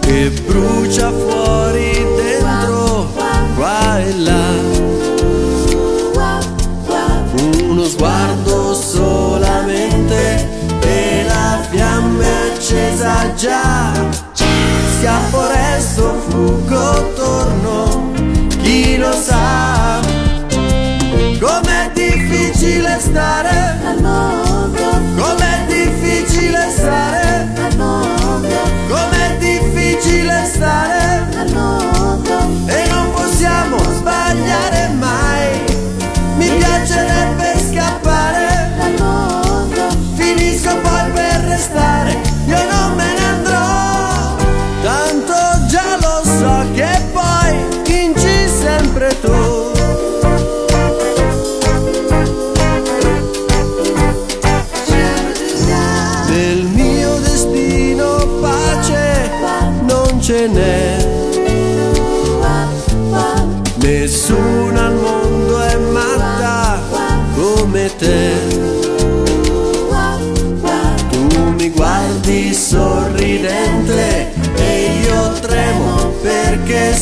che 0.00 0.30
brucia 0.46 1.10
fuori 1.10 1.92
dentro 2.16 3.12
qua 3.54 3.98
e 3.98 4.18
là. 4.18 4.86
Uno 7.68 7.84
sguardo 7.84 8.47
accesa 12.68 13.32
già. 13.34 13.92
Schiaffo 14.32 15.48
resto, 15.48 16.14
fuggo, 16.28 17.12
torno, 17.14 18.12
chi 18.62 18.98
lo 18.98 19.12
sa. 19.12 20.00
Com'è 21.40 21.90
difficile 21.94 22.98
stare 23.00 23.77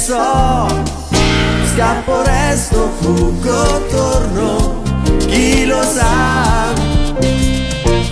so. 0.07 0.85
Scappo, 1.75 2.23
resto, 2.23 2.91
fuggo, 3.01 3.87
torno, 3.91 4.83
chi 5.27 5.67
lo 5.67 5.83
sa. 5.83 6.73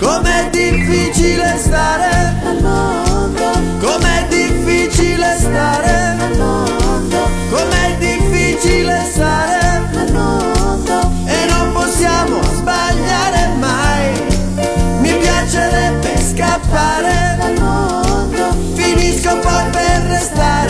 Com'è 0.01 0.51
difficile 0.51 1.57
stare 1.57 2.35
al 2.45 2.61
mondo 2.61 3.53
Com'è 3.81 4.27
difficile 4.29 5.37
stare 5.39 6.17
al 6.19 6.37
mondo 6.37 7.29
Com'è 7.51 7.97
difficile 7.99 9.09
stare 9.11 9.59
al 9.95 10.13
mondo 10.13 11.11
E 11.25 11.47
non 11.47 11.73
possiamo 11.73 12.43
sbagliare 12.43 13.55
mai 13.59 14.13
Mi 15.01 15.15
piacerebbe 15.15 16.19
scappare 16.19 17.37
dal 17.39 17.59
mondo 17.59 18.55
Finisco 18.75 19.39
poi 19.39 19.71
per 19.71 20.03
restare 20.09 20.64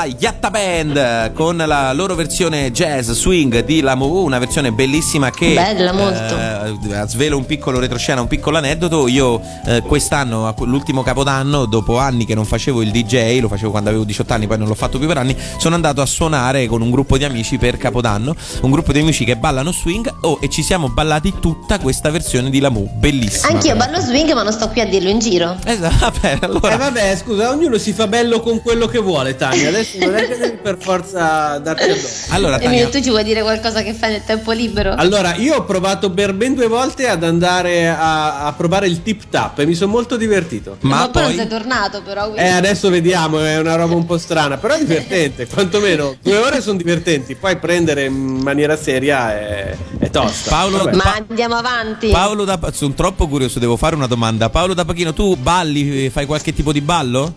la 0.00 0.06
Yatta 0.06 0.50
Band 0.50 1.32
con 1.34 1.58
la 1.58 1.92
loro 1.92 2.14
versione 2.14 2.70
jazz 2.70 3.10
swing 3.10 3.62
di 3.64 3.80
Lamu, 3.82 4.22
una 4.22 4.38
versione 4.38 4.72
bellissima 4.72 5.30
che 5.30 5.52
Bella, 5.52 5.92
molto. 5.92 6.38
eh, 6.38 7.04
svelo 7.06 7.36
un 7.36 7.44
piccolo 7.44 7.78
retroscena, 7.78 8.22
un 8.22 8.26
piccolo 8.26 8.56
aneddoto. 8.56 9.08
Io 9.08 9.40
eh, 9.66 9.82
quest'anno, 9.82 10.54
l'ultimo 10.60 11.02
capodanno, 11.02 11.66
dopo 11.66 11.98
anni 11.98 12.24
che 12.24 12.34
non 12.34 12.46
facevo 12.46 12.80
il 12.80 12.90
DJ, 12.90 13.40
lo 13.40 13.48
facevo 13.48 13.70
quando 13.70 13.90
avevo 13.90 14.04
18 14.04 14.32
anni, 14.32 14.46
poi 14.46 14.56
non 14.56 14.68
l'ho 14.68 14.74
fatto 14.74 14.96
più 14.96 15.06
per 15.06 15.18
anni, 15.18 15.36
sono 15.58 15.74
andato 15.74 16.00
a 16.00 16.06
suonare 16.06 16.66
con 16.66 16.80
un 16.80 16.90
gruppo 16.90 17.18
di 17.18 17.24
amici 17.24 17.58
per 17.58 17.76
capodanno, 17.76 18.34
un 18.62 18.70
gruppo 18.70 18.92
di 18.92 19.00
amici 19.00 19.24
che 19.24 19.36
ballano 19.36 19.70
swing 19.70 20.10
oh, 20.22 20.38
e 20.40 20.48
ci 20.48 20.62
siamo 20.62 20.88
ballati 20.88 21.34
tutta 21.40 21.78
questa 21.78 22.08
versione 22.08 22.48
di 22.48 22.58
Lamu, 22.58 22.88
bellissima. 22.94 23.52
Anch'io 23.52 23.76
ballo 23.76 24.00
swing, 24.00 24.32
ma 24.32 24.44
non 24.44 24.52
sto 24.52 24.68
qui 24.68 24.80
a 24.80 24.86
dirlo 24.86 25.10
in 25.10 25.18
giro. 25.18 25.58
Esatto, 25.62 25.96
vabbè, 26.22 26.38
allora 26.40 26.72
Eh 26.72 26.78
vabbè, 26.78 27.16
scusa, 27.16 27.50
ognuno 27.50 27.76
si 27.76 27.92
fa 27.92 28.06
bello 28.06 28.40
con 28.40 28.62
quello 28.62 28.86
che 28.86 28.98
vuole, 28.98 29.36
Tania. 29.36 29.68
Adesso 29.80 29.89
non 29.98 30.14
è 30.14 30.26
che 30.28 30.36
devi 30.36 30.56
per 30.62 30.76
forza 30.78 31.58
darti 31.58 31.82
addosso. 31.90 32.26
Allora, 32.32 32.60
Emilio, 32.60 32.84
Tania, 32.84 32.98
tu 32.98 33.02
ci 33.04 33.10
vuoi 33.10 33.24
dire 33.24 33.42
qualcosa 33.42 33.82
che 33.82 33.92
fai 33.94 34.12
nel 34.12 34.24
tempo 34.24 34.52
libero? 34.52 34.94
Allora, 34.94 35.34
io 35.36 35.56
ho 35.56 35.64
provato 35.64 36.10
per 36.10 36.32
ben 36.34 36.54
due 36.54 36.66
volte 36.68 37.08
ad 37.08 37.22
andare 37.24 37.88
a, 37.88 38.46
a 38.46 38.52
provare 38.52 38.86
il 38.86 39.02
tip 39.02 39.24
tap 39.30 39.58
e 39.58 39.66
mi 39.66 39.74
sono 39.74 39.90
molto 39.90 40.16
divertito. 40.16 40.76
ma 40.80 41.08
poi 41.08 41.22
non 41.22 41.34
sei 41.34 41.46
tornato, 41.48 42.02
però. 42.02 42.24
quindi- 42.30 42.40
Eh, 42.42 42.48
adesso 42.50 42.88
vediamo, 42.90 43.40
è 43.40 43.58
una 43.58 43.74
roba 43.76 43.94
un 43.94 44.06
po' 44.06 44.18
strana, 44.18 44.56
però 44.58 44.74
è 44.74 44.78
divertente, 44.84 45.46
quantomeno 45.46 46.16
due 46.22 46.36
ore 46.36 46.60
sono 46.60 46.76
divertenti, 46.76 47.34
poi 47.34 47.56
prendere 47.56 48.04
in 48.04 48.14
maniera 48.42 48.76
seria 48.76 49.32
è, 49.32 49.76
è 49.98 50.10
tosta. 50.10 50.50
Paolo, 50.50 50.78
Vabbè. 50.78 50.94
Ma 50.96 51.24
andiamo 51.28 51.54
avanti. 51.56 52.08
Paolo 52.10 52.44
da 52.44 52.58
sono 52.72 52.94
troppo 52.94 53.26
curioso, 53.28 53.58
devo 53.58 53.76
fare 53.76 53.94
una 53.94 54.06
domanda. 54.06 54.48
Paolo 54.50 54.74
da 54.74 54.84
Pachino, 54.84 55.12
tu 55.12 55.36
balli, 55.36 56.08
fai 56.10 56.26
qualche 56.26 56.52
tipo 56.52 56.72
di 56.72 56.80
ballo? 56.80 57.34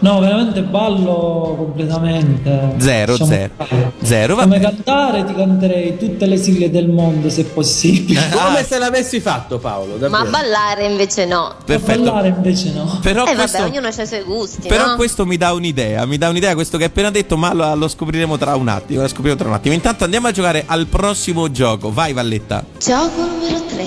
No, 0.00 0.20
veramente 0.20 0.62
ballo 0.62 1.54
completamente. 1.56 2.74
Zero, 2.78 3.12
Lasciamo 3.12 3.30
zero. 3.30 3.52
stare. 3.54 3.92
Zero, 4.02 4.34
va 4.34 4.42
Come 4.42 4.60
cantare 4.60 5.24
ti 5.24 5.34
canterei 5.34 5.96
tutte 5.98 6.26
le 6.26 6.36
sigle 6.36 6.70
del 6.70 6.88
mondo 6.88 7.28
se 7.30 7.44
possibile. 7.44 8.20
Come 8.30 8.64
se 8.64 8.78
l'avessi 8.78 9.20
fatto 9.20 9.58
Paolo, 9.58 9.92
Ma 9.94 10.08
davvero. 10.08 10.30
ballare 10.30 10.86
invece 10.86 11.24
no. 11.26 11.54
Perfetto. 11.64 12.02
ballare 12.02 12.28
invece 12.28 12.72
no. 12.72 12.98
Però, 13.02 13.24
eh 13.26 13.34
questo, 13.34 13.58
vabbè, 13.58 13.70
ognuno 13.70 13.86
ha 13.86 14.02
i 14.02 14.06
suoi 14.06 14.22
gusti, 14.22 14.68
però 14.68 14.86
no? 14.86 14.96
questo 14.96 15.24
mi 15.26 15.36
dà 15.36 15.52
un'idea, 15.52 16.04
mi 16.06 16.18
dà 16.18 16.28
un'idea 16.28 16.54
questo 16.54 16.76
che 16.76 16.84
hai 16.84 16.90
appena 16.90 17.10
detto, 17.10 17.36
ma 17.36 17.52
lo, 17.52 17.74
lo 17.74 17.88
scopriremo 17.88 18.36
tra 18.38 18.54
un 18.56 18.68
attimo, 18.68 19.02
lo 19.02 19.08
scopriremo 19.08 19.36
tra 19.38 19.48
un 19.48 19.54
attimo. 19.54 19.74
Intanto 19.74 20.04
andiamo 20.04 20.26
a 20.28 20.30
giocare 20.30 20.64
al 20.66 20.86
prossimo 20.86 21.50
gioco. 21.50 21.92
Vai 21.92 22.12
Valletta. 22.12 22.64
Gioco 22.78 23.24
numero 23.24 23.62
3. 23.68 23.84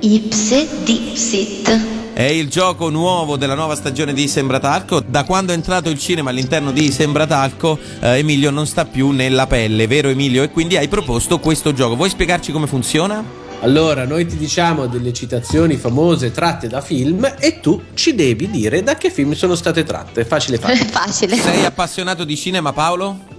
Ipse 0.00 0.68
Dipsit. 0.84 1.95
È 2.16 2.22
il 2.22 2.48
gioco 2.48 2.88
nuovo 2.88 3.36
della 3.36 3.54
nuova 3.54 3.74
stagione 3.74 4.14
di 4.14 4.26
Sembratalco. 4.26 5.00
Da 5.00 5.24
quando 5.24 5.52
è 5.52 5.54
entrato 5.54 5.90
il 5.90 5.98
cinema 5.98 6.30
all'interno 6.30 6.72
di 6.72 6.90
Sembratalco, 6.90 7.78
eh, 8.00 8.16
Emilio 8.16 8.50
non 8.50 8.66
sta 8.66 8.86
più 8.86 9.10
nella 9.10 9.46
pelle, 9.46 9.86
vero 9.86 10.08
Emilio? 10.08 10.42
E 10.42 10.48
quindi 10.48 10.78
hai 10.78 10.88
proposto 10.88 11.38
questo 11.38 11.74
gioco. 11.74 11.94
Vuoi 11.94 12.08
spiegarci 12.08 12.52
come 12.52 12.66
funziona? 12.66 13.22
Allora, 13.60 14.06
noi 14.06 14.26
ti 14.26 14.38
diciamo 14.38 14.86
delle 14.86 15.12
citazioni 15.12 15.76
famose 15.76 16.32
tratte 16.32 16.68
da 16.68 16.80
film 16.80 17.30
e 17.38 17.60
tu 17.60 17.82
ci 17.92 18.14
devi 18.14 18.48
dire 18.48 18.82
da 18.82 18.96
che 18.96 19.10
film 19.10 19.34
sono 19.34 19.54
state 19.54 19.84
tratte. 19.84 20.24
Facile 20.24 20.56
facile. 20.56 20.88
Facile. 20.88 21.36
Sei 21.36 21.66
appassionato 21.66 22.24
di 22.24 22.34
cinema, 22.34 22.72
Paolo? 22.72 23.35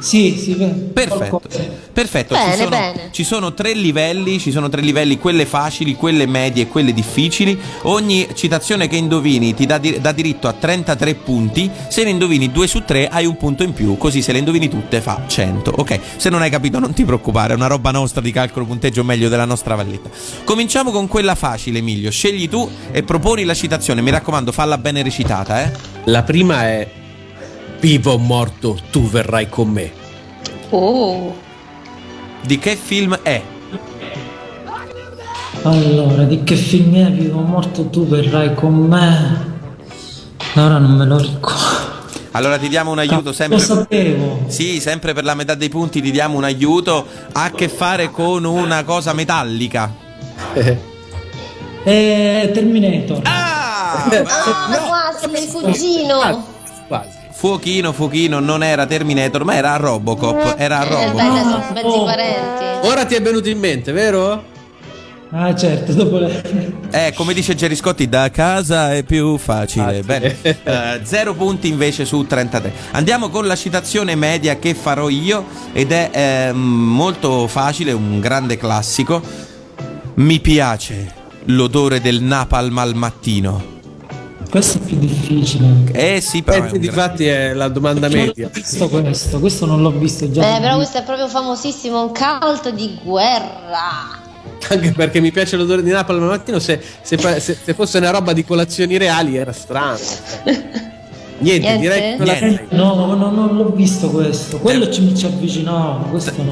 Sì, 0.00 0.36
sì, 0.38 0.54
Perfetto, 0.92 1.40
perfetto. 1.92 2.34
Bene, 2.34 2.52
ci, 2.52 2.56
sono, 2.56 2.68
bene. 2.70 3.08
ci 3.12 3.24
sono 3.24 3.54
tre 3.54 3.74
livelli, 3.74 4.38
ci 4.38 4.50
sono 4.50 4.68
tre 4.68 4.80
livelli, 4.80 5.18
quelle 5.18 5.44
facili, 5.44 5.94
quelle 5.94 6.26
medie 6.26 6.64
e 6.64 6.68
quelle 6.68 6.92
difficili. 6.92 7.58
Ogni 7.82 8.28
citazione 8.34 8.88
che 8.88 8.96
indovini 8.96 9.54
ti 9.54 9.66
dà, 9.66 9.78
di- 9.78 10.00
dà 10.00 10.12
diritto 10.12 10.48
a 10.48 10.52
33 10.52 11.14
punti. 11.16 11.70
Se 11.88 12.02
ne 12.02 12.10
indovini 12.10 12.50
due 12.50 12.66
su 12.66 12.82
tre 12.84 13.08
hai 13.08 13.26
un 13.26 13.36
punto 13.36 13.62
in 13.62 13.72
più, 13.72 13.96
così 13.98 14.22
se 14.22 14.32
le 14.32 14.38
indovini 14.38 14.68
tutte 14.68 15.00
fa 15.00 15.24
100. 15.26 15.74
Ok, 15.76 16.00
se 16.16 16.30
non 16.30 16.40
hai 16.42 16.50
capito 16.50 16.78
non 16.78 16.92
ti 16.94 17.04
preoccupare, 17.04 17.52
è 17.52 17.56
una 17.56 17.66
roba 17.66 17.90
nostra 17.90 18.20
di 18.20 18.32
calcolo 18.32 18.64
punteggio 18.64 19.04
meglio 19.04 19.28
della 19.28 19.44
nostra 19.44 19.74
valletta. 19.74 20.08
Cominciamo 20.44 20.90
con 20.90 21.08
quella 21.08 21.34
facile, 21.34 21.78
Emilio. 21.78 22.10
Scegli 22.10 22.48
tu 22.48 22.68
e 22.90 23.02
proponi 23.02 23.44
la 23.44 23.54
citazione. 23.54 24.00
Mi 24.00 24.10
raccomando, 24.10 24.50
falla 24.52 24.78
bene 24.78 25.02
recitata, 25.02 25.62
eh. 25.62 25.72
La 26.04 26.22
prima 26.22 26.66
è 26.66 26.88
Vivo 27.80 28.12
o 28.12 28.18
morto, 28.18 28.78
tu 28.90 29.08
verrai 29.08 29.48
con 29.48 29.68
me. 29.68 29.90
Oh. 30.68 31.34
Di 32.42 32.58
che 32.58 32.76
film 32.76 33.18
è? 33.22 33.42
Allora, 35.62 36.24
di 36.24 36.44
che 36.44 36.56
film 36.56 36.94
è? 36.96 37.10
Vivo 37.10 37.40
o 37.40 37.42
morto 37.42 37.86
tu 37.86 38.06
verrai 38.06 38.54
con 38.54 38.74
me. 38.74 39.48
Ora 40.56 40.78
non 40.78 40.92
me 40.92 41.06
lo 41.06 41.16
ricordo. 41.18 41.88
Allora 42.32 42.58
ti 42.58 42.68
diamo 42.68 42.90
un 42.92 42.98
aiuto 42.98 43.22
Lo 43.24 43.32
sempre. 43.32 43.58
sapevo. 43.58 44.44
Sì, 44.46 44.78
sempre 44.80 45.14
per 45.14 45.24
la 45.24 45.34
metà 45.34 45.54
dei 45.54 45.68
punti 45.68 46.02
ti 46.02 46.10
diamo 46.10 46.36
un 46.36 46.44
aiuto. 46.44 47.06
Ha 47.32 47.44
a 47.44 47.50
che 47.50 47.68
fare 47.68 48.10
con 48.10 48.44
una 48.44 48.84
cosa 48.84 49.14
metallica. 49.14 49.92
Eh, 51.82 52.50
Terminator. 52.52 53.20
Ah! 53.24 54.04
Ah, 54.04 54.78
quasi, 54.86 55.44
il 55.44 55.50
cugino. 55.50 56.44
Quasi. 56.86 57.19
Fuochino, 57.40 57.94
fuochino, 57.94 58.38
non 58.38 58.62
era 58.62 58.84
Terminator, 58.84 59.44
ma 59.44 59.54
era 59.54 59.74
Robocop. 59.76 60.56
Era 60.58 60.84
Eh, 60.84 60.88
beh, 60.88 60.94
Robocop. 61.22 61.72
mezzi 61.72 61.86
Oh. 61.86 62.04
parenti. 62.04 62.86
Ora 62.86 63.06
ti 63.06 63.14
è 63.14 63.22
venuto 63.22 63.48
in 63.48 63.58
mente, 63.58 63.92
vero? 63.92 64.44
Ah, 65.30 65.54
certo, 65.56 65.94
dopo 65.94 66.18
le... 66.18 66.42
Eh, 66.90 67.14
come 67.14 67.32
dice 67.32 67.54
Gerry 67.54 67.76
Scotti, 67.76 68.10
da 68.10 68.30
casa 68.30 68.92
è 68.94 69.04
più 69.04 69.38
facile. 69.38 70.02
Bene. 70.02 70.36
Eh, 70.42 71.00
zero 71.04 71.32
punti 71.32 71.68
invece 71.68 72.04
su 72.04 72.26
33. 72.26 72.72
Andiamo 72.90 73.30
con 73.30 73.46
la 73.46 73.56
citazione 73.56 74.14
media 74.16 74.56
che 74.58 74.74
farò 74.74 75.08
io 75.08 75.46
ed 75.72 75.92
è 75.92 76.10
ehm, 76.12 76.58
molto 76.58 77.46
facile, 77.46 77.92
un 77.92 78.20
grande 78.20 78.58
classico. 78.58 79.22
Mi 80.16 80.40
piace 80.40 81.10
l'odore 81.46 82.02
del 82.02 82.20
napalm 82.20 82.76
al 82.76 82.94
mattino. 82.94 83.78
Questo 84.50 84.78
è 84.78 84.80
più 84.80 84.98
difficile. 84.98 85.66
Eh 85.92 86.20
sì, 86.20 86.42
però. 86.42 86.64
Eh, 86.66 86.70
un 86.72 86.78
di 86.78 86.88
gra- 86.88 87.02
fatti 87.08 87.26
è 87.26 87.54
la 87.54 87.68
domanda 87.68 88.08
media. 88.08 88.50
visto 88.52 88.88
questo, 88.88 89.38
questo 89.38 89.64
non 89.64 89.80
l'ho 89.80 89.92
visto 89.92 90.28
già. 90.30 90.56
Eh, 90.56 90.60
però 90.60 90.74
questo 90.76 90.98
è 90.98 91.04
proprio 91.04 91.28
famosissimo, 91.28 92.02
un 92.02 92.12
cult 92.12 92.70
di 92.74 92.98
guerra. 93.02 94.18
Anche 94.68 94.92
perché 94.92 95.20
mi 95.20 95.30
piace 95.30 95.56
l'odore 95.56 95.82
di 95.82 95.90
Napoli 95.90 96.18
al 96.18 96.24
mattino. 96.26 96.58
Se, 96.58 96.80
se 97.00 97.16
se- 97.16 97.56
se 97.64 97.74
fosse 97.74 97.98
una 97.98 98.10
roba 98.10 98.32
di 98.32 98.44
colazioni 98.44 98.96
reali 98.98 99.36
era 99.36 99.52
strano. 99.52 99.98
Niente, 101.42 101.76
Niente? 101.78 102.16
direi 102.18 102.56
che 102.58 102.66
la. 102.70 102.76
No, 102.76 102.94
no, 102.94 103.14
no, 103.14 103.30
non 103.30 103.56
l'ho 103.56 103.70
visto 103.70 104.10
questo. 104.10 104.58
Quello 104.58 104.90
ci, 104.90 105.16
ci 105.16 105.24
avvicinava, 105.26 106.04
questo 106.10 106.32
no. 106.36 106.48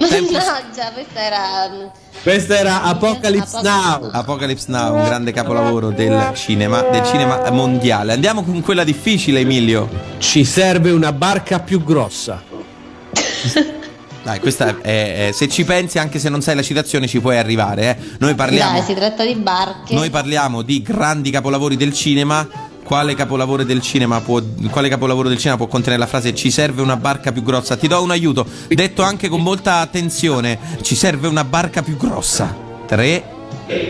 Mannaggia, 0.00 0.90
questa 0.92 1.20
era. 1.20 1.68
mm, 1.70 1.86
Questa 2.22 2.58
era 2.58 2.82
Apocalypse 2.82 3.60
Now. 3.62 4.08
Apocalypse 4.12 4.66
Now, 4.70 4.94
un 4.94 5.04
grande 5.04 5.32
capolavoro 5.32 5.90
del 5.90 6.30
cinema, 6.34 6.80
del 6.82 7.04
cinema 7.04 7.50
mondiale. 7.50 8.12
Andiamo 8.12 8.42
con 8.42 8.60
quella 8.60 8.84
difficile, 8.84 9.40
Emilio. 9.40 9.88
Ci 10.18 10.44
serve 10.44 10.90
una 10.90 11.12
barca 11.12 11.60
più 11.60 11.82
grossa. 11.82 12.42
Dai, 14.22 14.40
questa 14.40 14.76
è, 14.82 15.28
è- 15.28 15.32
se 15.32 15.48
ci 15.48 15.64
pensi, 15.64 15.98
anche 15.98 16.18
se 16.18 16.28
non 16.28 16.42
sai 16.42 16.54
la 16.56 16.62
citazione, 16.62 17.06
ci 17.06 17.20
puoi 17.20 17.38
arrivare. 17.38 17.82
eh. 17.90 17.96
Noi 18.18 18.34
parliamo, 18.34 18.72
Dai, 18.78 18.82
si 18.82 18.94
tratta 18.94 19.24
di 19.24 19.34
barche. 19.36 19.94
noi 19.94 20.10
parliamo 20.10 20.62
di 20.62 20.82
grandi 20.82 21.30
capolavori 21.30 21.76
del 21.76 21.92
cinema. 21.94 22.46
Quale 22.88 23.14
capolavoro 23.14 23.64
del 23.64 23.82
cinema 23.82 24.22
può, 24.22 24.40
quale 24.70 24.88
capolavoro 24.88 25.28
del 25.28 25.36
cinema 25.36 25.58
può 25.58 25.66
contenere 25.66 26.00
la 26.00 26.06
frase 26.06 26.34
ci 26.34 26.50
serve 26.50 26.80
una 26.80 26.96
barca 26.96 27.32
più 27.32 27.42
grossa? 27.42 27.76
Ti 27.76 27.86
do 27.86 28.02
un 28.02 28.10
aiuto, 28.10 28.46
detto 28.66 29.02
anche 29.02 29.28
con 29.28 29.42
molta 29.42 29.80
attenzione. 29.80 30.58
Ci 30.80 30.94
serve 30.94 31.28
una 31.28 31.44
barca 31.44 31.82
più 31.82 31.98
grossa. 31.98 32.56
3, 32.86 33.24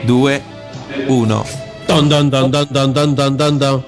2, 0.05 0.43
1. 1.07 1.47
Don 1.87 2.09
don 2.09 2.29
don 2.29 2.51
don 2.51 2.67
don 2.69 2.93
don 2.93 3.15
don 3.15 3.37
don 3.37 3.57
don. 3.57 3.83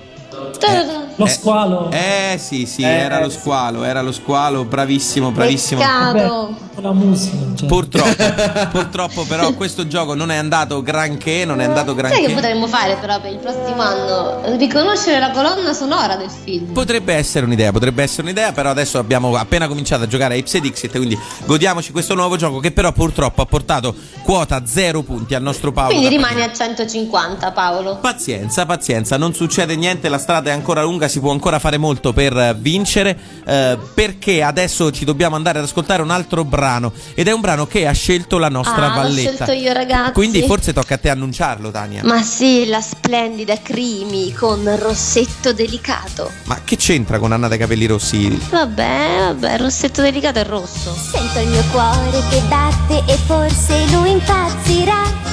Lo 1.17 1.27
squalo. 1.27 1.91
Eh 1.91 2.39
sì, 2.39 2.65
sì, 2.67 2.83
Eh, 2.83 2.87
era 2.87 3.19
lo 3.21 3.31
squalo, 3.31 3.83
era 3.83 4.03
lo 4.03 4.13
squalo, 4.13 4.65
bravissimo, 4.65 5.33
bravissimo. 5.33 5.81
Peccato. 5.81 6.57
La 6.77 6.93
musica. 6.93 7.37
Cioè. 7.57 7.69
Purtroppo, 7.69 8.69
purtroppo 8.71 9.25
però 9.25 9.53
questo 9.53 9.87
gioco 9.87 10.15
non 10.15 10.31
è 10.31 10.37
andato 10.37 10.83
granché, 10.83 11.45
non 11.45 11.61
è 11.61 11.65
andato 11.65 11.95
Sai 11.95 12.03
che 12.03 12.09
granché. 12.09 12.33
potremmo 12.33 12.67
fare 12.69 12.97
però 12.99 13.21
per 13.21 13.33
il 13.33 13.39
prossimo 13.39 13.83
anno? 13.83 14.57
Riconoscere 14.57 15.19
la 15.19 15.31
colonna 15.31 15.75
sonora 15.75 16.17
del 16.17 16.31
film. 16.31 16.73
Potrebbe 16.73 17.13
essere 17.13 17.45
un'idea, 17.45 17.71
potrebbe 17.71 18.03
essere 18.03 18.23
un'idea, 18.23 18.53
però 18.53 18.71
adesso 18.71 18.99
abbiamo 18.99 19.35
appena 19.37 19.69
cominciato 19.69 20.05
a 20.05 20.07
giocare 20.07 20.35
a 20.35 20.37
Ipse 20.39 20.61
Dixit, 20.61 20.97
quindi 20.97 21.19
godiamoci 21.45 21.93
questo 21.93 22.15
nuovo 22.15 22.37
gioco 22.37 22.61
che 22.61 22.71
però 22.71 22.93
purtroppo 22.93 23.43
ha 23.43 23.47
portato 23.47 23.95
quota 24.23 24.63
0 24.65 25.03
punti 25.03 25.35
al 25.35 25.43
nostro 25.43 25.73
Paolo. 25.73 25.91
Quindi 25.95 26.09
da 26.09 26.29
rimani 26.29 26.43
a 26.43 26.51
150, 26.53 27.51
Paolo. 27.51 27.97
Pazienza, 27.97 28.65
pazienza, 28.65 29.19
non 29.19 29.35
succede 29.35 29.77
niente, 29.77 30.09
la 30.09 30.19
strada 30.19 30.49
è 30.49 30.53
ancora 30.55 30.83
lunga, 30.83 31.09
si 31.09 31.21
può 31.21 31.33
ancora 31.33 31.59
fare 31.59 31.77
molto 31.77 32.15
per 32.15 32.57
vincere, 32.59 33.19
eh, 33.45 33.79
perché 33.93 34.43
adesso 34.43 34.91
ci 34.93 35.05
dobbiamo 35.05 35.37
andare 35.37 35.59
ad 35.59 35.65
ascoltare 35.65 36.01
un 36.01 36.11
altro 36.11 36.43
brano 36.43 36.69
brano 36.71 36.93
ed 37.15 37.27
è 37.29 37.33
un 37.33 37.41
brano 37.41 37.67
che 37.67 37.87
ha 37.87 37.93
scelto 37.93 38.39
la 38.39 38.49
nostra 38.49 38.85
Ah, 38.85 38.89
l'ho 38.89 39.03
Valletta. 39.03 39.45
scelto 39.45 39.53
io, 39.53 39.73
ragazzi. 39.73 40.13
Quindi 40.13 40.43
forse 40.43 40.73
tocca 40.73 40.95
a 40.95 40.99
te 40.99 41.11
annunciarlo, 41.11 41.71
Tania. 41.71 42.03
Ma 42.05 42.23
sì, 42.23 42.67
la 42.67 42.81
splendida 42.81 43.61
Crimi 43.63 44.33
con 44.33 44.63
rossetto 44.79 45.53
delicato. 45.53 46.31
Ma 46.45 46.61
che 46.65 46.77
c'entra 46.77 47.19
con 47.19 47.33
Anna 47.33 47.49
dai 47.49 47.59
capelli 47.59 47.87
rossi? 47.87 48.29
Vabbè, 48.51 49.33
vabbè, 49.35 49.53
il 49.55 49.59
rossetto 49.59 50.03
delicato 50.03 50.39
è 50.39 50.45
rosso. 50.45 50.95
Sento 50.95 51.41
il 51.41 51.49
mio 51.49 51.65
cuore 51.73 52.23
che 52.31 52.41
batte 52.49 53.03
e 53.13 53.17
forse 53.27 53.87
lui 53.91 54.11
impazzirà. 54.13 55.29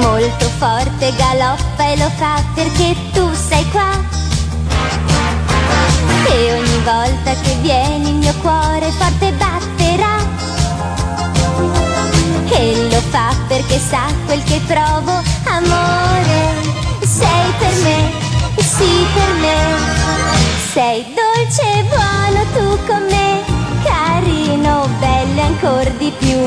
Molto 0.00 0.48
forte 0.58 1.12
galoppa 1.16 1.88
e 1.88 1.96
lo 1.98 2.10
fa 2.16 2.42
perché 2.54 2.94
tu 3.12 3.28
sei 3.48 3.64
qua. 3.70 4.20
E 6.34 6.52
ogni 6.54 6.78
volta 6.82 7.34
che 7.42 7.56
vieni 7.60 8.08
il 8.08 8.14
mio 8.14 8.34
cuore 8.40 8.90
forte 8.92 9.32
batterà. 9.32 10.16
E 12.48 12.88
lo 12.90 13.00
fa 13.10 13.34
perché 13.48 13.78
sa 13.78 14.06
quel 14.24 14.42
che 14.44 14.60
provo, 14.66 15.12
amore. 15.44 16.60
Sei 17.00 17.52
per 17.58 17.74
me, 17.82 18.10
sì 18.56 19.06
per 19.14 19.34
me. 19.40 19.60
Sei 20.72 21.04
dolce 21.14 21.62
e 21.78 21.82
buono 21.84 22.40
tu 22.54 22.86
con 22.86 23.02
me, 23.10 23.42
carino, 23.84 24.88
bello 25.00 25.38
e 25.38 25.44
ancora 25.44 25.90
di 25.98 26.10
più. 26.18 26.38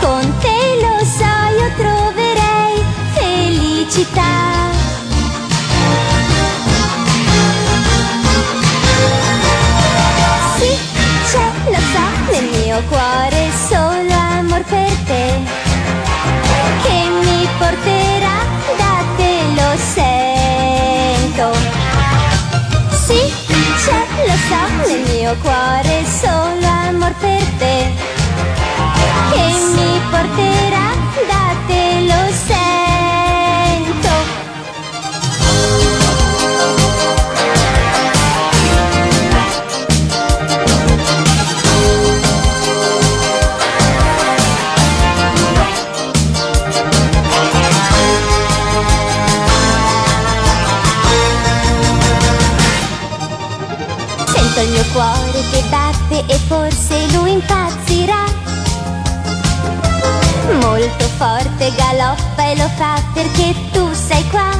Con 0.00 0.32
te 0.38 0.80
lo 0.80 1.04
so, 1.04 1.34
io 1.58 1.70
troverei 1.76 2.84
felicità. 3.14 4.83
Mio 25.34 25.36
cuore 25.42 26.04
solo 26.04 26.66
amor 26.88 27.12
per 27.20 27.42
te 27.58 27.90
Che 29.32 29.46
mi 29.74 30.00
porterà 30.10 30.53
che 55.50 55.62
batte 55.68 56.24
e 56.26 56.38
forse 56.46 57.06
lui 57.12 57.32
impazzirà. 57.32 58.24
Molto 60.60 61.04
forte 61.16 61.72
galoppa 61.74 62.44
e 62.44 62.56
lo 62.56 62.68
fa 62.76 63.02
perché 63.12 63.54
tu 63.72 63.92
sei 63.92 64.28
qua. 64.28 64.50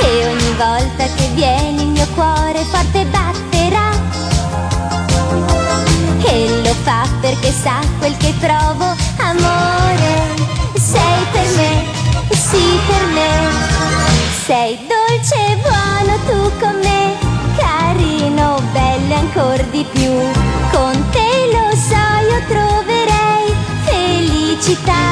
E 0.00 0.26
ogni 0.26 0.54
volta 0.56 1.04
che 1.16 1.28
vieni 1.34 1.82
il 1.82 1.88
mio 1.88 2.06
cuore 2.14 2.64
forte 2.64 3.04
batterà. 3.06 3.90
E 6.22 6.60
lo 6.62 6.74
fa 6.82 7.06
perché 7.20 7.52
sa 7.52 7.80
quel 7.98 8.16
che 8.16 8.32
provo, 8.38 8.94
amore. 9.18 10.34
Sei 10.74 11.26
per 11.32 11.46
me, 11.56 11.84
sì 12.30 12.78
per 12.86 13.06
me. 13.14 13.76
Sei 14.46 14.78
dolce 14.86 15.34
e 15.34 15.56
buono 15.56 16.16
tu 16.26 16.58
con 16.58 16.78
me, 16.82 17.16
carino, 17.58 18.60
bello 18.72 19.14
ancora 19.14 19.62
di 19.70 19.84
più. 19.92 20.12
Con 20.70 21.08
te 21.10 21.30
lo 21.52 21.76
so, 21.76 22.06
io 22.30 22.40
troverei 22.46 23.54
felicità. 23.84 25.06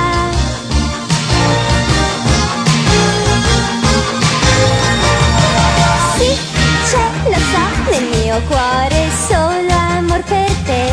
Sì, 6.17 6.31
c'è, 6.89 7.05
lo 7.31 7.41
so, 7.53 7.65
nel 7.91 8.05
mio 8.19 8.41
cuore 8.49 9.09
solo 9.29 9.75
amor 9.99 10.23
per 10.23 10.53
te, 10.65 10.85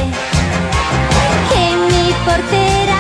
che 1.50 1.76
mi 1.88 2.14
porterà 2.26 2.93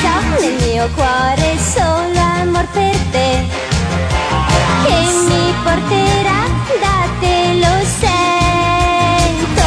so, 0.00 0.40
nel 0.40 0.56
mio 0.66 0.88
cuore 0.94 1.58
solo 1.58 2.20
amor 2.40 2.66
per 2.72 2.96
te 3.10 3.44
Che 4.84 4.98
mi 5.28 5.54
porterà 5.62 6.40
da 6.80 6.98
te, 7.20 7.36
lo 7.62 7.74
sento. 8.00 9.66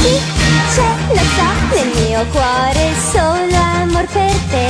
Sì, 0.00 0.14
c'è, 0.74 0.88
lo 1.12 1.24
so, 1.36 1.48
nel 1.74 1.90
mio 2.02 2.22
cuore 2.32 2.84
solo 3.12 3.58
amor 3.82 4.06
per 4.06 4.36
te 4.50 4.68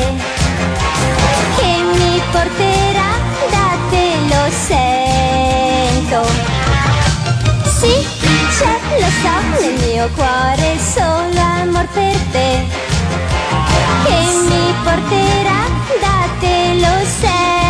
Che 1.56 1.70
mi 1.98 2.20
porterà 2.32 3.10
da 3.50 3.68
te, 3.90 4.06
lo 4.28 4.44
sento. 4.66 6.20
Sì, 7.78 8.15
so, 9.22 9.60
nel 9.60 9.78
mio 9.86 10.08
cuore 10.14 10.76
solo 10.78 11.40
amor 11.60 11.86
per 11.92 12.16
te 12.32 12.64
Che 14.04 14.18
mi 14.48 14.74
porterà 14.84 15.62
da 16.00 16.28
te, 16.40 16.74
lo 16.80 17.04
sento 17.20 17.65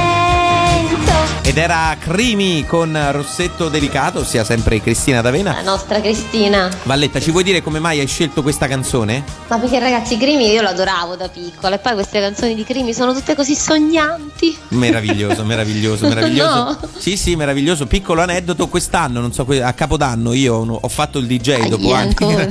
Ed 1.48 1.58
era 1.58 1.96
Crimi 2.00 2.66
con 2.66 2.98
Rossetto 3.12 3.68
Delicato, 3.68 4.18
ossia 4.18 4.42
sempre 4.42 4.80
Cristina 4.82 5.20
D'Avena. 5.20 5.52
La 5.52 5.62
nostra 5.62 6.00
Cristina. 6.00 6.68
Valletta, 6.82 7.20
ci 7.20 7.30
vuoi 7.30 7.44
dire 7.44 7.62
come 7.62 7.78
mai 7.78 8.00
hai 8.00 8.08
scelto 8.08 8.42
questa 8.42 8.66
canzone? 8.66 9.22
Ma 9.46 9.56
perché 9.56 9.78
ragazzi, 9.78 10.18
Crimi 10.18 10.50
io 10.50 10.60
lo 10.60 10.68
adoravo 10.70 11.14
da 11.14 11.28
piccola 11.28 11.76
e 11.76 11.78
poi 11.78 11.94
queste 11.94 12.18
canzoni 12.20 12.56
di 12.56 12.64
Crimi 12.64 12.92
sono 12.92 13.14
tutte 13.14 13.36
così 13.36 13.54
sognanti. 13.54 14.56
Meraviglioso, 14.70 15.44
meraviglioso, 15.44 16.08
meraviglioso. 16.10 16.54
No. 16.64 16.78
Sì, 16.98 17.16
sì, 17.16 17.36
meraviglioso. 17.36 17.86
Piccolo 17.86 18.22
aneddoto, 18.22 18.66
quest'anno, 18.66 19.20
non 19.20 19.32
so, 19.32 19.46
a 19.62 19.72
Capodanno 19.72 20.32
io 20.32 20.56
ho 20.56 20.88
fatto 20.88 21.18
il 21.20 21.26
DJ 21.26 21.68
dopo 21.68 21.94
Aia, 21.94 21.98
anni. 21.98 22.48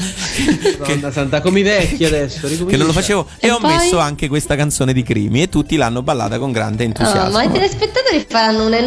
Madonna 0.80 1.12
santa, 1.12 1.42
come 1.42 1.60
i 1.60 1.64
vecchi 1.64 2.06
adesso. 2.06 2.48
che 2.66 2.78
non 2.78 2.88
lo 2.88 2.94
facevo 2.94 3.28
e, 3.40 3.48
E 3.48 3.52
ho 3.52 3.60
poi? 3.60 3.76
messo 3.76 4.00
anche 4.00 4.30
questa 4.30 4.56
canzone 4.56 4.94
di 4.94 5.04
Crimi 5.04 5.42
e 5.44 5.50
tutti 5.50 5.76
l'hanno 5.76 6.02
ballata 6.02 6.40
con 6.40 6.54
grande 6.54 6.84
Oh, 6.84 6.88
entusiasmo. 6.88 7.32
ma 7.32 7.44
i 7.44 7.52
telespettatori 7.52 8.26
faranno 8.28 8.66
un 8.66 8.74
enorme 8.74 8.84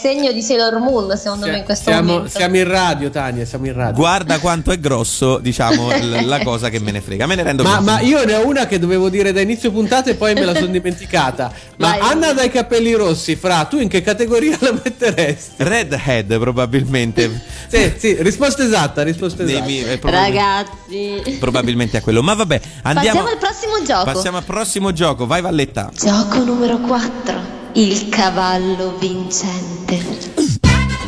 segno 0.00 0.32
di 0.32 0.42
Sailor 0.42 0.78
Moon, 0.78 1.16
secondo 1.16 1.46
me, 1.46 1.58
in 1.58 1.64
questo 1.64 1.90
Siamo, 1.90 2.12
momento. 2.12 2.30
siamo 2.38 2.56
in 2.56 2.68
radio, 2.68 3.10
Tania, 3.10 3.44
siamo 3.44 3.66
in 3.66 3.72
radio. 3.74 3.94
Guarda 3.94 4.38
quanto 4.38 4.70
è 4.72 4.78
grosso, 4.78 5.38
diciamo, 5.38 5.90
l- 5.90 6.24
la 6.26 6.40
cosa 6.42 6.68
che 6.68 6.78
me 6.80 6.90
ne 6.90 7.00
frega. 7.00 7.26
Me 7.26 7.34
ne 7.34 7.42
rendo 7.42 7.62
Ma, 7.62 7.76
conto. 7.76 7.90
ma 7.92 8.00
io 8.00 8.24
ne 8.24 8.34
ho 8.36 8.46
una 8.46 8.66
che 8.66 8.78
dovevo 8.78 9.08
dire 9.08 9.32
da 9.32 9.40
inizio 9.40 9.70
puntata 9.70 10.10
e 10.10 10.14
poi 10.14 10.34
me 10.34 10.44
la 10.44 10.54
sono 10.54 10.66
dimenticata. 10.72 11.52
Ma 11.76 11.90
Vai. 11.90 12.00
Anna 12.00 12.32
dai 12.32 12.50
capelli 12.50 12.92
rossi, 12.94 13.36
Fra, 13.36 13.64
tu 13.64 13.78
in 13.78 13.88
che 13.88 14.02
categoria 14.02 14.56
la 14.60 14.72
metteresti? 14.72 15.54
Redhead 15.58 16.38
probabilmente. 16.38 17.40
Sì, 17.68 17.92
sì, 17.96 18.16
risposta 18.22 18.62
esatta, 18.62 19.02
risposta 19.02 19.42
esatta. 19.42 19.64
mi- 19.64 19.82
eh, 19.82 19.98
probabil- 19.98 20.34
Ragazzi, 20.34 21.36
probabilmente 21.38 21.96
a 21.96 22.00
quello. 22.02 22.22
Ma 22.22 22.34
vabbè, 22.34 22.60
andiamo. 22.82 23.22
passiamo 23.22 23.28
al 23.28 23.38
prossimo 23.38 23.82
gioco. 23.84 24.04
Passiamo 24.12 24.36
al 24.38 24.44
prossimo 24.44 24.92
gioco. 24.92 25.26
Vai, 25.26 25.40
Valletta. 25.40 25.90
Gioco 25.96 26.38
numero 26.44 26.78
4. 26.78 27.61
Il 27.74 28.10
cavallo 28.10 28.98
vincente. 28.98 30.41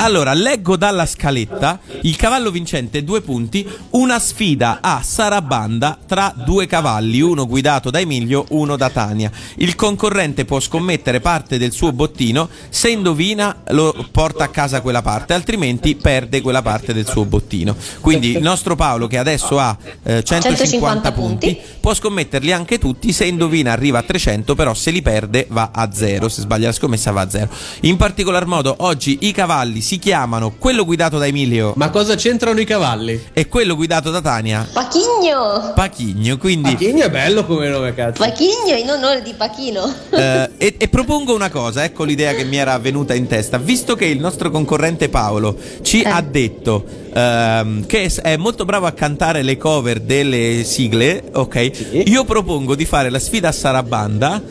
Allora, 0.05 0.35
leggo 0.35 0.77
dalla 0.77 1.07
scaletta 1.07 1.81
il 2.03 2.15
cavallo 2.17 2.51
vincente, 2.51 3.03
due 3.05 3.23
punti, 3.23 3.67
una 3.93 4.19
sfida 4.19 4.81
a 4.83 5.01
sarabanda 5.03 5.97
tra 6.07 6.35
due 6.45 6.67
cavalli, 6.67 7.23
uno 7.23 7.47
guidato 7.47 7.89
da 7.89 8.01
Emilio, 8.01 8.45
uno 8.51 8.77
da 8.77 8.91
Tania. 8.91 9.31
Il 9.57 9.75
concorrente 9.75 10.45
può 10.45 10.61
scommettere 10.61 11.21
parte 11.21 11.57
del 11.57 11.73
suo 11.73 11.93
bottino, 11.93 12.51
se 12.69 12.91
indovina 12.91 13.63
lo 13.69 13.95
porta 14.11 14.45
a 14.45 14.49
casa 14.49 14.83
quella 14.83 15.01
parte, 15.01 15.33
altrimenti 15.33 15.95
perde 15.95 16.43
quella 16.43 16.61
parte 16.61 16.93
del 16.93 17.07
suo 17.07 17.25
bottino. 17.25 17.75
Quindi 18.01 18.33
il 18.33 18.43
nostro 18.43 18.77
Paolo, 18.77 19.07
che 19.07 19.17
adesso 19.17 19.59
ha 19.59 19.75
eh, 20.03 20.23
150, 20.23 20.49
150 20.55 21.13
punti, 21.13 21.55
punti. 21.55 21.63
può 21.81 21.95
scommetterli 21.95 22.53
anche 22.53 22.77
tutti, 22.77 23.11
se 23.11 23.25
indovina 23.25 23.73
arriva 23.73 24.01
a 24.01 24.03
300, 24.03 24.55
però 24.55 24.75
se 24.75 24.91
li 24.91 25.01
perde 25.01 25.47
va 25.49 25.71
a 25.73 25.91
zero, 25.95 26.29
se 26.29 26.43
sbaglia 26.43 26.67
la 26.67 26.73
scommessa 26.73 27.11
va 27.11 27.23
a 27.23 27.31
zero. 27.31 27.49
In 27.81 27.97
particolar 27.97 28.45
modo 28.45 28.75
oggi 28.81 29.21
i 29.23 29.33
cavalli 29.33 29.81
si 29.81 29.93
si 29.95 29.99
chiamano 30.01 30.55
quello 30.59 30.85
guidato 30.85 31.19
da 31.19 31.27
Emilio 31.27 31.73
Ma 31.77 31.91
cosa 31.91 32.17
c'entrano 32.17 32.59
i 32.61 32.65
cavalli? 32.65 33.27
e 33.33 33.47
quello 33.47 33.77
guidato 33.77 34.11
da 34.11 34.21
Tania 34.21 34.67
Pachigno! 34.73 35.73
Pachigno. 35.75 36.37
Quindi 36.37 36.73
Pachigno 36.73 37.05
è 37.05 37.11
bello 37.11 37.45
come 37.47 37.69
nome, 37.69 37.95
cazzo. 37.95 38.23
Pachigno 38.23 38.75
in 38.77 38.91
onore 38.91 39.23
di 39.23 39.33
Pachino. 39.35 39.93
Eh, 40.11 40.51
e, 40.57 40.75
e 40.79 40.89
propongo 40.89 41.35
una 41.35 41.51
cosa, 41.51 41.85
ecco 41.85 42.05
l'idea 42.05 42.35
che 42.35 42.45
mi 42.45 42.57
era 42.57 42.77
venuta 42.79 43.15
in 43.15 43.27
testa. 43.27 43.59
Visto 43.59 43.95
che 43.95 44.07
il 44.07 44.19
nostro 44.21 44.51
concorrente 44.51 45.09
Paolo 45.09 45.57
ci 45.83 46.03
Eh. 46.03 46.09
ha 46.09 46.21
detto 46.21 46.85
ehm, 47.13 47.87
che 47.87 48.11
è 48.23 48.37
molto 48.37 48.65
bravo 48.65 48.87
a 48.87 48.93
cantare 48.93 49.43
le 49.43 49.57
cover 49.57 50.01
delle 50.01 50.63
sigle, 50.65 51.23
ok? 51.33 52.03
Io 52.07 52.25
propongo 52.25 52.75
di 52.75 52.85
fare 52.85 53.11
la 53.11 53.19
sfida 53.21 53.49
a 53.49 53.53
Sarabanda. 53.53 54.43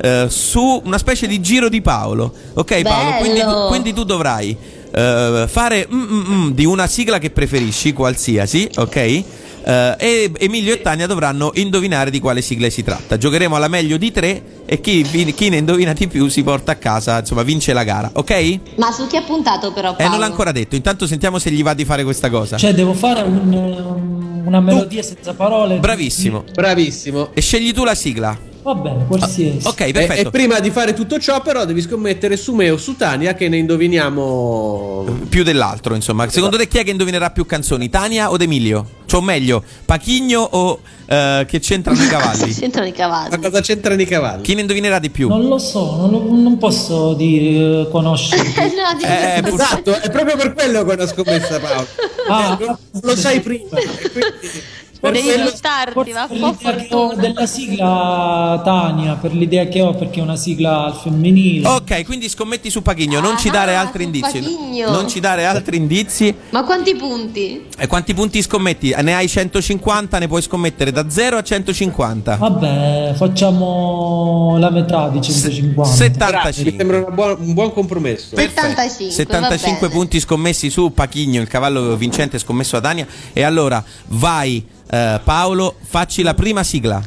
eh, 0.00 0.26
su 0.28 0.80
una 0.84 0.98
specie 0.98 1.26
di 1.26 1.40
giro 1.40 1.68
di 1.68 1.80
Paolo, 1.82 2.32
ok 2.54 2.82
Paolo? 2.82 3.16
Quindi 3.18 3.40
quindi 3.68 3.92
tu 3.92 4.04
dovrai 4.04 4.56
eh, 4.94 5.44
fare 5.48 5.88
mm, 5.92 6.00
mm, 6.02 6.32
mm 6.32 6.50
di 6.50 6.64
una 6.64 6.86
sigla 6.86 7.18
che 7.18 7.30
preferisci, 7.30 7.92
qualsiasi, 7.92 8.68
ok? 8.76 8.96
Eh, 8.96 9.24
e 9.98 10.32
Emilio 10.38 10.72
e 10.74 10.80
Tania 10.82 11.06
dovranno 11.06 11.52
indovinare 11.54 12.10
di 12.10 12.18
quale 12.20 12.42
sigla 12.42 12.68
si 12.68 12.82
tratta. 12.82 13.16
Giocheremo 13.16 13.54
alla 13.54 13.68
meglio 13.68 13.96
di 13.96 14.10
tre 14.10 14.42
e 14.66 14.80
chi, 14.80 15.02
chi 15.34 15.48
ne 15.48 15.58
indovina 15.58 15.92
di 15.92 16.08
più 16.08 16.28
si 16.28 16.42
porta 16.42 16.72
a 16.72 16.76
casa, 16.76 17.20
insomma, 17.20 17.42
vince 17.42 17.72
la 17.72 17.84
gara, 17.84 18.10
ok? 18.12 18.58
Ma 18.76 18.90
su 18.90 19.06
chi 19.06 19.16
ha 19.16 19.22
puntato 19.22 19.72
però 19.72 19.94
Paolo? 19.94 20.10
non 20.10 20.20
l'ha 20.20 20.26
ancora 20.26 20.52
detto. 20.52 20.74
Intanto 20.74 21.06
sentiamo 21.06 21.38
se 21.38 21.50
gli 21.50 21.62
va 21.62 21.74
di 21.74 21.84
fare 21.84 22.02
questa 22.04 22.28
cosa. 22.30 22.56
Cioè, 22.56 22.74
devo 22.74 22.92
fare 22.94 23.22
un- 23.22 24.42
una 24.44 24.60
melodia 24.60 25.02
senza 25.02 25.32
parole. 25.34 25.78
Bravissimo. 25.78 26.44
Bravissimo. 26.52 27.30
E 27.32 27.40
scegli 27.40 27.72
tu 27.72 27.84
la 27.84 27.94
sigla. 27.94 28.50
Va 28.62 28.74
bene, 28.76 29.04
qualsiasi. 29.06 29.66
Ok, 29.66 29.80
E, 29.80 29.88
e 29.88 29.92
perfetto. 29.92 30.30
prima 30.30 30.60
di 30.60 30.70
fare 30.70 30.94
tutto 30.94 31.18
ciò, 31.18 31.40
però, 31.42 31.64
devi 31.64 31.80
scommettere 31.80 32.36
su 32.36 32.54
me 32.54 32.70
o 32.70 32.76
su 32.76 32.96
Tania 32.96 33.34
che 33.34 33.48
ne 33.48 33.56
indoviniamo. 33.56 35.04
Più 35.28 35.42
dell'altro, 35.42 35.94
insomma. 35.96 36.28
Secondo 36.28 36.56
te 36.56 36.68
chi 36.68 36.78
è 36.78 36.84
che 36.84 36.90
indovinerà 36.92 37.30
più 37.30 37.44
canzoni? 37.44 37.88
Tania 37.90 38.30
o 38.30 38.36
Emilio? 38.38 39.00
Cioè, 39.06 39.20
o 39.20 39.22
meglio, 39.24 39.62
Pachigno 39.84 40.40
o 40.40 40.80
eh, 41.06 41.44
che 41.48 41.58
c'entrano 41.58 42.02
i 42.02 42.06
cavalli? 42.06 42.52
C'entrano 42.54 42.86
i 42.86 42.92
cavalli. 42.92 43.30
Ma 43.30 43.38
cosa 43.38 43.60
c'entrano 43.60 44.00
i 44.00 44.06
cavalli? 44.06 44.42
Chi 44.42 44.54
ne 44.54 44.60
indovinerà 44.62 44.98
di 45.00 45.10
più? 45.10 45.28
Non 45.28 45.48
lo 45.48 45.58
so, 45.58 45.96
non, 45.96 46.10
lo- 46.10 46.24
non 46.30 46.56
posso 46.56 47.12
dire, 47.14 47.88
conoscere. 47.90 48.42
no, 48.56 48.96
di- 48.96 49.04
Eh, 49.04 49.40
pur- 49.42 49.60
Esatto, 49.60 50.00
è 50.00 50.08
proprio 50.10 50.36
per 50.36 50.52
quello 50.54 50.84
che 50.84 50.90
ho 50.90 50.94
una 50.94 51.06
scommessa, 51.06 51.58
Paolo. 51.58 51.86
Ah, 52.28 52.56
Eh, 52.60 52.64
non 52.64 52.78
lo 53.02 53.16
sai 53.16 53.40
prima. 53.40 53.76
e 53.76 54.10
quindi 54.10 54.62
Devi 55.10 56.12
va 56.12 56.26
per 56.28 56.40
un 56.40 56.56
po' 56.56 56.68
l'idea 56.68 56.74
che 56.86 56.94
ho 56.94 57.08
fortuna. 57.08 57.20
della 57.20 57.46
sigla 57.46 58.60
Tania, 58.64 59.14
per 59.14 59.32
l'idea 59.34 59.64
che 59.66 59.80
ho 59.82 59.94
perché 59.94 60.20
è 60.20 60.22
una 60.22 60.36
sigla 60.36 60.84
al 60.84 60.94
femminile. 60.94 61.66
Ok, 61.66 62.04
quindi 62.04 62.28
scommetti 62.28 62.70
su 62.70 62.82
Pachigno, 62.82 63.20
non 63.20 63.36
ci 63.38 63.50
dare 63.50 63.74
Ah, 63.74 63.80
altri 63.80 64.04
indizi. 64.04 64.38
Pachigno. 64.40 64.90
Non 64.90 65.08
ci 65.08 65.18
dare 65.20 65.44
altri 65.44 65.76
indizi. 65.76 66.34
Ma 66.50 66.62
quanti 66.64 66.94
punti? 66.94 67.66
E 67.76 67.86
quanti 67.86 68.14
punti 68.14 68.40
scommetti? 68.42 68.94
Ne 69.02 69.14
hai 69.14 69.28
150, 69.28 70.18
ne 70.18 70.28
puoi 70.28 70.42
scommettere 70.42 70.92
da 70.92 71.08
0 71.10 71.36
a 71.38 71.42
150. 71.42 72.36
Vabbè, 72.36 73.14
facciamo 73.16 74.56
la 74.58 74.70
metà 74.70 75.08
di 75.08 75.20
150. 75.20 75.72
Bravo, 75.72 75.90
mi 75.90 75.96
75. 75.96 76.74
sembra 76.76 76.98
una 76.98 77.10
buona- 77.10 77.36
un 77.38 77.54
buon 77.54 77.72
compromesso. 77.72 78.34
Perfetto. 78.34 78.60
75, 78.68 79.10
75 79.14 79.72
va 79.80 79.86
bene. 79.88 79.92
punti 80.00 80.20
scommessi 80.20 80.70
su 80.70 80.92
Pachigno, 80.92 81.40
il 81.40 81.48
cavallo 81.48 81.96
vincente 81.96 82.38
scommesso 82.38 82.76
a 82.76 82.80
Dania. 82.80 83.06
E 83.32 83.42
allora 83.42 83.82
vai 84.08 84.64
Paolo, 85.24 85.76
facci 85.80 86.22
la 86.22 86.34
prima 86.34 86.62
sigla. 86.62 87.00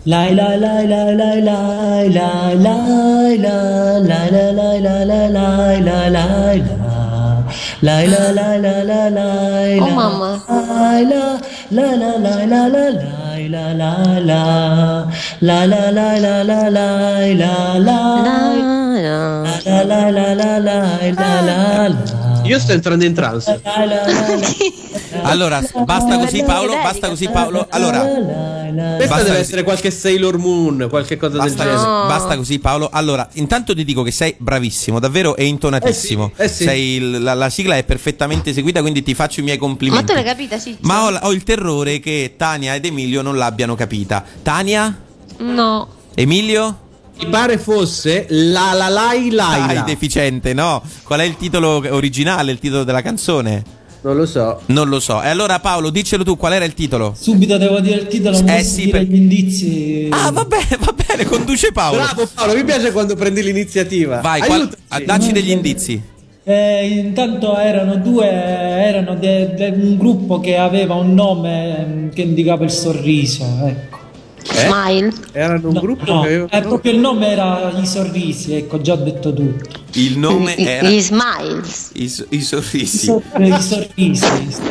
Oh 9.79 9.89
mamma. 9.89 10.43
La 15.39 15.65
io 22.45 22.59
sto 22.59 22.71
entrando 22.71 23.03
in 23.05 23.13
trance. 23.13 23.61
Allora, 25.21 25.61
basta 25.85 26.17
così 26.17 26.43
Paolo, 26.43 26.73
basta 26.81 27.07
così 27.07 27.27
Paolo. 27.29 27.65
Allora, 27.69 28.01
Questa 28.01 28.97
Basta 28.97 29.15
deve 29.17 29.29
così. 29.29 29.39
essere 29.39 29.63
qualche 29.63 29.89
Sailor 29.91 30.37
Moon, 30.37 30.87
qualche 30.89 31.15
cosa 31.17 31.37
Basta 31.37 31.63
del 31.63 31.73
genere. 31.73 31.89
No. 31.89 32.05
basta 32.07 32.35
così, 32.35 32.59
Paolo. 32.59 32.89
Allora, 32.91 33.27
intanto 33.33 33.73
ti 33.73 33.85
dico 33.85 34.03
che 34.03 34.11
sei 34.11 34.35
bravissimo, 34.37 34.99
davvero 34.99 35.35
e 35.35 35.45
intonatissimo. 35.45 36.31
Eh 36.35 36.35
sì, 36.35 36.43
eh 36.43 36.47
sì. 36.49 36.63
Sei 36.63 36.83
il- 36.95 37.23
la, 37.23 37.33
la 37.33 37.49
sigla 37.49 37.77
è 37.77 37.83
perfettamente 37.83 38.49
eseguita, 38.49 38.81
quindi 38.81 39.03
ti 39.03 39.13
faccio 39.13 39.39
i 39.39 39.43
miei 39.43 39.57
Ma 39.57 39.63
complimenti. 39.63 40.05
tu 40.05 40.13
l'hai 40.13 40.23
capita, 40.23 40.59
Ciccio? 40.59 40.77
Ma 40.81 41.05
ho, 41.05 41.17
ho 41.27 41.31
il 41.31 41.43
terrore 41.43 41.99
che 41.99 42.33
Tania 42.37 42.75
ed 42.75 42.85
Emilio 42.85 43.21
non 43.21 43.37
l'abbiano 43.37 43.75
capita. 43.75 44.23
Tania? 44.43 44.93
No. 45.37 45.87
Emilio? 46.13 46.79
Mi 47.17 47.27
pare 47.29 47.57
fosse 47.57 48.25
La 48.29 48.73
La 48.73 48.89
Lai 48.89 49.29
Dai, 49.29 49.35
Laila. 49.35 49.81
deficiente, 49.81 50.53
no. 50.53 50.81
Qual 51.03 51.19
è 51.19 51.23
il 51.23 51.37
titolo 51.37 51.81
originale, 51.89 52.51
il 52.51 52.59
titolo 52.59 52.83
della 52.83 53.01
canzone? 53.01 53.63
Non 54.01 54.17
lo 54.17 54.25
so. 54.25 54.61
Non 54.67 54.87
lo 54.89 54.99
so. 54.99 55.21
E 55.23 55.29
allora 55.29 55.59
Paolo, 55.59 55.89
diccelo 55.89 56.23
tu, 56.23 56.37
qual 56.37 56.53
era 56.53 56.65
il 56.65 56.73
titolo? 56.75 57.15
subito 57.17 57.57
devo 57.57 57.79
dire 57.79 58.01
il 58.01 58.07
titolo 58.07 58.39
non 58.39 58.49
Eh 58.49 58.63
sì, 58.63 58.85
dire 58.85 58.99
per- 58.99 59.07
gli 59.07 59.15
indizi 59.15 60.07
Ah, 60.11 60.29
va 60.31 60.43
bene, 60.45 60.77
va 60.79 60.93
bene, 61.07 61.25
conduce 61.25 61.71
Paolo. 61.71 62.01
Bravo 62.03 62.27
Paolo, 62.31 62.53
mi 62.53 62.63
piace 62.63 62.91
quando 62.91 63.15
prendi 63.15 63.41
l'iniziativa. 63.41 64.19
Vai, 64.21 64.41
qual- 64.41 64.69
dacci 65.05 65.31
degli 65.31 65.49
indizi. 65.51 65.99
Eh, 66.47 66.87
intanto 66.87 67.57
erano 67.57 67.95
due, 67.95 68.29
erano 68.29 69.15
de- 69.15 69.53
de- 69.55 69.73
un 69.75 69.97
gruppo 69.97 70.39
che 70.39 70.57
aveva 70.57 70.93
un 70.93 71.15
nome 71.15 71.77
ehm, 71.79 72.13
che 72.13 72.21
indicava 72.21 72.63
il 72.65 72.69
sorriso, 72.71 73.43
ecco. 73.65 73.97
Eh? 74.55 74.67
Smile. 74.67 75.13
Erano 75.31 75.67
un 75.67 75.73
No, 75.73 75.79
gruppo 75.81 76.11
no, 76.11 76.21
che 76.21 76.27
aveva... 76.27 76.47
eh, 76.49 76.61
proprio 76.61 76.91
il 76.93 76.99
nome 76.99 77.27
era 77.27 77.71
I 77.77 77.85
Sorrisi, 77.85 78.53
ecco, 78.55 78.81
già 78.81 78.93
ho 78.93 78.97
detto 78.97 79.33
tutto. 79.33 79.69
Il 79.93 80.17
nome 80.17 80.53
I- 80.53 80.65
era 80.65 80.87
Gli 80.89 80.99
smiles. 81.01 81.91
I, 81.93 82.09
so- 82.09 82.25
i 82.29 82.37
I, 82.37 82.41
sorrisi. 82.41 83.05
sor- 83.05 83.21
I 83.35 84.15
Sorrisi. 84.15 84.61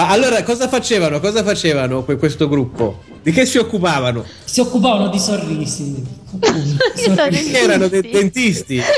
Ma 0.00 0.08
allora 0.08 0.42
cosa 0.44 0.66
facevano? 0.66 1.20
Cosa 1.20 1.44
facevano 1.44 2.02
que- 2.04 2.16
questo 2.16 2.48
gruppo? 2.48 3.02
Di 3.22 3.32
che 3.32 3.44
si 3.44 3.58
occupavano? 3.58 4.24
Si 4.44 4.60
occupavano 4.60 5.08
di 5.08 5.18
sorrisi. 5.18 6.02
sorrisi. 7.14 7.52
Erano 7.54 7.86
dei 7.88 8.00
dentisti. 8.00 8.80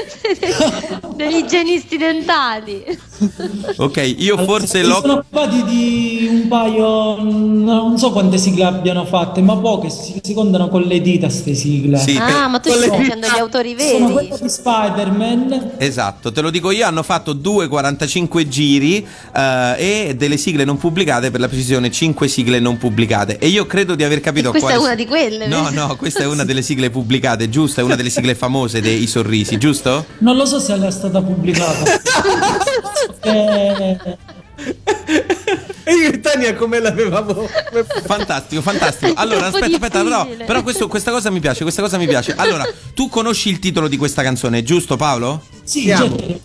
Degli 1.17 1.37
igienisti 1.37 1.97
dentali. 1.97 2.85
Ok, 3.77 4.15
io 4.19 4.39
forse 4.45 4.83
Si 4.83 4.89
l'ho 4.89 5.01
sono 5.01 5.13
occupati 5.15 5.63
di 5.65 6.27
un 6.31 6.49
paio, 6.49 7.17
non 7.23 7.99
so 7.99 8.11
quante 8.13 8.39
sigle 8.39 8.65
abbiano 8.65 9.05
fatte, 9.05 9.41
ma 9.43 9.57
poche 9.57 9.91
si, 9.91 10.21
si 10.23 10.35
contano 10.35 10.69
con 10.69 10.83
le 10.83 11.01
dita 11.01 11.29
ste 11.29 11.55
sigle. 11.55 11.99
Sì, 11.99 12.17
Ah, 12.19 12.27
te- 12.27 12.49
ma 12.49 12.59
tu 12.61 12.71
stai 12.71 12.99
dicendo 12.99 13.27
gli 13.27 13.39
autori 13.39 13.77
Sono 13.79 14.07
veri. 14.07 14.13
quello 14.29 14.39
di 14.41 14.49
Spider-Man. 14.49 15.71
Esatto, 15.79 16.33
te 16.33 16.41
lo 16.41 16.51
dico 16.51 16.71
io, 16.71 16.87
hanno 16.87 17.03
fatto 17.03 17.35
2,45 17.35 18.49
giri 18.49 19.07
eh, 19.37 19.75
e 20.09 20.15
delle 20.17 20.37
sigle 20.37 20.65
non 20.65 20.79
pubblicate, 20.79 20.92
per 20.93 21.41
la 21.41 21.49
precisione 21.49 21.91
5 21.91 22.29
sigle 22.29 22.61
non 22.61 22.79
pubblicate. 22.79 23.39
E 23.39 23.49
io 23.49 23.67
credo 23.67 23.95
di 23.95 24.05
aver 24.05 24.21
capito 24.21 24.49
E 24.49 24.51
questa 24.51 24.69
quale 24.69 24.81
è 24.81 24.85
una 24.87 24.95
di 24.95 25.07
quelle, 25.07 25.47
No, 25.47 25.71
no, 25.71 25.97
questa 25.97 26.21
è 26.23 26.27
una 26.27 26.45
delle 26.45 26.63
sigle 26.63 26.91
pubblicate, 26.91 27.49
giusto? 27.49 27.81
È 27.81 27.83
una 27.83 27.97
delle 27.97 28.11
sigle 28.11 28.35
famose 28.35 28.81
dei 28.81 29.07
Sorrisi, 29.13 29.59
giusto? 29.59 30.05
Non 30.19 30.37
lo 30.37 30.45
so 30.47 30.61
se 30.61 30.75
è 30.81 30.91
stata 30.91 31.21
pubblicata. 31.23 31.85
Eh, 33.25 33.97
E 35.85 35.93
io 35.95 36.09
e 36.13 36.21
Tania 36.21 36.55
come 36.55 36.79
l'avevamo... 36.81 37.49
Fantastico, 38.05 38.63
fantastico. 38.63 39.13
Allora, 39.17 39.47
aspetta, 39.47 39.67
aspetta, 39.67 40.03
però, 40.03 40.23
difficile. 40.23 40.45
però 40.45 40.63
questo- 40.63 40.87
questa 40.89 41.11
cosa 41.11 41.31
mi 41.31 41.41
piace, 41.41 41.63
questa 41.63 41.83
cosa 41.83 41.99
mi 41.99 42.07
piace. 42.07 42.35
Allora, 42.37 42.65
tu 42.95 43.09
conosci 43.09 43.49
il 43.49 43.59
titolo 43.59 43.89
di 43.89 43.97
questa 43.97 44.23
canzone, 44.23 44.63
giusto 44.63 44.97
Paolo? 44.97 45.43
sì, 45.65 45.83
Siamo. 45.83 46.17
certo. 46.17 46.41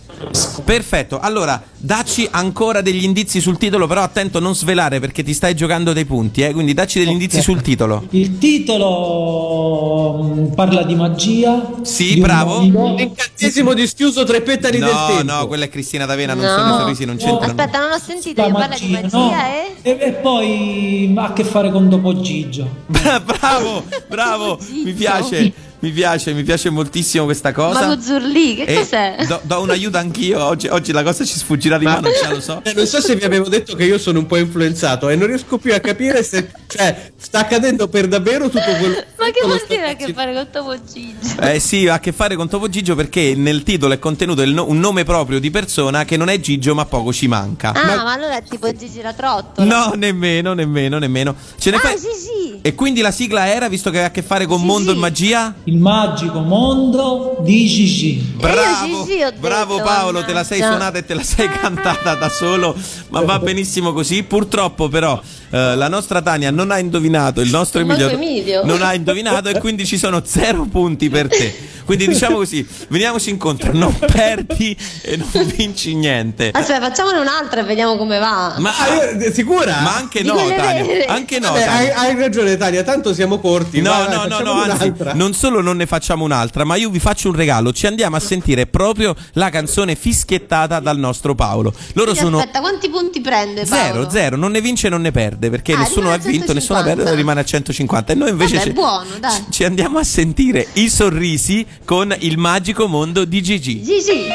Perfetto, 0.64 1.18
allora 1.20 1.62
dacci 1.76 2.26
ancora 2.30 2.80
degli 2.80 3.04
indizi 3.04 3.40
sul 3.40 3.56
titolo, 3.56 3.86
però 3.86 4.02
attento 4.02 4.40
non 4.40 4.54
svelare 4.54 4.98
perché 5.00 5.22
ti 5.22 5.32
stai 5.32 5.54
giocando 5.54 5.92
dei 5.92 6.04
punti, 6.04 6.42
eh? 6.42 6.52
quindi 6.52 6.74
dacci 6.74 6.98
degli 6.98 7.10
indizi 7.10 7.40
sul 7.40 7.62
titolo. 7.62 8.04
Il 8.10 8.38
titolo 8.38 10.22
mm, 10.24 10.46
parla 10.54 10.82
di 10.82 10.94
magia. 10.94 11.70
Sì, 11.82 12.14
di 12.14 12.20
un 12.20 12.20
bravo. 12.26 12.60
mondo. 12.60 12.94
L'incantesimo 12.96 13.72
dischiuso 13.74 14.24
tre 14.24 14.42
petali 14.42 14.78
del 14.78 14.88
No, 14.92 15.06
tempo. 15.16 15.32
no, 15.32 15.46
quella 15.46 15.64
è 15.64 15.68
Cristina 15.68 16.04
D'Avena, 16.06 16.34
non 16.34 16.44
No. 16.44 16.50
sono 16.50 16.74
i 16.74 16.78
sorrisi, 16.78 17.04
non 17.04 17.16
c'entrano. 17.16 17.44
Aspetta, 17.52 17.78
non 17.80 17.92
ho 17.92 17.98
sentito. 17.98 18.42
Io 18.42 18.52
parla 18.52 18.76
di 18.78 18.88
magia, 18.90 19.16
no? 19.18 19.32
eh? 19.32 19.74
e, 19.90 19.98
e 20.00 20.12
poi 20.12 21.12
ha 21.16 21.24
a 21.24 21.32
che 21.32 21.44
fare 21.44 21.70
con 21.70 21.88
Dopo 21.88 22.20
Gigio. 22.20 22.68
bravo, 22.88 23.84
bravo, 24.08 24.58
mi 24.84 24.92
piace. 24.92 25.52
Mi 25.80 25.90
piace, 25.92 26.32
mi 26.32 26.42
piace 26.42 26.70
moltissimo 26.70 27.24
questa 27.24 27.52
cosa. 27.52 27.86
Mago 27.86 28.00
Zurli, 28.02 28.56
che 28.56 28.62
E 28.64 28.74
cos'è? 28.74 29.14
Do, 29.28 29.40
do 29.44 29.60
un 29.60 29.70
aiuto 29.70 29.96
anch'io. 29.96 30.42
Oggi, 30.44 30.66
oggi 30.66 30.90
la 30.90 31.04
cosa 31.04 31.24
ci 31.24 31.38
sfuggirà 31.38 31.78
di 31.78 31.84
Ma- 31.84 31.92
mano, 32.00 32.08
già 32.20 32.30
lo 32.30 32.40
so. 32.40 32.60
Eh, 32.64 32.72
Non 32.74 32.84
so 32.86 33.00
se 33.00 33.14
vi 33.14 33.22
avevo 33.24 33.48
detto 33.48 33.76
che 33.76 33.84
io 33.84 33.96
sono 33.96 34.18
un 34.18 34.26
po' 34.26 34.38
influenzato 34.38 35.08
e 35.08 35.14
non 35.14 35.28
riesco 35.28 35.56
più 35.58 35.72
a 35.72 35.78
capire 35.78 36.24
se 36.24 36.50
cioè, 36.66 37.12
sta 37.16 37.38
accadendo 37.40 37.86
per 37.86 38.08
davvero 38.08 38.48
tutto 38.48 38.70
quello 38.78 38.96
Ma 39.18 39.26
che 39.26 39.38
lo 39.40 39.46
vuol 39.46 39.64
dire 39.68 39.86
ha 39.86 39.90
a 39.90 39.94
che 39.94 40.12
fare 40.12 40.32
con 40.34 40.48
Topo 40.50 40.74
Gigio? 40.82 41.40
Eh 41.42 41.60
sì, 41.60 41.86
ha 41.86 41.94
a 41.94 42.00
che 42.00 42.10
fare 42.12 42.34
con 42.34 42.48
Topo 42.48 42.68
Gigio 42.68 42.96
perché 42.96 43.34
nel 43.36 43.62
titolo 43.62 43.94
è 43.94 44.00
contenuto 44.00 44.42
il 44.42 44.52
no- 44.52 44.66
un 44.68 44.80
nome 44.80 45.04
proprio 45.04 45.38
di 45.38 45.50
persona 45.52 46.04
che 46.04 46.16
non 46.16 46.28
è 46.28 46.40
Gigio 46.40 46.74
ma 46.74 46.86
poco 46.86 47.12
ci 47.12 47.28
manca. 47.28 47.70
Ah, 47.72 47.84
ma, 48.02 48.12
allora 48.14 48.36
è 48.36 48.42
tipo 48.42 48.72
Gigi 48.72 49.00
la 49.00 49.12
trottola. 49.12 49.64
No, 49.64 49.92
nemmeno, 49.94 50.54
nemmeno, 50.54 50.98
nemmeno. 50.98 51.36
Ce 51.56 51.70
ne 51.70 51.76
Ah, 51.76 51.80
fai- 51.80 51.98
sì, 51.98 52.06
sì. 52.20 52.58
E 52.62 52.74
quindi 52.74 53.00
la 53.00 53.12
sigla 53.12 53.46
era, 53.46 53.68
visto 53.68 53.90
che 53.90 54.02
ha 54.02 54.06
a 54.06 54.10
che 54.10 54.22
fare 54.22 54.44
con 54.46 54.60
mondo 54.62 54.90
e 54.90 54.94
magia? 54.96 55.54
Il 55.68 55.76
magico 55.76 56.40
mondo 56.40 57.36
di 57.42 57.66
Gigi. 57.66 58.36
Bravo, 58.36 59.04
Gigi 59.04 59.22
bravo 59.38 59.74
detto, 59.74 59.86
Paolo, 59.86 60.24
te 60.24 60.32
la 60.32 60.42
sei 60.42 60.60
suonata 60.62 60.96
e 60.96 61.04
te 61.04 61.12
la 61.12 61.22
sei 61.22 61.46
cantata 61.46 62.14
da 62.14 62.30
solo, 62.30 62.74
ma 63.08 63.20
va 63.20 63.38
benissimo 63.38 63.92
così. 63.92 64.22
Purtroppo 64.22 64.88
però 64.88 65.20
eh, 65.50 65.76
la 65.76 65.88
nostra 65.88 66.22
Tania 66.22 66.50
non 66.50 66.70
ha 66.70 66.78
indovinato, 66.78 67.42
il 67.42 67.50
nostro 67.50 67.82
Emilio, 67.82 68.08
Emilio. 68.08 68.64
non 68.64 68.80
ha 68.80 68.94
indovinato 68.94 69.50
e 69.50 69.58
quindi 69.58 69.84
ci 69.84 69.98
sono 69.98 70.22
zero 70.24 70.64
punti 70.64 71.10
per 71.10 71.28
te. 71.28 71.54
Quindi 71.88 72.06
diciamo 72.08 72.36
così, 72.36 72.66
veniamoci 72.88 73.30
incontro, 73.30 73.72
non 73.72 73.96
perdi 74.12 74.76
e 75.00 75.16
non 75.16 75.28
vinci 75.56 75.94
niente. 75.94 76.50
Aspetta, 76.52 76.80
facciamone 76.80 77.18
un'altra 77.18 77.60
e 77.60 77.64
vediamo 77.64 77.96
come 77.96 78.18
va. 78.18 78.56
Ma, 78.58 78.72
Ah, 78.78 79.10
io- 79.14 79.32
sicura? 79.32 79.80
ma 79.80 79.96
anche 79.96 80.22
no, 80.22 80.34
Tania, 80.36 81.06
anche 81.08 81.38
no, 81.38 81.48
Vabbè, 81.52 81.62
hai, 81.62 81.86
Tania. 81.88 81.96
hai 81.98 82.14
ragione 82.14 82.56
Tania, 82.58 82.82
tanto 82.82 83.14
siamo 83.14 83.38
corti. 83.38 83.80
No, 83.80 83.90
vai, 83.90 84.02
no, 84.12 84.18
vai, 84.18 84.28
no, 84.28 84.38
no, 84.40 84.52
anzi, 84.62 84.92
non 85.14 85.32
solo 85.32 85.62
non 85.62 85.78
ne 85.78 85.86
facciamo 85.86 86.24
un'altra, 86.24 86.64
ma 86.64 86.76
io 86.76 86.90
vi 86.90 86.98
faccio 86.98 87.28
un 87.30 87.34
regalo. 87.36 87.72
Ci 87.72 87.86
andiamo 87.86 88.16
a 88.16 88.20
sentire 88.20 88.66
proprio 88.66 89.16
la 89.32 89.48
canzone 89.48 89.94
fischiettata 89.94 90.78
dal 90.80 90.98
nostro 90.98 91.34
Paolo. 91.34 91.72
Loro 91.94 92.10
Quindi 92.10 92.18
sono 92.20 92.38
Aspetta, 92.38 92.60
quanti 92.60 92.90
punti 92.90 93.20
prende 93.22 93.64
Paolo? 93.64 93.82
zero, 94.02 94.10
zero, 94.10 94.36
non 94.36 94.50
ne 94.50 94.60
vince 94.60 94.88
e 94.88 94.90
non 94.90 95.00
ne 95.00 95.10
perde, 95.10 95.48
perché 95.48 95.72
Ah, 95.72 95.78
nessuno 95.78 96.12
ha 96.12 96.18
vinto, 96.18 96.52
nessuno 96.52 96.78
ha 96.80 96.82
150. 96.82 96.94
perso, 97.02 97.14
rimane 97.14 97.40
a 97.40 97.44
150. 97.44 98.12
E 98.12 98.14
noi 98.14 98.28
invece 98.30 98.56
Vabbè, 98.56 98.66
ci, 98.66 98.72
buono, 98.72 99.04
dai. 99.18 99.44
ci 99.50 99.64
andiamo 99.64 99.98
a 99.98 100.04
sentire 100.04 100.66
i 100.74 100.90
sorrisi 100.90 101.64
con 101.84 102.14
il 102.20 102.38
magico 102.38 102.86
mondo 102.86 103.24
di 103.24 103.42
Gigi. 103.42 103.82
Gigi. 103.82 104.10
E 104.10 104.32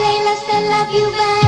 lei 0.00 0.18
la 0.24 0.34
stella 0.42 0.86
più 0.90 1.00
bella 1.10 1.45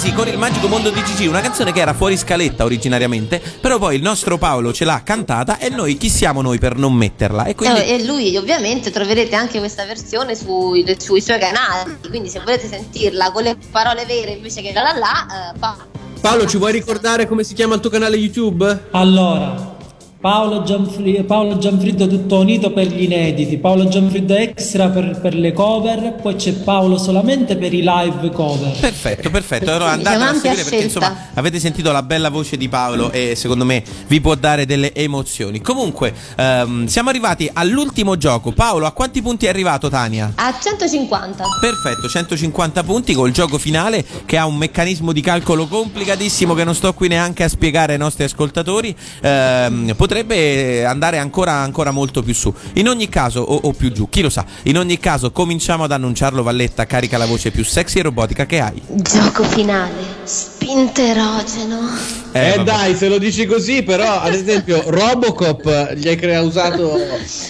i 0.00 0.02
sorrisi 0.02 0.12
con 0.14 0.28
il 0.28 0.38
magico 0.38 0.66
mondo 0.66 0.88
di 0.90 1.02
Gigi, 1.04 1.26
una 1.26 1.40
canzone 1.42 1.72
che 1.72 1.80
era 1.80 1.92
fuori 1.92 2.16
scaletta 2.16 2.64
originariamente, 2.64 3.40
però 3.60 3.78
poi 3.78 3.96
il 3.96 4.02
nostro 4.02 4.38
Paolo 4.38 4.72
ce 4.72 4.86
l'ha 4.86 5.02
cantata 5.04 5.58
e 5.58 5.68
noi 5.68 5.98
chi 5.98 6.08
siamo 6.08 6.40
noi 6.40 6.58
per 6.58 6.76
non 6.76 6.94
metterla? 6.94 7.44
E 7.44 7.54
quindi 7.54 7.80
Eh, 7.80 7.94
E 7.96 8.04
lui 8.06 8.34
ovviamente 8.36 8.90
troverete 8.90 9.34
anche 9.36 9.58
questa 9.58 9.84
versione 9.84 10.34
sui, 10.34 10.84
sui 10.98 11.20
suoi 11.20 11.38
canali, 11.38 11.98
quindi 12.08 12.30
se 12.30 12.40
volete 12.40 12.66
sentirla 12.66 13.30
con 13.30 13.42
le 13.42 13.56
parole 13.70 14.06
vere 14.06 14.30
invece 14.32 14.62
che 14.62 14.72
la 14.72 14.82
la 14.82 14.92
la, 14.98 15.52
eh, 15.54 15.58
fa- 15.58 15.76
Paolo, 16.20 16.46
ci 16.46 16.56
vuoi 16.56 16.72
ricordare 16.72 17.26
come 17.28 17.44
si 17.44 17.52
chiama 17.54 17.74
il 17.74 17.80
tuo 17.80 17.90
canale 17.90 18.16
YouTube? 18.16 18.88
Allora, 18.92 19.76
Paolo, 20.20 20.64
Gianfri- 20.64 21.24
Paolo 21.24 21.56
Gianfrido 21.56 22.06
tutto 22.06 22.40
unito 22.40 22.72
per 22.72 22.88
gli 22.88 23.04
inediti, 23.04 23.56
Paolo 23.56 23.88
Gianfrido 23.88 24.34
extra 24.34 24.90
per, 24.90 25.18
per 25.18 25.34
le 25.34 25.54
cover, 25.54 26.16
poi 26.20 26.34
c'è 26.34 26.52
Paolo 26.52 26.98
solamente 26.98 27.56
per 27.56 27.72
i 27.72 27.82
live 27.82 28.30
cover. 28.30 28.70
Perfetto, 28.78 29.30
perfetto. 29.30 29.70
Allora 29.72 29.92
andate 29.92 30.22
a 30.22 30.34
seguire 30.34 30.62
perché 30.62 30.84
insomma 30.84 31.28
avete 31.32 31.58
sentito 31.58 31.90
la 31.90 32.02
bella 32.02 32.28
voce 32.28 32.58
di 32.58 32.68
Paolo 32.68 33.10
e 33.10 33.34
secondo 33.34 33.64
me 33.64 33.82
vi 34.08 34.20
può 34.20 34.34
dare 34.34 34.66
delle 34.66 34.92
emozioni. 34.92 35.62
Comunque, 35.62 36.12
ehm, 36.36 36.84
siamo 36.84 37.08
arrivati 37.08 37.48
all'ultimo 37.50 38.18
gioco. 38.18 38.52
Paolo, 38.52 38.84
a 38.84 38.92
quanti 38.92 39.22
punti 39.22 39.46
è 39.46 39.48
arrivato 39.48 39.88
Tania? 39.88 40.32
a 40.34 40.54
150. 40.60 41.44
Perfetto, 41.62 42.08
150 42.08 42.82
punti 42.82 43.14
col 43.14 43.30
gioco 43.30 43.56
finale 43.56 44.04
che 44.26 44.36
ha 44.36 44.44
un 44.44 44.56
meccanismo 44.56 45.12
di 45.12 45.22
calcolo 45.22 45.66
complicatissimo 45.66 46.52
che 46.52 46.64
non 46.64 46.74
sto 46.74 46.92
qui 46.92 47.08
neanche 47.08 47.42
a 47.42 47.48
spiegare 47.48 47.94
ai 47.94 47.98
nostri 47.98 48.24
ascoltatori. 48.24 48.94
Ehm, 49.22 49.94
potrebbe 50.14 50.84
andare 50.84 51.18
ancora, 51.18 51.52
ancora 51.52 51.92
molto 51.92 52.20
più 52.24 52.34
su. 52.34 52.52
In 52.74 52.88
ogni 52.88 53.08
caso, 53.08 53.40
o, 53.42 53.60
o 53.62 53.72
più 53.72 53.92
giù, 53.92 54.08
chi 54.08 54.22
lo 54.22 54.28
sa. 54.28 54.44
In 54.64 54.76
ogni 54.76 54.98
caso, 54.98 55.30
cominciamo 55.30 55.84
ad 55.84 55.92
annunciarlo. 55.92 56.42
Valletta, 56.42 56.84
carica 56.84 57.16
la 57.16 57.26
voce 57.26 57.52
più 57.52 57.62
sexy 57.64 58.00
e 58.00 58.02
robotica 58.02 58.44
che 58.44 58.58
hai. 58.58 58.82
Gioco 58.88 59.44
finale, 59.44 59.92
spinterogeno. 60.24 62.18
Eh, 62.32 62.50
vabbè. 62.56 62.62
dai, 62.62 62.94
se 62.96 63.08
lo 63.08 63.18
dici 63.18 63.44
così, 63.46 63.82
però, 63.82 64.20
ad 64.20 64.34
esempio, 64.34 64.82
Robocop 64.86 65.94
gli 65.94 66.06
hai 66.08 66.16
causato. 66.16 66.96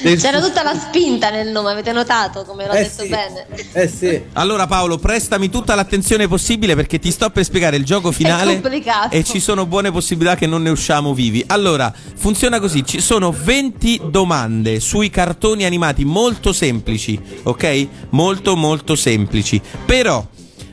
dei- 0.03 0.17
C'era 0.17 0.41
tutta 0.41 0.63
la 0.63 0.75
spinta 0.75 1.29
nel 1.31 1.49
nome, 1.49 1.71
avete 1.71 1.93
notato 1.93 2.45
come 2.45 2.67
l'ho 2.67 2.73
Eh, 2.73 2.83
detto 2.85 3.03
sì. 3.03 3.09
bene? 3.09 3.47
Eh 3.73 3.89
sì. 3.89 4.23
Allora 4.35 4.67
Paolo, 4.67 4.97
prestami 4.99 5.51
tutta 5.51 5.75
l'attenzione 5.75 6.29
possibile 6.29 6.75
perché 6.75 6.99
ti 6.99 7.11
sto 7.11 7.29
per 7.31 7.45
spiegare 7.45 7.77
il 7.77 7.85
gioco 7.85 8.11
finale 8.11 8.61
complicato. 8.61 9.15
e 9.15 9.23
ci 9.23 9.39
sono 9.39 9.67
buone 9.67 9.91
possibilità 9.93 10.35
che 10.35 10.47
non 10.47 10.63
ne 10.63 10.71
usciamo 10.71 11.13
vivi. 11.13 11.45
Allora, 11.49 11.93
funziona 12.17 12.49
così, 12.59 12.84
ci 12.84 13.01
sono 13.01 13.30
20 13.30 14.03
domande 14.07 14.80
sui 14.80 15.11
cartoni 15.11 15.64
animati 15.64 16.05
molto 16.05 16.53
semplici, 16.53 17.20
ok? 17.42 17.88
Molto 18.11 18.57
molto 18.57 18.96
semplici. 18.96 19.61
Però 19.86 20.26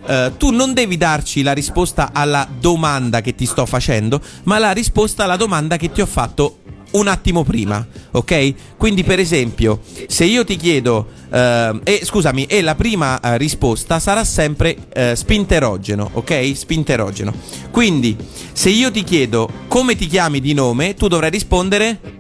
eh, 0.08 0.32
tu 0.38 0.52
non 0.52 0.74
devi 0.74 0.96
darci 0.96 1.42
la 1.42 1.52
risposta 1.54 2.12
alla 2.14 2.48
domanda 2.60 3.22
che 3.22 3.36
ti 3.36 3.46
sto 3.46 3.66
facendo, 3.66 4.22
ma 4.44 4.58
la 4.58 4.72
risposta 4.72 5.26
alla 5.26 5.36
domanda 5.36 5.78
che 5.78 5.92
ti 5.92 6.02
ho 6.02 6.06
fatto 6.06 6.60
un 6.98 7.08
attimo 7.08 7.44
prima, 7.44 7.86
ok? 8.12 8.54
Quindi, 8.78 9.04
per 9.04 9.20
esempio, 9.20 9.80
se 10.08 10.26
io 10.26 10.44
ti 10.44 10.56
chiedo, 10.56 11.08
eh, 11.32 11.80
e 11.84 12.00
scusami, 12.04 12.46
e 12.46 12.62
la 12.62 12.76
prima 12.76 13.20
eh, 13.20 13.38
risposta 13.38 14.00
sarà 14.00 14.24
sempre 14.24 14.76
eh, 14.94 15.16
spinterogeno, 15.16 16.10
ok? 16.14 16.56
Spinterogeno. 16.56 17.34
Quindi, 17.72 18.16
se 18.52 18.70
io 18.70 18.92
ti 18.92 19.04
chiedo 19.04 19.50
come 19.68 19.96
ti 19.96 20.08
chiami 20.08 20.40
di 20.40 20.54
nome, 20.54 20.94
tu 20.94 21.08
dovrai 21.08 21.30
rispondere. 21.30 22.17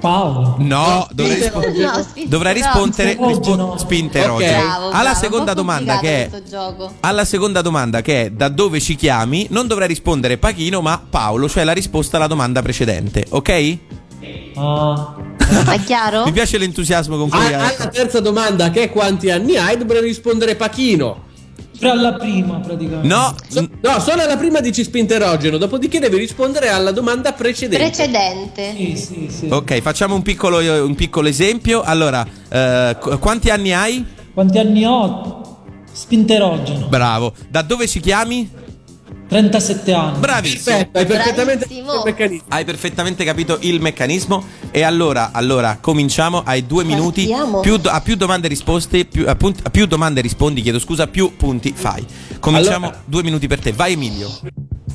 Paolo. 0.00 0.56
No, 0.58 1.06
dovrai, 1.12 1.34
rispo- 1.36 1.60
No, 1.60 2.06
dovrai 2.26 2.54
rispondere 2.54 3.10
Spinterogeno. 3.12 3.64
rispo- 3.72 3.78
spinterogeno. 3.78 4.60
Bravo, 4.62 4.84
Alla 4.90 4.98
bravo, 5.02 5.18
seconda 5.18 5.50
un 5.50 5.56
po' 5.56 5.62
domanda 5.62 5.98
che 5.98 6.26
è 6.26 6.30
alla 7.00 7.24
seconda 7.24 7.62
domanda 7.62 8.02
che 8.02 8.24
è 8.26 8.30
da 8.30 8.48
dove 8.48 8.80
ci 8.80 8.94
chiami, 8.96 9.46
non 9.50 9.66
dovrai 9.66 9.88
rispondere 9.88 10.38
Pachino, 10.38 10.80
ma 10.80 11.00
Paolo, 11.08 11.48
cioè 11.48 11.64
la 11.64 11.72
risposta 11.72 12.16
alla 12.16 12.26
domanda 12.26 12.62
precedente, 12.62 13.24
ok? 13.28 13.78
Ah, 14.56 15.14
È 15.72 15.80
chiaro? 15.84 16.24
Mi 16.24 16.32
piace 16.32 16.58
l'entusiasmo 16.58 17.16
con 17.16 17.28
cui 17.28 17.38
Ah, 17.38 17.42
hai- 17.44 17.54
alla 17.76 17.88
terza 17.88 18.20
domanda, 18.20 18.70
che 18.70 18.84
è 18.84 18.90
quanti 18.90 19.30
anni 19.30 19.56
hai, 19.56 19.76
dovrei 19.76 20.00
rispondere 20.02 20.56
Pachino. 20.56 21.24
Fra 21.78 21.94
la 21.94 22.14
prima 22.14 22.58
praticamente. 22.60 23.06
No, 23.06 23.34
So- 23.48 23.68
no, 23.80 24.00
solo 24.00 24.22
alla 24.22 24.36
prima 24.36 24.60
dici 24.60 24.82
spinterogeno, 24.84 25.56
dopodiché 25.58 25.98
devi 25.98 26.16
rispondere 26.18 26.68
alla 26.68 26.90
domanda 26.92 27.32
precedente. 27.32 27.84
Precedente. 27.84 28.74
Sì, 28.76 28.96
sì, 28.96 29.28
sì. 29.30 29.48
Ok, 29.50 29.80
facciamo 29.80 30.14
un 30.14 30.22
piccolo, 30.22 30.58
un 30.84 30.94
piccolo 30.94 31.28
esempio. 31.28 31.82
Allora, 31.82 32.26
eh, 32.48 32.96
qu- 33.00 33.18
quanti 33.18 33.50
anni 33.50 33.72
hai? 33.72 34.04
Quanti 34.32 34.58
anni 34.58 34.84
ho? 34.84 35.42
Spinterogeno. 35.92 36.86
Bravo. 36.88 37.32
Da 37.48 37.62
dove 37.62 37.86
ci 37.88 38.00
chiami? 38.00 38.48
37 39.28 39.92
anni. 39.92 40.18
Bravissimo. 40.18 40.62
Perfetto, 40.76 40.98
hai 40.98 41.06
perfettamente 41.06 41.66
Bravissimo. 41.66 42.44
Hai 42.48 42.64
perfettamente 42.64 43.24
capito 43.24 43.58
il 43.62 43.80
meccanismo 43.80 44.44
e 44.70 44.82
allora, 44.82 45.30
allora 45.32 45.78
cominciamo, 45.80 46.42
hai 46.44 46.66
due 46.66 46.84
minuti, 46.84 47.28
più 47.60 47.78
a 47.84 48.00
più 48.00 48.14
domande 48.14 48.48
risposte, 48.48 49.04
più, 49.04 49.28
a, 49.28 49.34
punt- 49.34 49.60
a 49.64 49.70
più 49.70 49.86
domande 49.86 50.20
rispondi, 50.20 50.62
chiedo 50.62 50.78
scusa, 50.78 51.06
più 51.08 51.34
punti 51.36 51.72
fai. 51.74 52.04
Cominciamo, 52.38 52.86
Allora. 52.86 53.02
due 53.04 53.22
minuti 53.22 53.46
per 53.48 53.60
te, 53.60 53.72
vai 53.72 53.94
Emilio. 53.94 54.30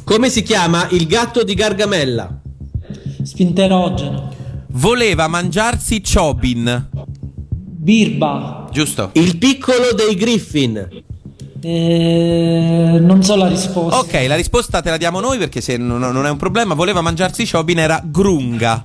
Come 0.04 0.30
si 0.30 0.44
chiama 0.44 0.88
il 0.92 1.06
gatto 1.08 1.44
di 1.44 1.54
Gargamella? 1.54 2.40
Spinterogeno. 3.24 4.34
Voleva 4.74 5.28
mangiarsi 5.28 6.02
Chobin, 6.02 6.90
Birba. 7.54 8.70
giusto? 8.72 9.10
Il 9.14 9.38
piccolo 9.38 9.94
dei 9.94 10.16
Griffin. 10.16 11.04
Eh, 11.64 12.98
non 13.00 13.22
so 13.24 13.36
la 13.36 13.48
risposta. 13.48 14.00
Ok, 14.00 14.26
la 14.28 14.36
risposta 14.36 14.82
te 14.82 14.90
la 14.90 14.98
diamo 14.98 15.20
noi 15.20 15.38
perché 15.38 15.62
se 15.62 15.78
non, 15.78 16.00
non 16.00 16.26
è 16.26 16.30
un 16.30 16.38
problema, 16.38 16.74
voleva 16.74 17.02
mangiarsi 17.02 17.48
Chobin 17.50 17.80
era 17.80 18.02
Grunga. 18.04 18.84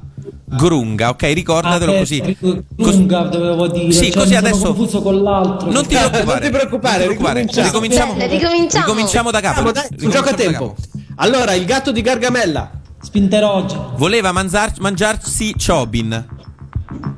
Grunga, 0.49 1.09
ok, 1.09 1.23
ricordatelo 1.35 1.95
Ah, 1.95 1.99
così. 1.99 2.19
eh, 2.19 2.37
Cos- 2.39 2.95
Lunga 2.97 3.23
dovevo 3.23 3.67
dire. 3.69 3.91
Sì, 3.93 4.11
cioè, 4.13 4.23
così 4.23 4.35
adesso- 4.37 4.67
confuso 4.75 5.03
con 5.03 5.23
l'altro. 5.23 5.71
Non 5.71 5.87
ti 5.87 5.95
Non 5.95 6.11
preoccupare. 6.11 6.41
ti 6.45 6.51
preoccupare, 6.51 7.05
non 7.07 7.17
ti 7.17 7.23
preoccupare. 7.23 7.41
ricominciamo. 7.41 7.67
Ricominciamo, 7.67 8.13
Bene, 8.15 8.27
ricominciamo. 8.39 8.85
ricominciamo 8.85 9.31
da 9.31 9.41
capo. 9.41 9.73
Dai, 9.73 9.83
un 9.83 9.89
Ricominciamo 9.97 10.25
gioco 10.25 10.29
a 10.29 10.35
tempo. 10.35 10.75
Allora, 11.17 11.55
il 11.55 11.65
gatto 11.65 11.91
di 11.93 12.01
Gargamella. 12.03 12.71
Spinterogeno. 13.01 13.93
Voleva 13.97 14.33
mangiar- 14.33 14.79
mangiarsi 14.79 15.55
Chobin. 15.65 16.25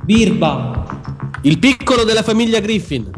Birba. 0.04 0.86
Il 1.42 1.58
piccolo 1.58 2.04
della 2.04 2.22
famiglia 2.22 2.60
Griffin. 2.60 3.10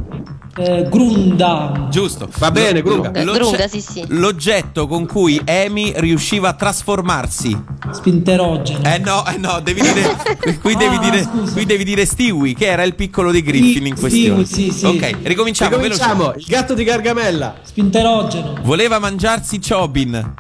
Eh, 0.57 0.87
Grunda. 0.91 1.87
Giusto. 1.91 2.29
Va 2.39 2.51
bene. 2.51 2.83
Grunga, 2.83 3.11
L'ogge- 3.23 3.39
Grunga, 3.39 3.69
sì, 3.69 3.81
sì. 3.81 4.05
L'oggetto 4.09 4.87
con 4.89 5.07
cui 5.07 5.41
Amy 5.47 5.93
riusciva 5.97 6.49
a 6.49 6.53
trasformarsi. 6.55 7.57
Spinterogeno. 7.93 8.83
Eh 8.85 8.99
no, 8.99 9.25
eh 9.27 9.37
no, 9.39 9.61
devi 9.63 9.81
dire. 9.81 10.17
Qui 10.61 10.75
devi 10.75 10.97
Ah, 10.97 10.99
dire, 10.99 11.23
scusa. 11.23 11.53
qui 11.53 11.65
devi 11.65 11.85
dire 11.85 12.05
Stewie, 12.05 12.55
che 12.55 12.67
era 12.67 12.83
il 12.83 12.95
piccolo 12.95 13.31
dei 13.31 13.43
Griffin 13.43 13.87
in 13.87 13.99
questione. 13.99 14.45
sì, 14.45 14.71
sì. 14.71 14.85
Ok, 14.87 15.17
ricominciamo, 15.23 15.77
Ricominciamo. 15.77 16.19
veloce. 16.27 16.39
Il 16.41 16.45
gatto 16.47 16.75
di 16.75 16.85
Gargamella. 16.85 17.55
Spinterogeno. 17.63 18.55
Voleva 18.63 18.99
mangiarsi 18.99 19.61
Chobin. 19.67 20.35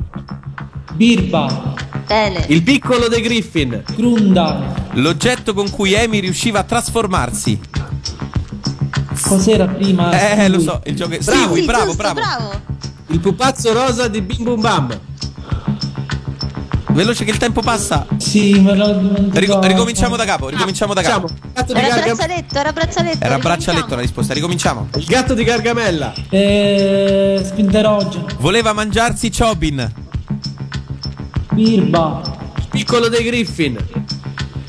Birba. 0.92 1.74
Bene. 2.06 2.44
Il 2.48 2.62
piccolo 2.62 3.08
dei 3.08 3.20
Griffin. 3.22 3.82
Grunda. 3.96 4.88
L'oggetto 4.94 5.54
con 5.54 5.70
cui 5.70 5.96
Amy 5.96 6.18
riusciva 6.20 6.58
a 6.58 6.64
trasformarsi. 6.64 7.58
Cos'era 9.22 9.66
prima? 9.66 10.10
Eh, 10.34 10.48
lo 10.48 10.60
so, 10.60 10.80
il 10.84 10.94
gioco. 10.96 11.16
Bravo, 11.18 11.22
Stewie, 11.40 11.60
sì, 11.60 11.66
bravo, 11.66 11.84
giusto, 11.84 11.96
bravo. 11.98 12.14
bravo. 12.20 12.50
Il 13.08 13.20
pupazzo 13.20 13.72
rosa 13.72 14.08
di 14.08 14.20
Bim 14.22 14.44
Bum 14.44 14.60
Bam. 14.60 15.00
Veloce 16.92 17.24
che 17.24 17.30
il 17.30 17.36
tempo 17.38 17.60
passa. 17.60 18.04
Sì, 18.18 18.58
me 18.60 18.74
l'ho 18.74 18.92
dimenticato. 18.94 19.38
Rico- 19.38 19.60
ricominciamo 19.60 20.16
da 20.16 20.24
capo, 20.24 20.48
ricominciamo 20.48 20.92
da 20.92 21.02
capo. 21.02 21.28
Gatto 21.54 21.72
di 21.72 21.78
Era 21.78 21.88
Gargamella. 21.88 22.14
braccialetto, 22.14 22.58
era 22.58 22.72
braccialetto. 22.72 23.24
Era 23.24 23.38
braccialetto 23.38 23.94
la 23.94 24.00
risposta, 24.00 24.34
ricominciamo. 24.34 24.88
Il 24.96 25.04
gatto 25.04 25.34
di 25.34 25.44
Gargamella. 25.44 26.12
Eh, 26.28 27.40
spinterogeno. 27.44 28.26
Voleva 28.38 28.72
mangiarsi 28.72 29.30
Chobin. 29.30 29.92
Birba. 31.52 32.22
Il 32.56 32.66
piccolo 32.70 33.08
dei 33.08 33.22
Griffin. 33.24 33.76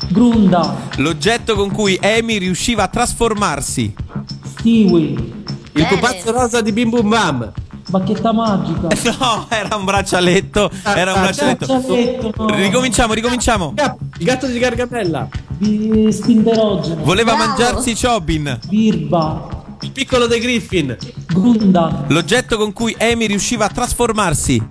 Grunda. 0.08 0.76
L'oggetto 0.96 1.54
con 1.56 1.72
cui 1.72 1.98
Amy 2.00 2.38
riusciva 2.38 2.84
a 2.84 2.88
trasformarsi. 2.88 3.94
Stewie. 4.62 5.14
Il 5.74 5.86
pupazzo 5.88 6.30
rosa 6.30 6.60
di 6.60 6.70
Bim 6.72 6.90
Bum 6.90 7.08
Bam. 7.08 7.52
Bacchetta 7.88 8.32
magica. 8.32 8.86
No, 9.18 9.46
era 9.48 9.74
un 9.74 9.84
braccialetto. 9.84 10.70
Era 10.84 11.12
un 11.14 11.20
braccialetto. 11.20 11.66
Braccialetto, 11.66 12.32
no. 12.36 12.54
Ricominciamo, 12.54 13.12
ricominciamo. 13.12 13.74
Il 14.18 14.24
gatto 14.24 14.46
di 14.46 14.58
Gargamella. 14.58 15.28
Bi- 15.48 16.10
Spinterogeno. 16.12 17.02
Voleva 17.02 17.34
Bravo. 17.34 17.48
mangiarsi 17.48 17.96
Chobin. 18.00 18.58
Birba. 18.68 19.48
Il 19.80 19.90
piccolo 19.90 20.26
dei 20.26 20.38
Griffin. 20.38 20.96
Grunda. 21.26 22.04
L'oggetto 22.08 22.56
con 22.56 22.72
cui 22.72 22.94
Amy 23.00 23.26
riusciva 23.26 23.64
a 23.64 23.68
trasformarsi. 23.68 24.62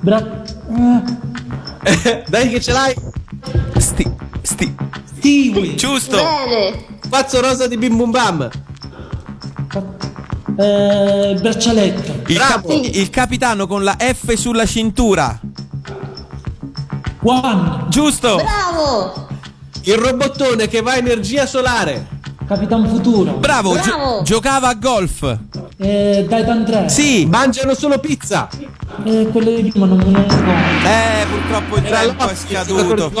Bra- 0.00 0.42
eh, 1.82 2.24
Dai 2.28 2.48
che 2.50 2.60
ce 2.60 2.72
l'hai. 2.72 2.94
Sti. 3.76 4.10
Sti. 4.42 4.74
Stewie. 5.16 5.74
Giusto. 5.74 6.16
Bene. 6.16 6.92
Pupazzo 7.14 7.40
rosa 7.40 7.68
di 7.68 7.76
Bim 7.76 7.96
Bum 7.96 8.10
Bam. 8.10 8.50
Eh, 10.58 11.36
braccialetto. 11.40 12.12
Il, 12.26 12.34
Bravo. 12.34 12.72
il 12.72 13.08
capitano 13.08 13.68
con 13.68 13.84
la 13.84 13.96
F 13.96 14.32
sulla 14.34 14.66
cintura. 14.66 15.38
One. 17.22 17.84
Giusto. 17.88 18.34
Bravo. 18.42 19.28
Il 19.82 19.94
robottone 19.96 20.66
che 20.66 20.82
va 20.82 20.94
a 20.94 20.96
energia 20.96 21.46
solare. 21.46 22.08
Capitan 22.48 22.88
Futuro. 22.88 23.34
Bravo. 23.34 23.74
gio- 23.78 23.94
Bravo. 23.94 24.22
giocava 24.22 24.68
a 24.70 24.74
golf. 24.74 25.38
Eh, 25.84 26.24
Titan 26.26 26.64
3. 26.64 26.88
Sì. 26.88 27.26
Mangiano 27.26 27.74
solo 27.74 27.98
pizza. 27.98 28.48
Eh, 29.04 29.28
quello 29.32 29.50
di 29.60 29.68
prima 29.70 29.84
non 29.86 29.98
me 29.98 30.04
ne 30.04 30.22
ricordo. 30.22 30.50
Eh, 30.50 31.26
purtroppo 31.28 31.76
il 31.76 31.84
Era 31.84 31.98
tempo 31.98 32.22
è 32.22 32.26
Lotti, 32.26 32.36
scaduto. 32.54 33.12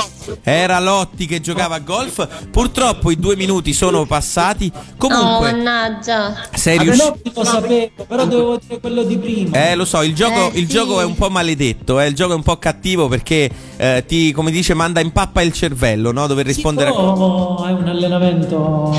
Era 0.42 0.78
Lotti 0.80 1.26
che 1.26 1.40
giocava 1.42 1.74
a 1.74 1.78
golf. 1.80 2.26
Purtroppo 2.50 3.10
i 3.10 3.18
due 3.18 3.36
minuti 3.36 3.72
sono 3.74 4.06
passati. 4.06 4.72
Oh, 4.74 4.94
Comunque, 4.96 5.52
mannaggia. 5.52 6.34
sei 6.54 6.78
riuscito. 6.78 7.18
no, 7.24 7.32
lo 7.34 7.44
sapevo, 7.44 7.90
però 8.08 8.24
dovevo 8.24 8.58
dire 8.66 8.80
quello 8.80 9.02
di 9.02 9.18
prima. 9.18 9.68
Eh, 9.68 9.74
lo 9.74 9.84
so, 9.84 10.00
il 10.02 10.14
gioco, 10.14 10.52
Eh, 10.52 10.58
il 10.60 10.66
sì. 10.66 10.72
gioco 10.72 11.00
è 11.00 11.04
un 11.04 11.14
po' 11.16 11.28
maledetto, 11.28 12.00
eh, 12.00 12.06
il 12.06 12.14
gioco 12.14 12.32
è 12.32 12.36
un 12.36 12.42
po' 12.42 12.56
cattivo 12.56 13.08
perché 13.08 13.50
eh, 13.76 14.04
ti, 14.06 14.32
come 14.32 14.50
dice, 14.50 14.72
manda 14.72 15.00
in 15.00 15.12
pappa 15.12 15.42
il 15.42 15.52
cervello, 15.52 16.12
no? 16.12 16.26
Dover 16.26 16.46
rispondere 16.46 16.88
a... 16.88 16.92
Oh, 16.94 17.62
è 17.66 17.72
un 17.72 17.86
allenamento. 17.88 18.96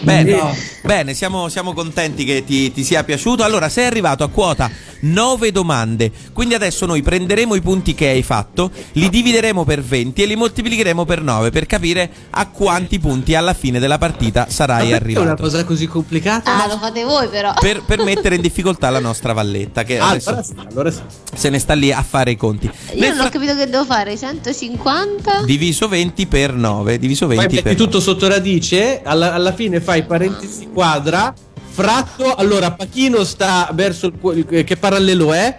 Bene, 0.00 0.38
bene 0.82 1.14
siamo, 1.14 1.48
siamo 1.48 1.72
contenti 1.72 2.24
che 2.24 2.44
ti, 2.44 2.70
ti 2.70 2.84
sia 2.84 3.02
piaciuto. 3.06 3.42
Allora, 3.42 3.70
sei 3.70 3.86
arrivato 3.86 4.22
a 4.24 4.28
quota 4.28 4.70
9 5.00 5.52
domande, 5.52 6.10
quindi 6.34 6.54
adesso 6.54 6.84
noi 6.84 7.00
prenderemo 7.00 7.54
i 7.54 7.60
punti 7.62 7.94
che 7.94 8.08
hai 8.08 8.22
fatto, 8.22 8.70
li 8.92 9.08
divideremo 9.08 9.64
per 9.64 9.80
20 9.82 10.22
e 10.22 10.26
li 10.26 10.36
moltiplicheremo 10.36 11.04
per 11.06 11.22
9 11.22 11.50
per 11.50 11.64
capire 11.66 12.10
a 12.30 12.48
quanti 12.48 12.98
punti 12.98 13.34
alla 13.34 13.54
fine 13.54 13.78
della 13.78 13.98
partita 13.98 14.46
sarai 14.50 14.90
Ma 14.90 14.98
perché 14.98 15.08
è 15.08 15.12
una 15.12 15.20
arrivato. 15.32 15.42
cosa 15.42 15.64
così 15.64 15.86
complicata? 15.86 16.62
Ah, 16.62 16.66
lo 16.66 16.76
fate 16.78 17.04
voi 17.04 17.28
però. 17.28 17.54
Per, 17.58 17.82
per 17.84 18.02
mettere 18.02 18.34
in 18.34 18.40
difficoltà 18.42 18.90
la 18.90 19.00
nostra 19.00 19.32
valletta, 19.32 19.84
che 19.84 19.98
Ah, 19.98 20.08
adesso 20.10 20.28
allora 20.30 20.42
sì, 20.44 20.54
allora 20.68 20.90
sì. 20.90 21.00
se 21.34 21.48
ne 21.50 21.58
sta 21.58 21.74
lì 21.74 21.92
a 21.92 22.02
fare 22.02 22.32
i 22.32 22.36
conti. 22.36 22.66
Io 22.66 23.00
Nel 23.00 23.10
non 23.10 23.18
ho 23.18 23.20
fra- 23.22 23.28
capito 23.30 23.54
che 23.54 23.68
devo 23.70 23.84
fare. 23.84 24.16
150? 24.16 25.42
Diviso 25.44 25.86
20 25.88 26.26
per 26.26 26.54
9, 26.54 26.98
diviso 26.98 27.26
Poi 27.26 27.36
20 27.36 27.54
metti 27.54 27.68
per 27.68 27.76
tutto 27.76 28.00
sotto 28.00 28.26
radice, 28.28 29.02
alla, 29.04 29.32
alla 29.34 29.52
fine 29.52 29.80
fai 29.80 30.04
parentesi 30.04 30.68
quadra, 30.72 31.32
fratto, 31.76 32.34
allora 32.34 32.72
Pachino 32.72 33.22
sta 33.22 33.68
verso 33.74 34.06
il, 34.06 34.46
il- 34.48 34.64
che 34.64 34.76
parallelo 34.78 35.34
è? 35.34 35.58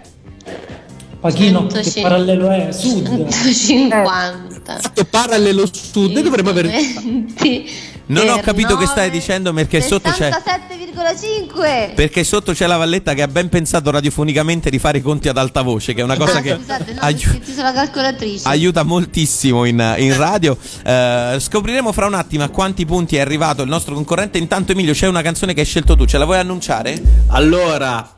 Pachino, 1.20 1.66
che 1.66 1.74
150. 1.84 2.00
parallelo 2.08 2.50
è? 2.50 2.72
Sud. 2.72 3.06
150. 3.06 4.78
Fratto 4.78 5.04
parallelo 5.04 5.64
sud, 5.72 6.16
e 6.16 6.22
dovremmo 6.22 6.50
avere 6.50 6.68
20 6.70 7.70
Non 8.08 8.28
ho 8.28 8.40
capito 8.40 8.68
che 8.76 8.84
9, 8.84 8.86
stai 8.86 9.10
dicendo 9.10 9.52
perché 9.52 9.80
sotto 9.80 10.10
c'è 10.10 10.30
67,5. 10.30 11.94
perché 11.94 12.24
sotto 12.24 12.52
c'è 12.52 12.66
la 12.66 12.76
valletta 12.76 13.14
che 13.14 13.22
ha 13.22 13.28
ben 13.28 13.48
pensato 13.48 13.90
radiofonicamente 13.90 14.70
di 14.70 14.78
fare 14.78 14.98
i 14.98 15.02
conti 15.02 15.28
ad 15.28 15.36
alta 15.36 15.62
voce, 15.62 15.94
che 15.94 16.00
è 16.00 16.04
una 16.04 16.16
cosa 16.16 16.38
Ah, 16.38 16.40
che 16.40 16.54
scusate, 16.56 16.92
no, 16.94 17.00
aiu- 17.00 17.72
calcolatrice. 17.74 18.48
aiuta 18.48 18.82
moltissimo 18.82 19.64
in, 19.64 19.94
in 19.98 20.16
radio. 20.16 20.56
Eh, 20.84 21.36
scopriremo 21.38 21.92
fra 21.92 22.06
un 22.06 22.14
attimo 22.14 22.44
a 22.44 22.48
quanti 22.48 22.84
punti 22.86 23.16
è 23.16 23.20
arrivato 23.20 23.62
il 23.62 23.68
nostro 23.68 23.94
concorrente. 23.94 24.38
Intanto, 24.38 24.72
Emilio, 24.72 24.92
c'è 24.94 25.06
una 25.06 25.22
canzone 25.22 25.54
che 25.54 25.60
hai 25.60 25.66
scelto 25.66 25.96
tu, 25.96 26.04
ce 26.06 26.18
la 26.18 26.24
vuoi 26.24 26.38
annunciare? 26.38 27.00
Allora, 27.28 28.16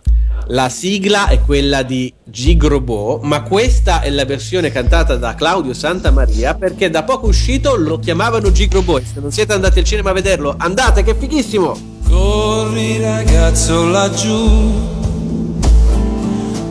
la 0.48 0.68
sigla 0.68 1.28
è 1.28 1.40
quella 1.40 1.82
di 1.82 2.12
Gigrobo, 2.24 3.20
ma 3.22 3.42
questa 3.42 4.00
è 4.00 4.10
la 4.10 4.24
versione 4.24 4.70
cantata 4.70 5.16
da 5.16 5.34
Claudio 5.34 5.74
Santamaria 5.74 6.54
perché 6.54 6.90
da 6.90 7.02
poco 7.02 7.26
uscito 7.26 7.76
lo 7.76 7.98
chiamavano 7.98 8.50
Gigrobo. 8.50 8.98
E 8.98 9.04
Se 9.04 9.20
non 9.20 9.30
siete 9.30 9.52
andati 9.52 9.78
al 9.78 9.84
cinema 9.84 10.10
a 10.10 10.14
vederlo, 10.14 10.54
andate, 10.56 11.02
che 11.02 11.12
è 11.12 11.16
fighissimo! 11.16 11.98
Corri 12.08 13.00
ragazzo 13.00 13.86
laggiù, 13.86 14.48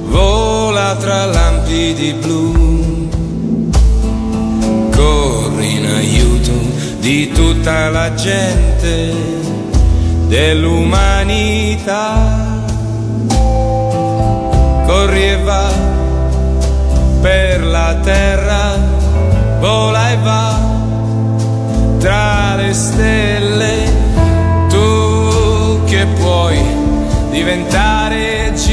vola 0.08 0.96
tra 0.98 1.26
lampi 1.26 2.16
blu, 2.20 3.08
corri 4.92 5.76
in 5.76 5.86
aiuto 5.86 6.52
di 7.00 7.32
tutta 7.32 7.90
la 7.90 8.14
gente 8.14 9.14
dell'umanità 10.28 12.49
corri 15.10 15.24
e 15.24 15.38
va 15.38 15.72
per 17.22 17.64
la 17.64 17.96
terra, 18.04 18.78
vola 19.60 20.12
e 20.12 20.18
va 20.18 20.58
tra 21.98 22.56
le 22.56 22.74
stelle, 22.74 23.92
tu 24.70 25.84
che 25.86 26.06
puoi 26.20 26.58
diventare 27.32 28.52
G. 28.54 28.68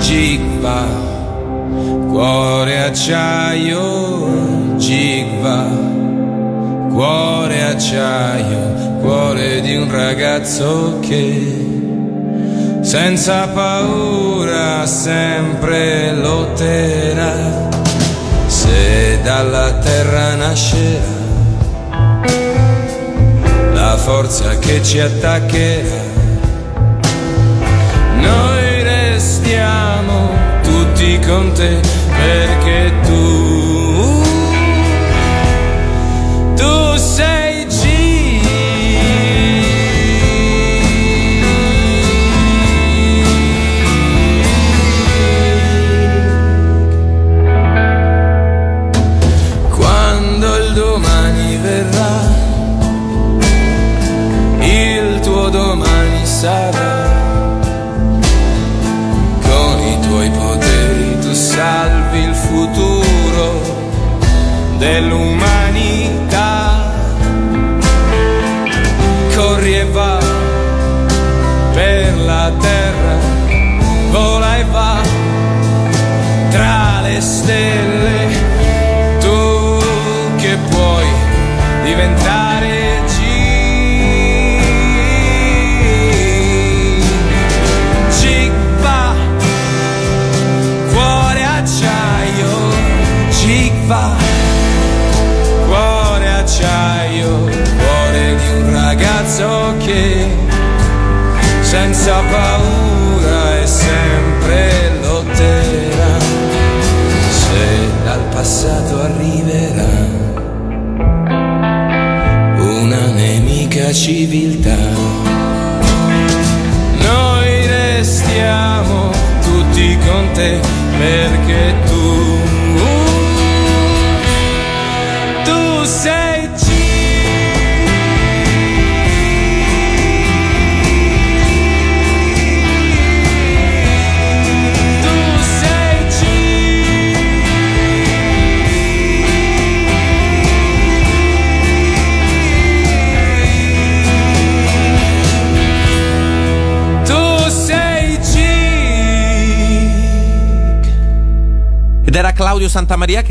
Gigva, 0.00 0.84
cuore 2.08 2.84
acciaio, 2.84 4.76
Gigva, 4.76 5.66
cuore 6.88 7.64
acciaio 7.64 8.89
cuore 9.10 9.60
di 9.60 9.74
un 9.74 9.90
ragazzo 9.90 11.00
che 11.00 11.66
senza 12.80 13.48
paura 13.48 14.86
sempre 14.86 16.12
lotterà. 16.12 17.68
Se 18.46 19.18
dalla 19.24 19.72
terra 19.78 20.36
nascerà 20.36 21.18
la 23.72 23.96
forza 23.96 24.56
che 24.60 24.80
ci 24.80 25.00
attaccherà, 25.00 26.02
noi 28.20 28.82
restiamo 28.84 30.28
tutti 30.62 31.18
con 31.26 31.50
te 31.52 31.80
perché 32.16 32.92
tu, 33.02 33.19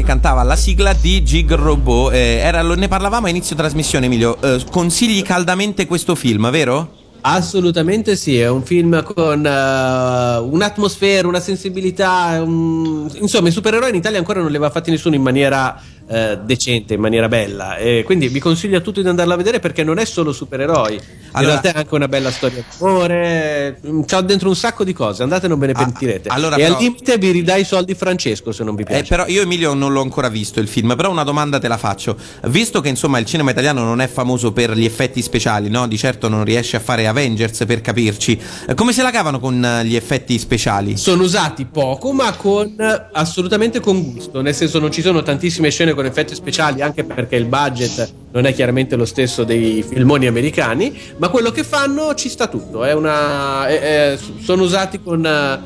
cantava 0.10 0.41
la 0.41 0.56
sigla 0.56 0.94
di 0.99 1.23
Gig 1.23 1.53
Robot. 1.53 2.11
Eh, 2.11 2.38
era- 2.41 2.64
ne 2.64 2.88
parlavamo 2.88 3.27
a 3.27 3.30
inizio 3.30 3.56
trasmissione, 3.56 4.07
Emilio. 4.07 4.41
Eh, 4.41 4.64
consigli 4.72 5.22
caldamente 5.22 5.86
questo 5.86 6.15
film, 6.15 6.49
vero? 6.49 6.94
Assolutamente 7.22 8.15
sì, 8.15 8.40
è 8.40 8.49
un 8.49 8.64
film 8.64 9.03
con 9.03 9.45
eh, 9.45 10.38
un'atmosfera, 10.40 11.27
una 11.27 11.40
sensibilità. 11.40 12.41
un- 12.44 13.07
Insomma, 13.19 13.49
i 13.49 13.52
supereroi 13.52 13.90
in 13.90 13.95
Italia 13.98 14.18
ancora 14.18 14.40
non 14.41 14.49
li 14.49 14.56
aveva 14.56 14.72
fatti 14.72 14.90
nessuno 14.90 15.14
in 15.14 15.22
maniera 15.22 15.80
eh, 16.10 16.40
decente, 16.44 16.95
in 16.95 16.99
maniera 17.02 17.27
bella. 17.27 17.77
E 17.77 18.03
quindi 18.06 18.27
vi 18.30 18.40
consiglio 18.40 18.77
a 18.77 18.81
tutti 18.81 19.02
di 19.02 19.07
andarla 19.07 19.36
a 19.36 19.38
vedere 19.38 19.60
perché 19.60 19.84
non 19.84 19.99
è 19.99 20.06
solo 20.06 20.31
supereroi. 20.34 20.94
In 20.95 20.99
Allora- 21.34 21.52
realtà 21.61 21.73
è 21.73 21.77
anche 21.81 21.94
una 21.95 22.07
bella 22.07 22.31
storia 22.31 22.64
d'amore. 22.80 23.80
mm, 23.86 24.02
C'ha 24.06 24.22
dentro 24.22 24.49
un 24.49 24.56
sacco 24.56 24.84
di 24.84 24.94
cose. 24.94 25.23
Andate, 25.23 25.48
non 25.48 25.60
ve 25.60 25.68
ne 25.68 25.73
pentirete. 25.73 26.30
allora 26.30 26.56
e 26.56 26.61
però- 26.64 26.76
al 26.77 26.81
limite 26.81 27.18
vi 27.18 27.31
ridai 27.31 27.61
i 27.61 27.65
soldi 27.65 27.94
Francesco 27.94 28.52
se 28.52 28.64
non 28.64 28.76
vi 28.76 28.84
piace. 28.84 29.02
Eh, 29.03 29.07
però 29.07 29.27
io 29.27 29.41
Emilio 29.41 29.73
non 29.73 29.91
l'ho 29.94 30.02
ancora 30.02 30.30
visto 30.30 30.60
il 30.60 30.68
film, 30.68 30.95
però 30.95 31.11
una 31.11 31.23
domanda 31.23 31.60
te 31.60 31.68
la 31.68 31.77
faccio. 31.77 32.18
Visto 32.48 32.81
che 32.81 32.90
insomma 32.90 33.19
il 33.19 33.26
cinema 33.26 33.52
italiano 33.52 33.84
non 33.84 34.02
è 34.02 34.07
famoso 34.07 34.52
per 34.52 34.76
gli 34.76 34.86
effetti 34.86 35.22
speciali, 35.22 35.69
no? 35.69 35.88
Di 35.88 35.98
certo 35.98 36.27
non 36.27 36.44
riesce 36.44 36.77
a 36.77 36.80
fare 36.80 37.06
Avengers 37.07 37.64
per 37.68 37.81
capirci. 37.81 38.40
Eh, 38.68 38.73
Come 38.73 38.94
se 38.94 39.03
la 39.03 39.11
cavano 39.11 39.40
con 39.40 39.64
eh, 39.64 39.86
gli 39.86 39.95
effetti 39.95 40.38
speciali? 40.40 40.98
sono 40.98 41.23
usati 41.23 41.65
poco, 41.65 42.11
ma 42.14 42.34
con 42.34 42.76
assolutamente 43.14 43.80
con 43.80 44.11
gusto. 44.14 44.41
Nel 44.41 44.56
senso, 44.56 44.80
non 44.80 44.91
ci 44.91 45.02
sono 45.02 45.22
tantissime 45.22 45.69
scene 45.69 45.94
con 46.00 46.06
effetti 46.08 46.34
speciali, 46.34 46.82
anche 46.82 47.04
perché 47.04 47.36
il 47.36 47.44
budget 47.44 48.14
non 48.32 48.46
è 48.46 48.54
chiaramente 48.54 48.96
lo 48.96 49.04
stesso 49.04 49.44
dei 49.44 49.84
filmoni 49.84 50.28
americani. 50.28 50.98
Ma 51.18 51.28
quello 51.28 51.52
che 51.52 51.66
fanno 51.66 52.14
ci 52.16 52.30
sta 52.30 52.48
tutto. 52.48 52.80
Una, 52.80 53.68
è- 53.68 53.80
è- 54.14 54.18
sono 54.42 54.64
usati 54.64 55.02
con, 55.04 55.26
eh, 55.26 55.60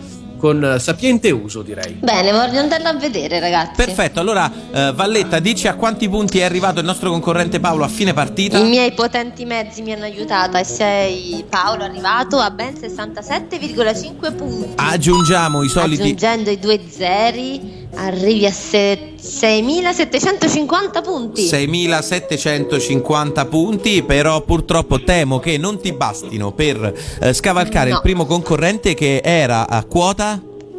con 0.43 0.75
sapiente 0.77 1.31
uso, 1.31 1.61
direi. 1.61 1.93
Bene, 2.01 2.33
voglio 2.33 2.59
andarla 2.59 2.89
a 2.89 2.93
vedere, 2.95 3.39
ragazzi. 3.39 3.71
Perfetto, 3.77 4.19
allora 4.19 4.51
eh, 4.73 4.91
Valletta, 4.93 5.39
dici 5.39 5.69
a 5.69 5.75
quanti 5.75 6.09
punti 6.09 6.39
è 6.39 6.43
arrivato 6.43 6.81
il 6.81 6.85
nostro 6.85 7.11
concorrente 7.11 7.61
Paolo 7.61 7.85
a 7.85 7.87
fine 7.87 8.11
partita? 8.13 8.57
I 8.57 8.67
miei 8.67 8.91
potenti 8.91 9.45
mezzi 9.45 9.81
mi 9.83 9.93
hanno 9.93 10.03
aiutata 10.03 10.59
e 10.59 10.65
sei 10.65 11.45
Paolo 11.47 11.85
arrivato 11.85 12.39
a 12.39 12.51
ben 12.51 12.73
67,5 12.73 14.35
punti. 14.35 14.73
Aggiungiamo 14.75 15.63
i 15.63 15.69
soliti 15.69 16.01
Aggiungendo 16.01 16.49
i 16.49 16.59
due 16.59 16.77
zeri 16.89 17.81
arrivi 17.95 18.45
a 18.45 18.51
se- 18.51 19.11
6.750 19.23 21.01
punti. 21.03 21.43
6.750 21.43 23.47
punti, 23.47 24.03
però 24.03 24.41
purtroppo 24.41 25.01
temo 25.03 25.39
che 25.39 25.57
non 25.57 25.79
ti 25.79 25.93
bastino 25.93 26.51
per 26.51 26.93
eh, 27.21 27.31
scavalcare 27.33 27.91
No. 27.91 27.95
il 27.95 28.01
primo 28.01 28.25
concorrente 28.25 28.93
che 28.93 29.21
era 29.23 29.69
a 29.69 29.85
quota 29.85 30.32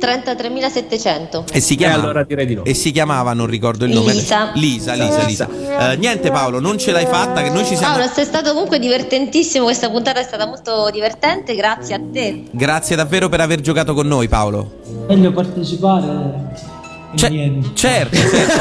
33.700. 0.05 1.45
e 1.53 1.61
si 1.61 1.77
chiamava, 1.77 2.03
allora 2.03 2.25
direi 2.25 2.47
di 2.47 2.55
no. 2.55 2.65
e 2.65 2.75
si 2.75 2.91
chiamava, 2.91 3.33
non 3.33 3.47
ricordo 3.47 3.85
il 3.85 3.93
nome. 3.93 4.13
Lisa. 4.13 4.51
Lisa, 4.55 4.93
Lisa, 4.95 5.23
Lisa. 5.25 5.49
Eh, 5.93 5.97
niente 5.97 6.31
Paolo, 6.31 6.61
non 6.61 6.79
ce 6.79 6.93
l'hai 6.93 7.07
fatta, 7.07 7.43
che 7.43 7.51
noi 7.51 7.65
ci 7.65 7.77
siamo... 7.77 7.95
Paolo, 7.97 8.11
sei 8.13 8.25
stato 8.25 8.53
comunque 8.53 8.79
divertentissimo. 8.79 9.65
Questa 9.65 9.91
puntata 9.91 10.21
è 10.21 10.25
stata 10.25 10.47
molto 10.47 10.91
divertente. 10.91 11.55
Grazie 11.55 11.95
a 11.95 12.01
te. 12.13 12.45
Grazie 12.51 12.97
davvero 12.97 13.29
per 13.29 13.41
aver 13.41 13.61
giocato 13.61 13.95
con 13.95 14.07
noi 14.07 14.29
Paolo. 14.29 14.83
Meglio 15.09 15.33
partecipare 15.33 16.73
Ce- 17.17 17.29
niente. 17.29 17.71
certo, 17.75 18.17
certo. 18.17 18.61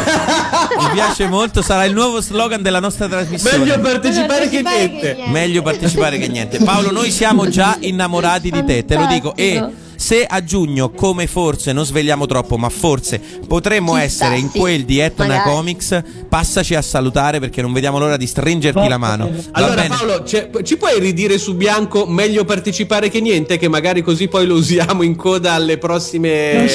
Mi 0.79 0.89
piace 0.93 1.27
molto, 1.27 1.61
sarà 1.61 1.85
il 1.85 1.93
nuovo 1.93 2.21
slogan 2.21 2.61
della 2.61 2.79
nostra 2.79 3.07
trasmissione. 3.07 3.57
Meglio 3.57 3.79
partecipare 3.79 4.47
che 4.49 4.61
Partecipare 4.61 4.77
niente. 4.87 4.99
che 5.07 5.13
niente. 5.15 5.31
Meglio 5.31 5.61
partecipare 5.61 6.17
che 6.17 6.27
niente. 6.27 6.57
Paolo, 6.59 6.91
noi 6.91 7.09
siamo 7.11 7.47
già 7.47 7.77
innamorati 7.79 8.51
di 8.51 8.63
te, 8.63 8.85
te 8.85 8.95
lo 8.95 9.05
dico. 9.07 9.35
E. 9.35 9.81
se 10.03 10.25
a 10.25 10.43
giugno, 10.43 10.91
come 10.91 11.27
forse, 11.27 11.71
non 11.71 11.85
svegliamo 11.85 12.25
troppo, 12.25 12.57
ma 12.57 12.67
forse 12.67 13.21
potremmo 13.47 13.95
Ci 13.95 14.01
essere 14.01 14.31
sta, 14.31 14.37
in 14.37 14.49
sì. 14.49 14.59
quel 14.59 14.83
di 14.83 14.99
Etna 14.99 15.27
Magari. 15.27 15.49
Comics, 15.49 16.03
passaci 16.27 16.75
a 16.75 16.81
salutare 16.81 17.39
perché 17.39 17.61
non 17.61 17.71
vediamo 17.71 17.99
l'ora 17.99 18.17
di 18.17 18.27
stringerti 18.27 18.85
la 18.89 18.97
mano. 18.97 19.29
Va 19.29 19.39
Allora 19.51 19.75
bene? 19.75 19.95
Paolo, 19.95 20.25
ci 20.25 20.75
puoi 20.75 20.99
ridire 20.99 21.37
su 21.37 21.55
bianco 21.55 22.05
meglio 22.05 22.43
partecipare 22.43 23.07
che 23.07 23.21
niente? 23.21 23.57
Che 23.57 23.69
magari 23.69 24.01
così 24.01 24.27
poi 24.27 24.45
lo 24.45 24.55
usiamo 24.55 25.03
in 25.03 25.15
coda 25.15 25.53
alle 25.53 25.75
È 25.75 25.77
prossime. 25.77 26.67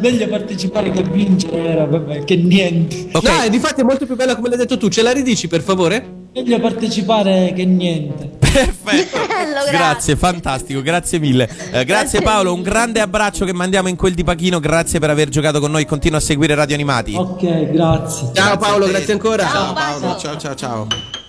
Meglio 0.00 0.28
partecipare 0.28 0.90
che 0.92 1.02
vincere 1.02 1.56
era, 1.56 1.86
vabbè, 1.86 2.22
che 2.22 2.36
niente. 2.36 3.08
Ok. 3.10 3.28
No, 3.28 3.42
e 3.42 3.50
difatti 3.50 3.80
è 3.80 3.84
molto 3.84 4.06
più 4.06 4.14
bella 4.14 4.36
come 4.36 4.48
l'hai 4.48 4.58
detto 4.58 4.78
tu. 4.78 4.88
Ce 4.88 5.02
la 5.02 5.10
ridici 5.10 5.48
per 5.48 5.60
favore? 5.60 6.22
Meglio 6.34 6.58
partecipare 6.58 7.52
che 7.54 7.64
niente. 7.64 8.28
Perfetto. 8.38 9.18
Grazie, 9.70 10.16
fantastico, 10.16 10.80
grazie 10.80 11.18
mille. 11.18 11.48
Eh, 11.72 11.84
grazie 11.84 12.20
Paolo, 12.22 12.52
un 12.52 12.62
grande 12.62 13.00
abbraccio 13.00 13.44
che 13.44 13.52
mandiamo 13.52 13.88
in 13.88 13.96
quel 13.96 14.14
di 14.14 14.22
Pachino, 14.24 14.60
grazie 14.60 14.98
per 14.98 15.10
aver 15.10 15.28
giocato 15.28 15.60
con 15.60 15.70
noi, 15.70 15.84
continua 15.84 16.18
a 16.18 16.20
seguire 16.20 16.54
Radio 16.54 16.74
Animati. 16.74 17.14
Ok, 17.14 17.70
grazie. 17.70 18.30
Ciao 18.32 18.56
Paolo, 18.56 18.86
grazie 18.86 19.12
ancora. 19.12 19.46
Ciao 19.46 19.72
Paolo, 19.72 20.16
ciao 20.18 20.36
ciao 20.36 20.54
ciao. 20.54 21.22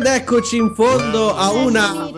Ed 0.00 0.06
eccoci 0.06 0.56
in 0.56 0.72
fondo 0.74 1.36
a 1.36 1.50
una 1.50 2.08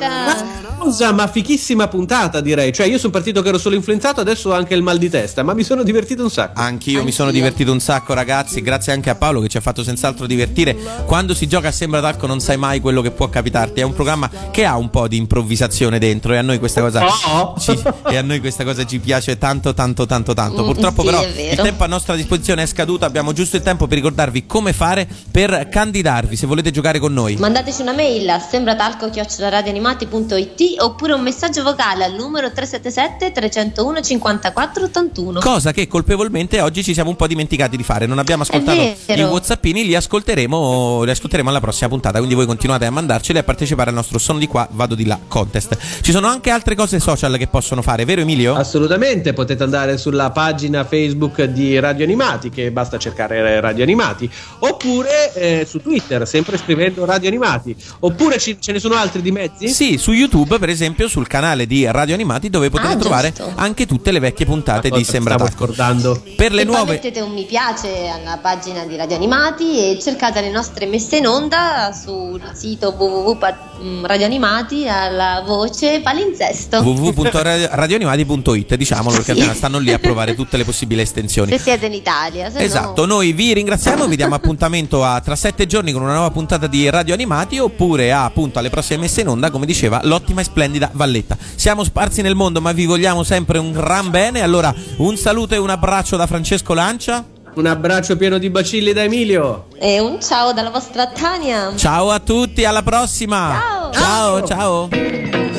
cosa 0.79 1.13
ma 1.13 1.27
fichissima 1.27 1.89
puntata 1.89 2.41
direi. 2.41 2.73
Cioè 2.73 2.87
io 2.87 2.97
sono 2.97 3.11
partito 3.11 3.43
che 3.43 3.49
ero 3.49 3.59
solo 3.59 3.75
influenzato, 3.75 4.21
adesso 4.21 4.51
ho 4.51 4.53
anche 4.53 4.75
il 4.75 4.83
mal 4.83 4.99
di 4.99 5.11
testa, 5.11 5.43
ma 5.43 5.53
mi 5.53 5.65
sono 5.65 5.83
divertito 5.83 6.23
un 6.23 6.31
sacco. 6.31 6.61
Anch'io 6.61 7.03
mi 7.03 7.11
sono 7.11 7.33
divertito 7.33 7.73
un 7.73 7.81
sacco 7.81 8.15
ragazzi, 8.15 8.63
grazie 8.63 8.93
anche 8.93 9.11
a 9.11 9.17
Paolo 9.17 9.41
che 9.41 9.49
ci 9.49 9.57
ha 9.57 9.61
fatto 9.61 9.83
senz'altro 9.83 10.27
divertire. 10.27 10.77
Quando 11.07 11.35
si 11.35 11.49
gioca 11.49 11.69
a 11.69 11.73
Sembra 11.73 12.01
Talco 12.01 12.29
non 12.29 12.39
sai 12.39 12.57
mai 12.57 12.79
quello 12.79 13.01
che 13.01 13.11
può 13.11 13.29
capitarti, 13.29 13.81
è 13.81 13.83
un 13.83 13.95
programma 13.95 14.31
che 14.53 14.65
ha 14.65 14.77
un 14.77 14.89
po' 14.89 15.09
di 15.09 15.17
improvvisazione 15.17 15.99
dentro 15.99 16.35
e 16.35 16.37
a 16.37 16.43
noi 16.43 16.61
questa 16.61 16.81
cosa, 16.83 17.05
Oh. 17.05 17.57
ci, 17.59 17.77
e 18.11 18.17
a 18.17 18.23
noi 18.23 18.39
questa 18.39 18.63
cosa 18.63 18.87
ci 18.87 19.01
piace 19.01 19.39
tanto 19.39 19.75
tanto 19.75 20.07
tanto 20.07 20.35
tanto. 20.35 20.63
Mm, 20.63 20.67
Purtroppo 20.67 21.03
sì, 21.03 21.09
però 21.09 21.25
il 21.25 21.57
tempo 21.57 21.83
a 21.83 21.89
nostra 21.89 22.15
disposizione 22.15 22.63
è 22.63 22.67
scaduto, 22.67 23.05
abbiamo 23.05 23.33
giusto 23.33 23.57
il 23.57 23.63
tempo 23.63 23.89
per 23.89 23.97
ricordarvi 23.97 24.47
come 24.47 24.73
fare 24.73 25.09
per 25.33 25.69
candidarvi 25.69 26.37
se 26.37 26.47
volete 26.47 26.71
giocare 26.71 26.99
con 27.01 27.13
noi. 27.13 27.37
Mandateci 27.73 27.82
una 27.82 27.93
mail 27.93 28.28
a 28.28 28.39
sembratalco.radioanimati.it 28.39 30.82
oppure 30.82 31.15
un 31.15 31.23
messaggio 31.23 31.62
vocale 31.62 32.05
al 32.05 32.12
numero 32.12 32.53
377 32.53 33.32
301 33.32 34.03
54 34.03 34.85
81. 34.85 35.40
Cosa 35.40 35.73
che 35.73 35.89
colpevolmente 35.89 36.61
oggi 36.61 36.85
ci 36.85 36.93
siamo 36.93 37.09
un 37.09 37.16
po' 37.16 37.27
dimenticati 37.27 37.78
di 37.78 37.82
fare. 37.82 38.05
Non 38.05 38.19
abbiamo 38.19 38.43
ascoltato 38.43 38.78
i. 38.78 38.94
Whatsappini, 39.23 39.86
li 39.86 39.94
ascolteremo, 39.94 41.05
li 41.05 41.11
ascolteremo 41.11 41.49
alla 41.49 41.61
prossima 41.61 41.89
puntata. 41.89 42.19
Quindi 42.19 42.35
voi 42.35 42.44
continuate 42.44 42.85
a 42.85 42.90
mandarceli 42.90 43.39
e 43.39 43.40
a 43.40 43.44
partecipare 43.44 43.89
al 43.89 43.97
nostro 43.97 44.19
Sono 44.19 44.39
di 44.39 44.47
qua, 44.47 44.69
vado 44.70 44.94
di 44.94 45.07
là 45.07 45.19
contest. 45.27 45.78
Ci 46.03 46.12
sono 46.12 46.27
anche 46.27 46.51
altre 46.51 46.74
cose 46.74 47.01
social 47.01 47.39
che 47.39 47.47
possono 47.47 47.81
fare, 47.81 48.05
vero 48.05 48.20
Emilio? 48.20 48.55
Assolutamente, 48.55 49.32
potete 49.32 49.62
andare 49.62 49.97
sulla 49.97 50.31
pagina 50.31 50.85
Facebook 50.85 51.44
di 51.44 51.78
Radio 51.78 52.05
Animati, 52.05 52.51
che 52.51 52.70
basta 52.70 52.99
cercare 52.99 53.61
Radio 53.61 53.82
Animati, 53.82 54.31
oppure 54.59 55.32
eh, 55.32 55.65
su 55.66 55.81
Twitter, 55.81 56.28
sempre 56.28 56.59
scrivendo 56.59 57.07
Radio 57.07 57.28
Animati. 57.28 57.52
Oppure 58.01 58.39
ci- 58.39 58.57
ce 58.61 58.73
ne 58.73 58.79
sono 58.79 58.95
altri 58.95 59.20
di 59.23 59.31
mezzi? 59.33 59.69
Sì, 59.69 59.97
su 59.99 60.12
YouTube, 60.12 60.59
per 60.59 60.69
esempio, 60.69 61.09
sul 61.09 61.27
canale 61.27 61.66
di 61.66 61.85
Radio 61.91 62.15
Animati, 62.15 62.49
dove 62.51 62.70
potete 62.70 62.93
Ah, 62.93 62.97
trovare 62.97 63.33
giusto. 63.33 63.53
anche 63.57 63.87
tutte 63.87 64.11
le 64.12 64.19
vecchie 64.20 64.47
puntate 64.47 64.91
di 64.91 65.05
Sembra 65.05 65.35
stavo 65.35 65.49
Talco. 65.49 65.65
scordando. 65.65 66.23
Per 66.37 66.53
le 66.53 66.62
e 66.62 66.65
poi 66.65 66.74
nuove. 66.74 66.93
mettete 66.93 67.20
un 67.20 67.33
mi 67.33 67.45
piace 67.45 68.09
alla 68.09 68.37
pagina 68.39 68.85
di 68.85 68.97
Radio 68.97 69.16
Animati 69.16 69.79
e 69.79 69.99
cercate 70.01 70.41
le 70.41 70.51
nostre 70.51 70.87
messe 70.87 71.16
in 71.16 71.27
onda 71.27 71.93
sul 71.93 72.41
sito 72.55 72.95
www.radioanimati 72.97 74.89
alla 74.89 75.43
voce 75.47 76.01
palinsesto. 76.03 76.81
www.radioanimati.it 76.83 78.74
diciamolo 78.77 79.16
perché 79.23 79.35
Sì. 79.35 79.51
stanno 79.55 79.79
lì 79.79 79.93
a 79.93 79.99
provare 79.99 80.35
tutte 80.35 80.57
le 80.57 80.65
possibili 80.65 81.01
estensioni. 81.01 81.51
Se 81.51 81.59
siete 81.59 81.87
in 81.87 81.93
Italia, 81.95 82.51
se 82.51 82.59
no- 82.59 82.65
Esatto, 82.65 83.07
noi 83.07 83.33
vi 83.33 83.53
ringraziamo, 83.53 84.07
vi 84.07 84.16
diamo 84.16 84.35
appuntamento 84.35 85.05
a 85.05 85.20
tra 85.20 85.35
sette 85.37 85.66
giorni 85.66 85.93
con 85.93 86.03
una 86.03 86.12
nuova 86.15 86.31
puntata 86.31 86.66
di 86.66 86.89
Radio 86.89 87.15
Animati 87.15 87.41
oppure 87.59 88.12
a, 88.12 88.24
appunto 88.24 88.59
alle 88.59 88.70
prossime 88.70 89.01
messe 89.01 89.20
in 89.20 89.28
onda, 89.28 89.51
come 89.51 89.66
diceva 89.66 90.01
l'ottima 90.05 90.40
e 90.40 90.44
splendida 90.44 90.90
Valletta. 90.93 91.36
Siamo 91.55 91.85
sparsi 91.85 92.23
nel 92.23 92.35
mondo 92.35 92.60
ma 92.60 92.73
vi 92.73 92.86
vogliamo 92.86 93.23
sempre 93.23 93.59
un 93.59 93.73
gran 93.73 94.10
bene, 94.10 94.43
allora 94.43 94.74
un 94.98 95.16
saluto 95.16 95.55
e 95.55 95.59
un 95.59 95.70
abbraccio 95.70 96.16
da 96.16 96.27
Francesco 96.27 96.74
Lancia. 96.74 97.24
Un 97.55 97.66
abbraccio 97.66 98.16
pieno 98.16 98.39
di 98.39 98.48
bacilli 98.48 98.93
da 98.94 99.02
Emilio. 99.02 99.66
E 99.78 100.01
un 100.01 100.23
ciao 100.23 100.52
dalla 100.52 100.70
vostra 100.70 101.06
Tania. 101.09 101.73
Ciao 101.77 102.10
a 102.10 102.19
tutti, 102.19 102.64
alla 102.64 102.82
prossima! 102.82 103.90
Ciao. 103.93 103.93
ciao! 103.93 104.47
ciao. 104.47 104.89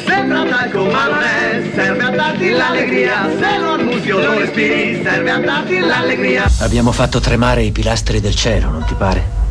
Sembra 0.06 0.44
talco 0.46 0.86
ma 0.86 1.08
non 1.08 1.22
è, 1.22 1.72
serve 1.76 2.04
a 2.04 2.10
darti 2.10 2.50
l'allegria, 2.50 3.30
se 3.40 3.58
lo 3.58 3.72
annusi 3.74 4.12
o 4.12 4.20
lo 4.20 4.40
respiri, 4.40 5.02
serve 5.04 5.30
a 5.30 5.40
darti 5.40 5.80
l'allegria. 5.80 6.50
Abbiamo 6.60 6.92
fatto 6.92 7.20
tremare 7.20 7.64
i 7.64 7.72
pilastri 7.72 8.20
del 8.20 8.36
cielo, 8.36 8.70
non 8.70 8.84
ti 8.86 8.96
pare? 8.96 9.42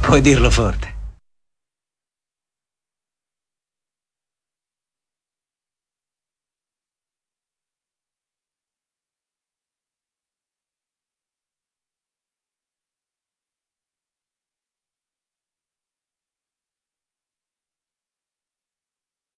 Puoi 0.00 0.20
dirlo 0.20 0.50
forte. 0.50 0.91